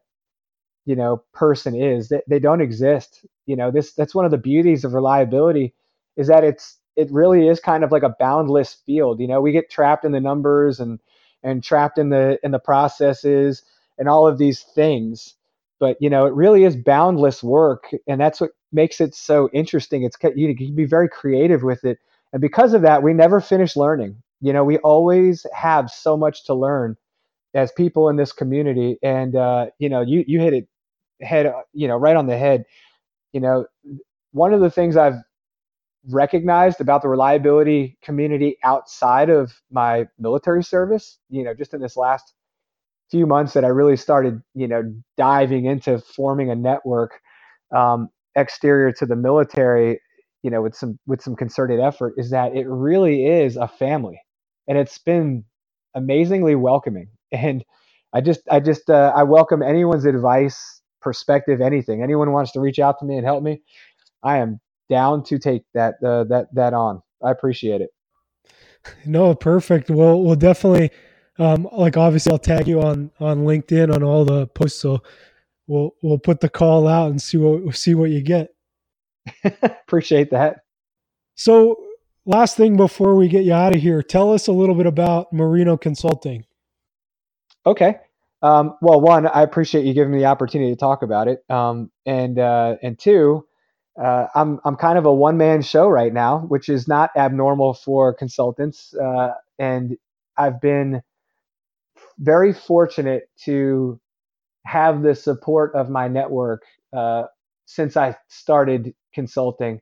you 0.85 0.95
know 0.95 1.23
person 1.33 1.75
is. 1.75 2.09
They, 2.09 2.21
they 2.29 2.39
don't 2.39 2.61
exist. 2.61 3.25
You 3.47 3.55
know, 3.57 3.71
this 3.71 3.93
that's 3.93 4.15
one 4.15 4.25
of 4.25 4.31
the 4.31 4.37
beauties 4.37 4.85
of 4.85 4.93
reliability 4.93 5.73
is 6.17 6.27
that 6.27 6.43
it's 6.43 6.77
it 6.95 7.11
really 7.11 7.47
is 7.47 7.59
kind 7.59 7.83
of 7.83 7.91
like 7.91 8.03
a 8.03 8.15
boundless 8.19 8.75
field. 8.85 9.19
You 9.19 9.27
know, 9.27 9.41
we 9.41 9.51
get 9.51 9.69
trapped 9.71 10.05
in 10.05 10.11
the 10.13 10.21
numbers 10.21 10.79
and 10.79 10.99
and 11.45 11.63
trapped 11.63 11.99
in 11.99 12.09
the 12.09 12.39
in 12.43 12.51
the 12.51 12.59
processes 12.59 13.63
and 13.99 14.09
all 14.09 14.27
of 14.27 14.39
these 14.39 14.63
things 14.63 15.35
but 15.79 15.97
you 16.01 16.09
know, 16.09 16.25
it 16.25 16.33
really 16.33 16.63
is 16.63 16.75
boundless 16.75 17.43
work, 17.43 17.91
and 18.07 18.19
that's 18.19 18.39
what 18.41 18.51
makes 18.71 19.01
it 19.01 19.13
so 19.13 19.49
interesting. 19.53 20.03
It's 20.03 20.17
you 20.35 20.55
can 20.55 20.75
be 20.75 20.85
very 20.85 21.09
creative 21.09 21.63
with 21.63 21.83
it, 21.83 21.99
and 22.33 22.41
because 22.41 22.73
of 22.73 22.81
that, 22.83 23.03
we 23.03 23.13
never 23.13 23.41
finish 23.41 23.75
learning. 23.75 24.21
You 24.41 24.53
know, 24.53 24.63
we 24.63 24.77
always 24.79 25.45
have 25.53 25.89
so 25.89 26.15
much 26.17 26.45
to 26.45 26.53
learn 26.53 26.97
as 27.55 27.71
people 27.73 28.09
in 28.09 28.17
this 28.17 28.31
community, 28.33 28.99
and 29.03 29.35
uh, 29.35 29.67
you 29.79 29.89
know, 29.89 30.01
you 30.01 30.23
you 30.27 30.41
hit 30.41 30.53
it 30.53 30.67
head, 31.21 31.53
you 31.73 31.87
know, 31.87 31.97
right 31.97 32.15
on 32.17 32.27
the 32.27 32.37
head. 32.37 32.65
You 33.33 33.41
know, 33.41 33.65
one 34.33 34.53
of 34.53 34.61
the 34.61 34.71
things 34.71 34.97
I've 34.97 35.15
recognized 36.09 36.81
about 36.81 37.01
the 37.03 37.09
reliability 37.09 37.97
community 38.03 38.57
outside 38.63 39.29
of 39.29 39.53
my 39.71 40.07
military 40.19 40.63
service, 40.63 41.19
you 41.29 41.43
know, 41.43 41.53
just 41.53 41.73
in 41.73 41.81
this 41.81 41.97
last 41.97 42.33
few 43.11 43.25
months 43.27 43.53
that 43.53 43.65
I 43.65 43.69
really 43.69 43.97
started, 43.97 44.41
you 44.55 44.67
know, 44.67 44.83
diving 45.17 45.65
into 45.65 45.99
forming 45.99 46.49
a 46.51 46.55
network 46.55 47.19
um, 47.75 48.09
exterior 48.35 48.91
to 48.93 49.05
the 49.05 49.15
military, 49.15 49.99
you 50.43 50.51
know, 50.51 50.61
with 50.61 50.75
some 50.75 50.99
with 51.07 51.21
some 51.21 51.35
concerted 51.35 51.79
effort, 51.79 52.15
is 52.17 52.31
that 52.31 52.55
it 52.55 52.67
really 52.67 53.25
is 53.27 53.57
a 53.57 53.67
family, 53.67 54.21
and 54.67 54.77
it's 54.77 54.97
been 54.99 55.45
amazingly 55.95 56.55
welcoming. 56.55 57.09
And 57.33 57.65
I 58.13 58.21
just 58.21 58.41
I 58.49 58.61
just 58.61 58.89
uh, 58.89 59.13
I 59.15 59.23
welcome 59.23 59.61
anyone's 59.61 60.05
advice, 60.05 60.81
perspective, 61.01 61.61
anything. 61.61 62.03
Anyone 62.03 62.31
wants 62.31 62.53
to 62.53 62.61
reach 62.61 62.79
out 62.79 62.99
to 62.99 63.05
me 63.05 63.17
and 63.17 63.25
help 63.25 63.43
me, 63.43 63.61
I 64.23 64.37
am 64.39 64.59
down 64.89 65.23
to 65.23 65.39
take 65.39 65.63
that 65.73 65.95
uh, 66.03 66.23
that 66.25 66.47
that 66.53 66.73
on. 66.73 67.01
I 67.23 67.31
appreciate 67.31 67.81
it. 67.81 67.89
No, 69.05 69.33
perfect. 69.33 69.89
Well, 69.89 70.21
we'll 70.21 70.35
definitely 70.35 70.91
um, 71.39 71.67
like 71.71 71.97
obviously 71.97 72.31
I'll 72.31 72.39
tag 72.39 72.67
you 72.67 72.81
on 72.81 73.11
on 73.19 73.45
LinkedIn 73.45 73.93
on 73.93 74.03
all 74.03 74.25
the 74.25 74.47
posts, 74.47 74.79
so 74.79 75.01
we'll 75.67 75.95
we'll 76.01 76.19
put 76.19 76.39
the 76.39 76.49
call 76.49 76.87
out 76.87 77.09
and 77.09 77.21
see 77.21 77.37
what 77.37 77.75
see 77.75 77.95
what 77.95 78.09
you 78.09 78.21
get. 78.21 78.49
Appreciate 79.43 80.31
that. 80.31 80.59
So, 81.35 81.77
last 82.25 82.55
thing 82.57 82.77
before 82.77 83.15
we 83.15 83.27
get 83.27 83.43
you 83.43 83.53
out 83.53 83.75
of 83.75 83.81
here, 83.81 84.01
tell 84.01 84.33
us 84.33 84.47
a 84.47 84.51
little 84.51 84.75
bit 84.75 84.85
about 84.85 85.33
Marino 85.33 85.77
Consulting. 85.77 86.45
Okay. 87.65 87.97
Um, 88.41 88.77
well, 88.81 89.01
one, 89.01 89.27
I 89.27 89.41
appreciate 89.41 89.85
you 89.85 89.93
giving 89.93 90.13
me 90.13 90.19
the 90.19 90.25
opportunity 90.25 90.71
to 90.71 90.77
talk 90.77 91.01
about 91.01 91.27
it, 91.27 91.43
um, 91.49 91.91
and 92.05 92.37
uh, 92.37 92.75
and 92.83 92.97
two, 92.97 93.45
uh, 94.01 94.27
I'm 94.35 94.59
I'm 94.65 94.75
kind 94.77 94.97
of 94.97 95.05
a 95.05 95.13
one 95.13 95.37
man 95.37 95.61
show 95.61 95.87
right 95.89 96.13
now, 96.13 96.39
which 96.47 96.69
is 96.69 96.87
not 96.87 97.11
abnormal 97.17 97.75
for 97.75 98.13
consultants, 98.13 98.93
uh, 98.95 99.33
and 99.59 99.97
I've 100.37 100.61
been 100.61 101.01
very 102.19 102.53
fortunate 102.53 103.29
to 103.45 103.99
have 104.65 105.03
the 105.03 105.15
support 105.15 105.73
of 105.75 105.89
my 105.89 106.09
network 106.09 106.63
uh, 106.95 107.25
since 107.67 107.97
I 107.97 108.17
started 108.29 108.95
consulting. 109.15 109.81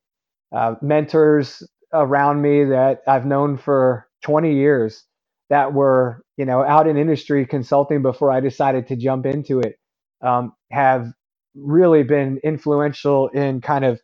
Uh, 0.54 0.76
mentors 0.82 1.64
around 1.94 2.42
me 2.42 2.66
that 2.66 3.02
I've 3.08 3.26
known 3.28 3.58
for 3.58 4.08
20 4.24 4.56
years 4.56 5.06
that 5.50 5.74
were, 5.74 6.24
you 6.38 6.46
know, 6.46 6.64
out 6.64 6.88
in 6.88 6.98
industry 6.98 7.46
consulting 7.46 8.02
before 8.04 8.32
I 8.32 8.42
decided 8.42 8.88
to 8.90 8.98
jump 8.98 9.26
into 9.28 9.62
it 9.62 9.78
um, 10.22 10.54
have 10.72 11.12
really 11.56 12.04
been 12.04 12.40
influential 12.44 13.28
in 13.30 13.62
kind 13.62 13.86
of 13.86 14.02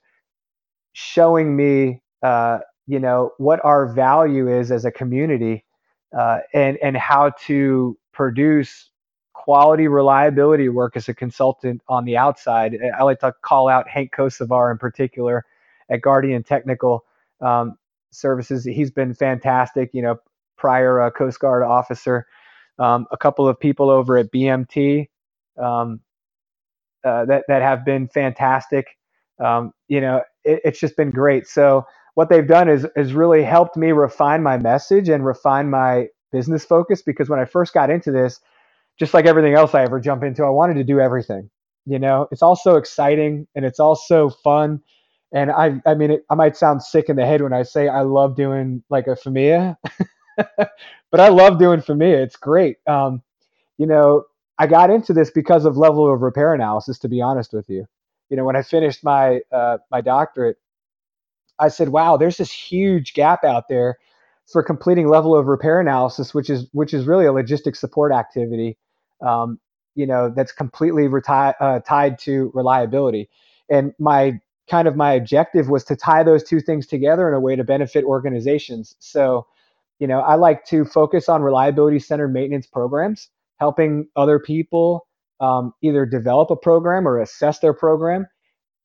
showing 0.94 1.56
me, 1.56 2.02
uh, 2.24 2.60
you 2.88 3.00
know, 3.00 3.32
what 3.38 3.64
our 3.64 3.88
value 3.88 4.48
is 4.48 4.72
as 4.72 4.86
a 4.86 4.92
community 4.92 5.66
uh, 6.18 6.40
and 6.54 6.78
and 6.84 6.98
how 6.98 7.32
to 7.48 7.98
produce 8.14 8.90
quality 9.34 9.88
reliability 9.88 10.68
work 10.70 10.98
as 10.98 11.08
a 11.08 11.14
consultant 11.14 11.82
on 11.88 12.06
the 12.06 12.18
outside. 12.18 12.78
I 12.98 13.04
like 13.04 13.20
to 13.20 13.34
call 13.42 13.70
out 13.70 13.88
Hank 13.88 14.12
Kosovar 14.12 14.72
in 14.72 14.78
particular 14.78 15.46
at 15.90 16.02
Guardian 16.02 16.44
Technical 16.44 17.06
um, 17.42 17.78
Services. 18.12 18.66
He's 18.66 18.92
been 18.92 19.14
fantastic. 19.14 19.92
You 19.94 20.02
know, 20.02 20.20
prior 20.58 21.02
uh, 21.02 21.10
Coast 21.10 21.40
Guard 21.40 21.64
officer. 21.64 22.28
Um, 22.78 23.08
a 23.12 23.18
couple 23.18 23.48
of 23.48 23.60
people 23.60 23.90
over 23.90 24.18
at 24.18 24.32
BMT 24.32 25.10
um, 25.58 26.00
uh, 27.06 27.26
that 27.26 27.46
that 27.48 27.62
have 27.62 27.86
been 27.86 28.08
fantastic. 28.10 28.88
Um, 29.44 29.74
you 29.88 30.02
know, 30.02 30.22
it, 30.44 30.62
it's 30.66 30.80
just 30.80 30.98
been 30.98 31.12
great. 31.12 31.48
So 31.48 31.86
what 32.16 32.30
they've 32.30 32.48
done 32.48 32.70
is 32.70 32.86
is 32.96 33.14
really 33.14 33.44
helped 33.44 33.78
me 33.78 33.92
refine 33.92 34.44
my 34.44 34.58
message 34.58 35.10
and 35.10 35.26
refine 35.26 35.70
my 35.70 36.08
business 36.32 36.66
focus 36.66 37.02
because 37.02 37.30
when 37.30 37.40
I 37.40 37.46
first 37.46 37.74
got 37.74 37.90
into 37.90 38.12
this, 38.12 38.40
just 39.00 39.14
like 39.14 39.26
everything 39.26 39.54
else 39.56 39.74
I 39.76 39.84
ever 39.84 40.00
jump 40.00 40.24
into, 40.24 40.44
I 40.44 40.50
wanted 40.50 40.76
to 40.76 40.84
do 40.84 41.00
everything. 41.00 41.50
You 41.86 42.00
know, 42.00 42.28
it's 42.32 42.44
also 42.44 42.76
exciting 42.76 43.48
and 43.56 43.66
it's 43.66 43.80
also 43.80 44.30
fun. 44.30 44.82
And 45.34 45.52
I, 45.52 45.82
I 45.86 45.96
mean, 45.96 46.12
it, 46.12 46.26
I 46.30 46.36
might 46.36 46.58
sound 46.58 46.84
sick 46.84 47.10
in 47.10 47.16
the 47.16 47.26
head 47.26 47.42
when 47.42 47.54
I 47.54 47.64
say 47.64 47.88
I 47.88 48.02
love 48.02 48.36
doing 48.36 48.84
like 48.90 49.08
a 49.08 49.12
FMEA, 49.12 49.78
but 50.38 51.20
I 51.20 51.30
love 51.30 51.60
doing 51.60 51.82
FMEA. 51.82 52.24
It's 52.24 52.36
great. 52.36 52.78
Um, 52.88 53.22
you 53.78 53.88
know, 53.88 54.26
I 54.60 54.68
got 54.68 54.92
into 54.92 55.14
this 55.14 55.32
because 55.32 55.66
of 55.66 55.78
level 55.78 56.12
of 56.12 56.22
repair 56.22 56.54
analysis. 56.54 57.00
To 57.00 57.10
be 57.10 57.22
honest 57.22 57.54
with 57.54 57.70
you, 57.70 57.88
you 58.30 58.38
know, 58.38 58.46
when 58.46 58.56
I 58.56 58.62
finished 58.62 59.04
my 59.04 59.42
uh, 59.52 59.80
my 59.92 60.02
doctorate, 60.02 60.58
I 61.60 61.70
said, 61.70 61.90
"Wow, 61.90 62.18
there's 62.18 62.38
this 62.38 62.52
huge 62.52 63.14
gap 63.14 63.44
out 63.44 63.70
there 63.70 63.98
for 64.52 64.64
completing 64.64 65.08
level 65.08 65.36
of 65.36 65.48
repair 65.48 65.80
analysis, 65.80 66.34
which 66.34 66.50
is 66.50 66.68
which 66.74 66.94
is 66.94 67.06
really 67.08 67.26
a 67.26 67.32
logistic 67.32 67.76
support 67.76 68.12
activity, 68.12 68.78
um, 69.26 69.60
you 69.96 70.08
know, 70.08 70.32
that's 70.36 70.52
completely 70.52 71.04
reti- 71.04 71.54
uh, 71.60 71.80
tied 71.82 72.18
to 72.20 72.52
reliability. 72.54 73.30
And 73.70 73.94
my 74.00 74.40
kind 74.70 74.88
of 74.88 74.96
my 74.96 75.14
objective 75.14 75.70
was 75.70 75.84
to 75.86 75.96
tie 75.96 76.24
those 76.24 76.44
two 76.44 76.60
things 76.60 76.88
together 76.88 77.28
in 77.28 77.34
a 77.34 77.40
way 77.40 77.56
to 77.56 77.64
benefit 77.64 78.04
organizations. 78.06 78.96
So, 79.00 79.48
you 80.00 80.08
know, 80.08 80.20
I 80.20 80.36
like 80.36 80.66
to 80.66 80.86
focus 80.86 81.28
on 81.30 81.42
reliability 81.42 82.00
centered 82.00 82.30
maintenance 82.30 82.68
programs, 82.68 83.30
helping 83.60 84.08
other 84.16 84.40
people 84.40 85.08
um, 85.40 85.74
either 85.82 86.06
develop 86.06 86.50
a 86.52 86.56
program 86.56 87.08
or 87.08 87.20
assess 87.20 87.60
their 87.60 87.74
program 87.74 88.26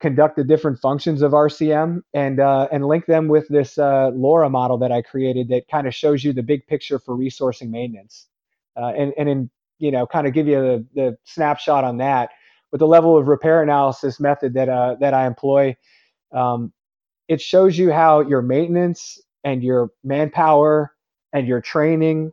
conduct 0.00 0.36
the 0.36 0.44
different 0.44 0.78
functions 0.78 1.22
of 1.22 1.32
RCM 1.32 2.00
and 2.12 2.40
uh, 2.40 2.68
and 2.70 2.86
link 2.86 3.06
them 3.06 3.28
with 3.28 3.48
this 3.48 3.78
uh, 3.78 4.10
LORA 4.14 4.50
model 4.50 4.76
that 4.78 4.92
I 4.92 5.02
created 5.02 5.48
that 5.48 5.62
kind 5.70 5.86
of 5.86 5.94
shows 5.94 6.22
you 6.22 6.32
the 6.32 6.42
big 6.42 6.66
picture 6.66 6.98
for 6.98 7.16
resourcing 7.16 7.70
maintenance, 7.70 8.28
uh, 8.76 8.92
and 8.96 9.14
and 9.16 9.28
in 9.28 9.50
you 9.78 9.90
know 9.90 10.06
kind 10.06 10.26
of 10.26 10.34
give 10.34 10.46
you 10.46 10.60
the, 10.60 10.86
the 10.94 11.16
snapshot 11.24 11.84
on 11.84 11.98
that 11.98 12.30
with 12.70 12.80
the 12.80 12.86
level 12.86 13.16
of 13.16 13.28
repair 13.28 13.62
analysis 13.62 14.20
method 14.20 14.54
that 14.54 14.68
uh, 14.68 14.96
that 15.00 15.14
I 15.14 15.26
employ. 15.26 15.76
Um, 16.32 16.72
it 17.28 17.40
shows 17.40 17.78
you 17.78 17.90
how 17.90 18.20
your 18.20 18.42
maintenance 18.42 19.18
and 19.44 19.62
your 19.62 19.88
manpower 20.02 20.92
and 21.32 21.46
your 21.46 21.62
training 21.62 22.32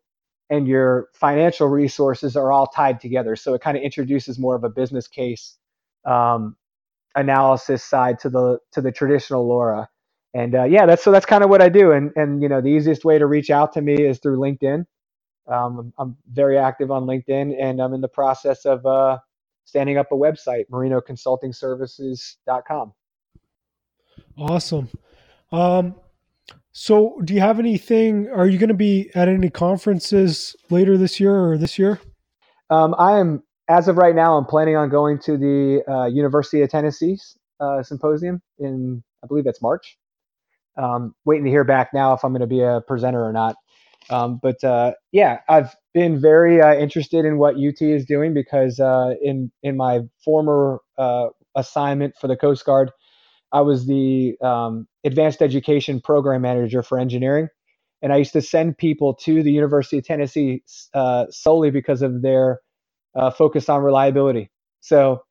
and 0.52 0.68
your 0.68 1.08
financial 1.14 1.68
resources 1.68 2.36
are 2.36 2.52
all 2.52 2.68
tied 2.68 3.00
together. 3.00 3.36
So 3.38 3.56
it 3.56 3.62
kind 3.62 3.78
of 3.78 3.84
introduces 3.84 4.38
more 4.38 4.56
of 4.56 4.66
a 4.66 4.70
business 4.70 5.08
case 5.08 5.58
um, 6.06 6.58
analysis 7.16 7.84
side 7.84 8.20
to 8.20 8.30
the 8.30 8.60
to 8.74 8.82
the 8.82 8.92
traditional 8.92 9.48
LORA. 9.48 9.88
And 10.34 10.54
uh, 10.54 10.66
yeah, 10.66 10.86
that's 10.86 11.04
so 11.04 11.12
that's 11.12 11.26
kind 11.26 11.44
of 11.44 11.50
what 11.50 11.62
I 11.62 11.70
do. 11.70 11.94
And 11.94 12.12
and 12.18 12.44
you 12.44 12.50
know, 12.50 12.60
the 12.62 12.68
easiest 12.68 13.06
way 13.06 13.18
to 13.18 13.26
reach 13.26 13.50
out 13.50 13.72
to 13.74 13.82
me 13.82 13.96
is 13.96 14.20
through 14.20 14.38
LinkedIn. 14.38 14.86
Um, 15.48 15.94
I'm 15.98 16.18
very 16.32 16.58
active 16.58 16.92
on 16.92 17.06
LinkedIn, 17.06 17.56
and 17.60 17.82
I'm 17.82 17.94
in 17.94 18.02
the 18.02 18.10
process 18.10 18.66
of 18.66 18.86
uh, 18.86 19.18
standing 19.64 19.98
up 19.98 20.12
a 20.12 20.16
website, 20.16 20.66
marinoconsultingservices.com. 20.70 22.94
Awesome. 24.38 24.90
Um, 25.52 25.96
so, 26.74 27.20
do 27.24 27.34
you 27.34 27.40
have 27.40 27.60
anything? 27.60 28.30
Are 28.30 28.48
you 28.48 28.58
going 28.58 28.70
to 28.70 28.74
be 28.74 29.12
at 29.16 29.28
any 29.28 29.50
conferences 29.50 30.56
later 30.70 30.98
this 30.98 31.20
year 31.20 31.36
or 31.36 31.58
this 31.58 31.78
year? 31.78 32.00
Um, 32.70 32.96
I 32.98 33.20
am 33.20 33.44
as 33.72 33.88
of 33.88 33.98
right 33.98 34.14
now, 34.16 34.36
I'm 34.36 34.46
planning 34.46 34.76
on 34.76 34.90
going 34.90 35.18
to 35.20 35.38
the 35.38 35.82
uh, 35.90 36.06
University 36.08 36.62
of 36.62 36.70
Tennessee 36.70 37.18
uh, 37.62 37.82
symposium 37.84 38.42
in, 38.60 39.02
I 39.24 39.28
believe 39.28 39.46
that's 39.46 39.62
March. 39.62 39.98
Um, 40.78 41.16
waiting 41.26 41.46
to 41.46 41.50
hear 41.50 41.64
back 41.64 41.90
now 41.94 42.14
if 42.14 42.24
I'm 42.24 42.32
going 42.32 42.42
to 42.42 42.48
be 42.48 42.62
a 42.62 42.82
presenter 42.86 43.24
or 43.24 43.32
not. 43.32 43.56
Um, 44.10 44.40
but 44.42 44.62
uh, 44.64 44.94
yeah, 45.12 45.40
I've 45.48 45.74
been 45.94 46.20
very 46.20 46.62
uh, 46.62 46.74
interested 46.74 47.24
in 47.24 47.38
what 47.38 47.56
UT 47.56 47.82
is 47.82 48.06
doing 48.06 48.34
because 48.34 48.80
uh, 48.80 49.14
in 49.22 49.52
in 49.64 49.78
my 49.78 50.00
former 50.26 50.80
uh, 50.98 51.28
assignment 51.56 52.16
for 52.20 52.28
the 52.28 52.36
Coast 52.36 52.66
Guard, 52.66 52.92
I 53.54 53.62
was 53.62 53.86
the 53.86 54.38
um, 54.42 54.88
advanced 55.04 55.42
education 55.42 56.02
program 56.02 56.42
manager 56.42 56.84
for 56.84 57.00
engineering, 57.00 57.50
and 58.02 58.14
I 58.14 58.18
used 58.18 58.34
to 58.34 58.42
send 58.42 58.78
people 58.78 59.14
to 59.16 59.44
the 59.44 59.52
University 59.52 59.98
of 59.98 60.06
Tennessee 60.06 60.64
solely 61.30 61.72
because 61.72 62.02
of 62.02 62.22
their 62.22 62.60
uh, 63.16 63.32
focused 63.32 63.70
on 63.70 63.82
reliability. 63.84 64.50
So, 64.82 65.24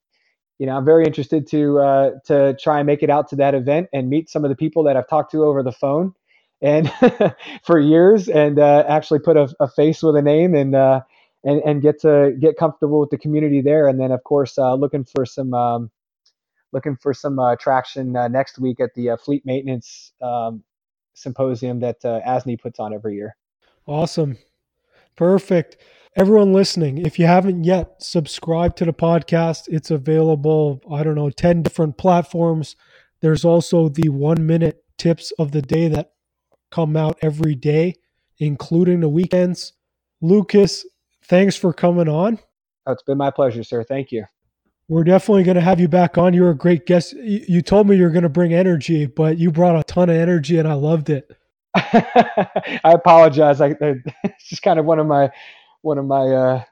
you 0.59 0.67
know, 0.67 0.77
I'm 0.77 0.85
very 0.85 1.05
interested 1.05 1.47
to 1.49 1.79
uh, 1.79 2.11
to 2.27 2.57
try 2.61 2.79
and 2.79 2.87
make 2.87 3.03
it 3.03 3.11
out 3.11 3.29
to 3.29 3.37
that 3.37 3.55
event 3.55 3.89
and 3.93 4.09
meet 4.09 4.29
some 4.29 4.45
of 4.45 4.51
the 4.51 4.57
people 4.57 4.85
that 4.85 4.97
I've 4.97 5.09
talked 5.09 5.33
to 5.33 5.45
over 5.45 5.63
the 5.63 5.73
phone 5.73 6.13
and 6.61 6.93
for 7.65 7.79
years, 7.79 8.29
and 8.29 8.59
uh, 8.59 8.85
actually 8.87 9.21
put 9.21 9.37
a, 9.37 9.49
a, 9.61 9.69
face 9.69 10.03
with 10.03 10.17
a 10.17 10.23
name 10.23 10.55
and 10.55 10.75
uh, 10.75 11.01
and, 11.45 11.63
and 11.65 11.83
get 11.83 12.01
to 12.03 12.37
get 12.39 12.59
comfortable 12.59 13.01
with 13.01 13.11
the 13.11 13.19
community 13.19 13.63
there. 13.63 13.89
And 13.89 13.99
then, 13.99 14.13
of 14.13 14.23
course, 14.25 14.59
uh, 14.59 14.75
looking 14.75 15.05
for 15.05 15.25
some 15.25 15.55
um, 15.55 15.91
looking 16.73 16.97
for 16.97 17.13
some 17.13 17.39
uh, 17.39 17.57
traction 17.57 18.17
uh, 18.17 18.29
next 18.29 18.59
week 18.59 18.81
at 18.81 18.95
the 18.95 19.11
uh, 19.11 19.17
fleet 19.17 19.45
maintenance 19.45 20.13
um, 20.23 20.63
symposium 21.15 21.81
that 21.81 22.05
uh, 22.05 22.21
ASNE 22.27 22.61
puts 22.61 22.79
on 22.79 22.95
every 22.95 23.15
year. 23.15 23.37
Awesome, 23.87 24.39
perfect. 25.17 25.77
Everyone 26.17 26.53
listening, 26.53 26.99
if 26.99 27.19
you 27.19 27.27
haven't 27.27 27.65
yet 27.65 28.03
subscribed 28.03 28.77
to 28.79 28.85
the 28.85 28.93
podcast, 28.93 29.69
it's 29.69 29.91
available. 29.91 30.81
I 30.91 31.03
don't 31.03 31.15
know, 31.15 31.31
ten 31.31 31.63
different 31.63 31.99
platforms. 31.99 32.77
There's 33.21 33.45
also 33.45 33.89
the 33.89 34.09
one 34.09 34.47
minute 34.47 34.85
tips 34.99 35.33
of 35.39 35.53
the 35.53 35.63
day 35.63 35.89
that 35.89 36.13
come 36.71 36.97
out 36.97 37.19
every 37.23 37.55
day, 37.55 37.95
including 38.39 39.01
the 39.01 39.09
weekends. 39.09 39.73
Lucas, 40.21 40.85
thanks 41.25 41.57
for 41.57 41.73
coming 41.73 42.09
on. 42.09 42.39
Oh, 42.87 42.93
it's 42.93 43.03
been 43.03 43.19
my 43.19 43.31
pleasure, 43.31 43.63
sir. 43.63 43.85
Thank 43.85 44.11
you. 44.13 44.25
We're 44.91 45.05
definitely 45.05 45.45
going 45.45 45.55
to 45.55 45.61
have 45.61 45.79
you 45.79 45.87
back 45.87 46.19
on. 46.19 46.35
You're 46.35 46.51
a 46.51 46.57
great 46.57 46.85
guest. 46.85 47.13
You 47.13 47.63
told 47.63 47.89
me 47.89 47.95
you're 47.95 48.11
going 48.11 48.25
to 48.25 48.29
bring 48.29 48.53
energy, 48.53 49.07
but 49.07 49.39
you 49.39 49.53
brought 49.53 49.79
a 49.79 49.85
ton 49.85 50.11
of 50.11 50.17
energy, 50.17 50.59
and 50.59 50.67
I 50.67 50.73
loved 50.73 51.11
it. 51.11 51.31
I 51.77 52.81
apologize. 52.85 53.61
I, 53.61 53.77
it's 53.81 54.49
just 54.49 54.63
kind 54.63 54.81
of 54.81 54.87
one 54.87 54.99
of 54.99 55.07
my 55.07 55.31
one 55.83 55.97
of 55.97 56.07
my 56.07 56.27
uh, 56.27 56.65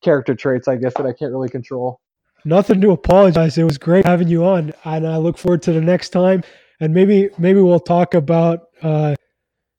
character 0.00 0.36
traits, 0.36 0.68
I 0.68 0.76
guess, 0.76 0.94
that 0.94 1.06
I 1.06 1.12
can't 1.12 1.32
really 1.32 1.48
control. 1.48 2.00
Nothing 2.44 2.80
to 2.82 2.92
apologize. 2.92 3.58
It 3.58 3.64
was 3.64 3.78
great 3.78 4.06
having 4.06 4.28
you 4.28 4.44
on, 4.44 4.72
and 4.84 5.04
I 5.04 5.16
look 5.16 5.36
forward 5.36 5.62
to 5.62 5.72
the 5.72 5.80
next 5.80 6.10
time. 6.10 6.44
And 6.78 6.94
maybe 6.94 7.30
maybe 7.36 7.60
we'll 7.60 7.80
talk 7.80 8.14
about 8.14 8.68
uh, 8.80 9.16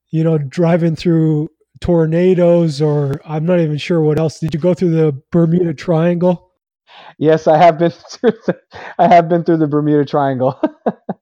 you 0.09 0.26
know 0.26 0.38
driving 0.38 0.97
through 0.97 1.47
tornadoes, 1.80 2.82
or 2.82 3.22
I'm 3.24 3.45
not 3.45 3.61
even 3.61 3.78
sure 3.78 4.01
what 4.01 4.19
else. 4.19 4.41
Did 4.41 4.53
you 4.53 4.59
go 4.59 4.74
through 4.74 4.91
the 4.91 5.24
Bermuda 5.32 5.74
Triangle? 5.74 6.50
Yes, 7.17 7.47
I 7.47 7.57
have 7.57 7.77
been 7.79 7.91
through. 8.11 8.31
The, 8.45 8.59
I 8.97 9.07
have 9.07 9.29
been 9.29 9.43
through 9.43 9.57
the 9.57 9.67
Bermuda 9.67 10.05
Triangle. 10.05 10.59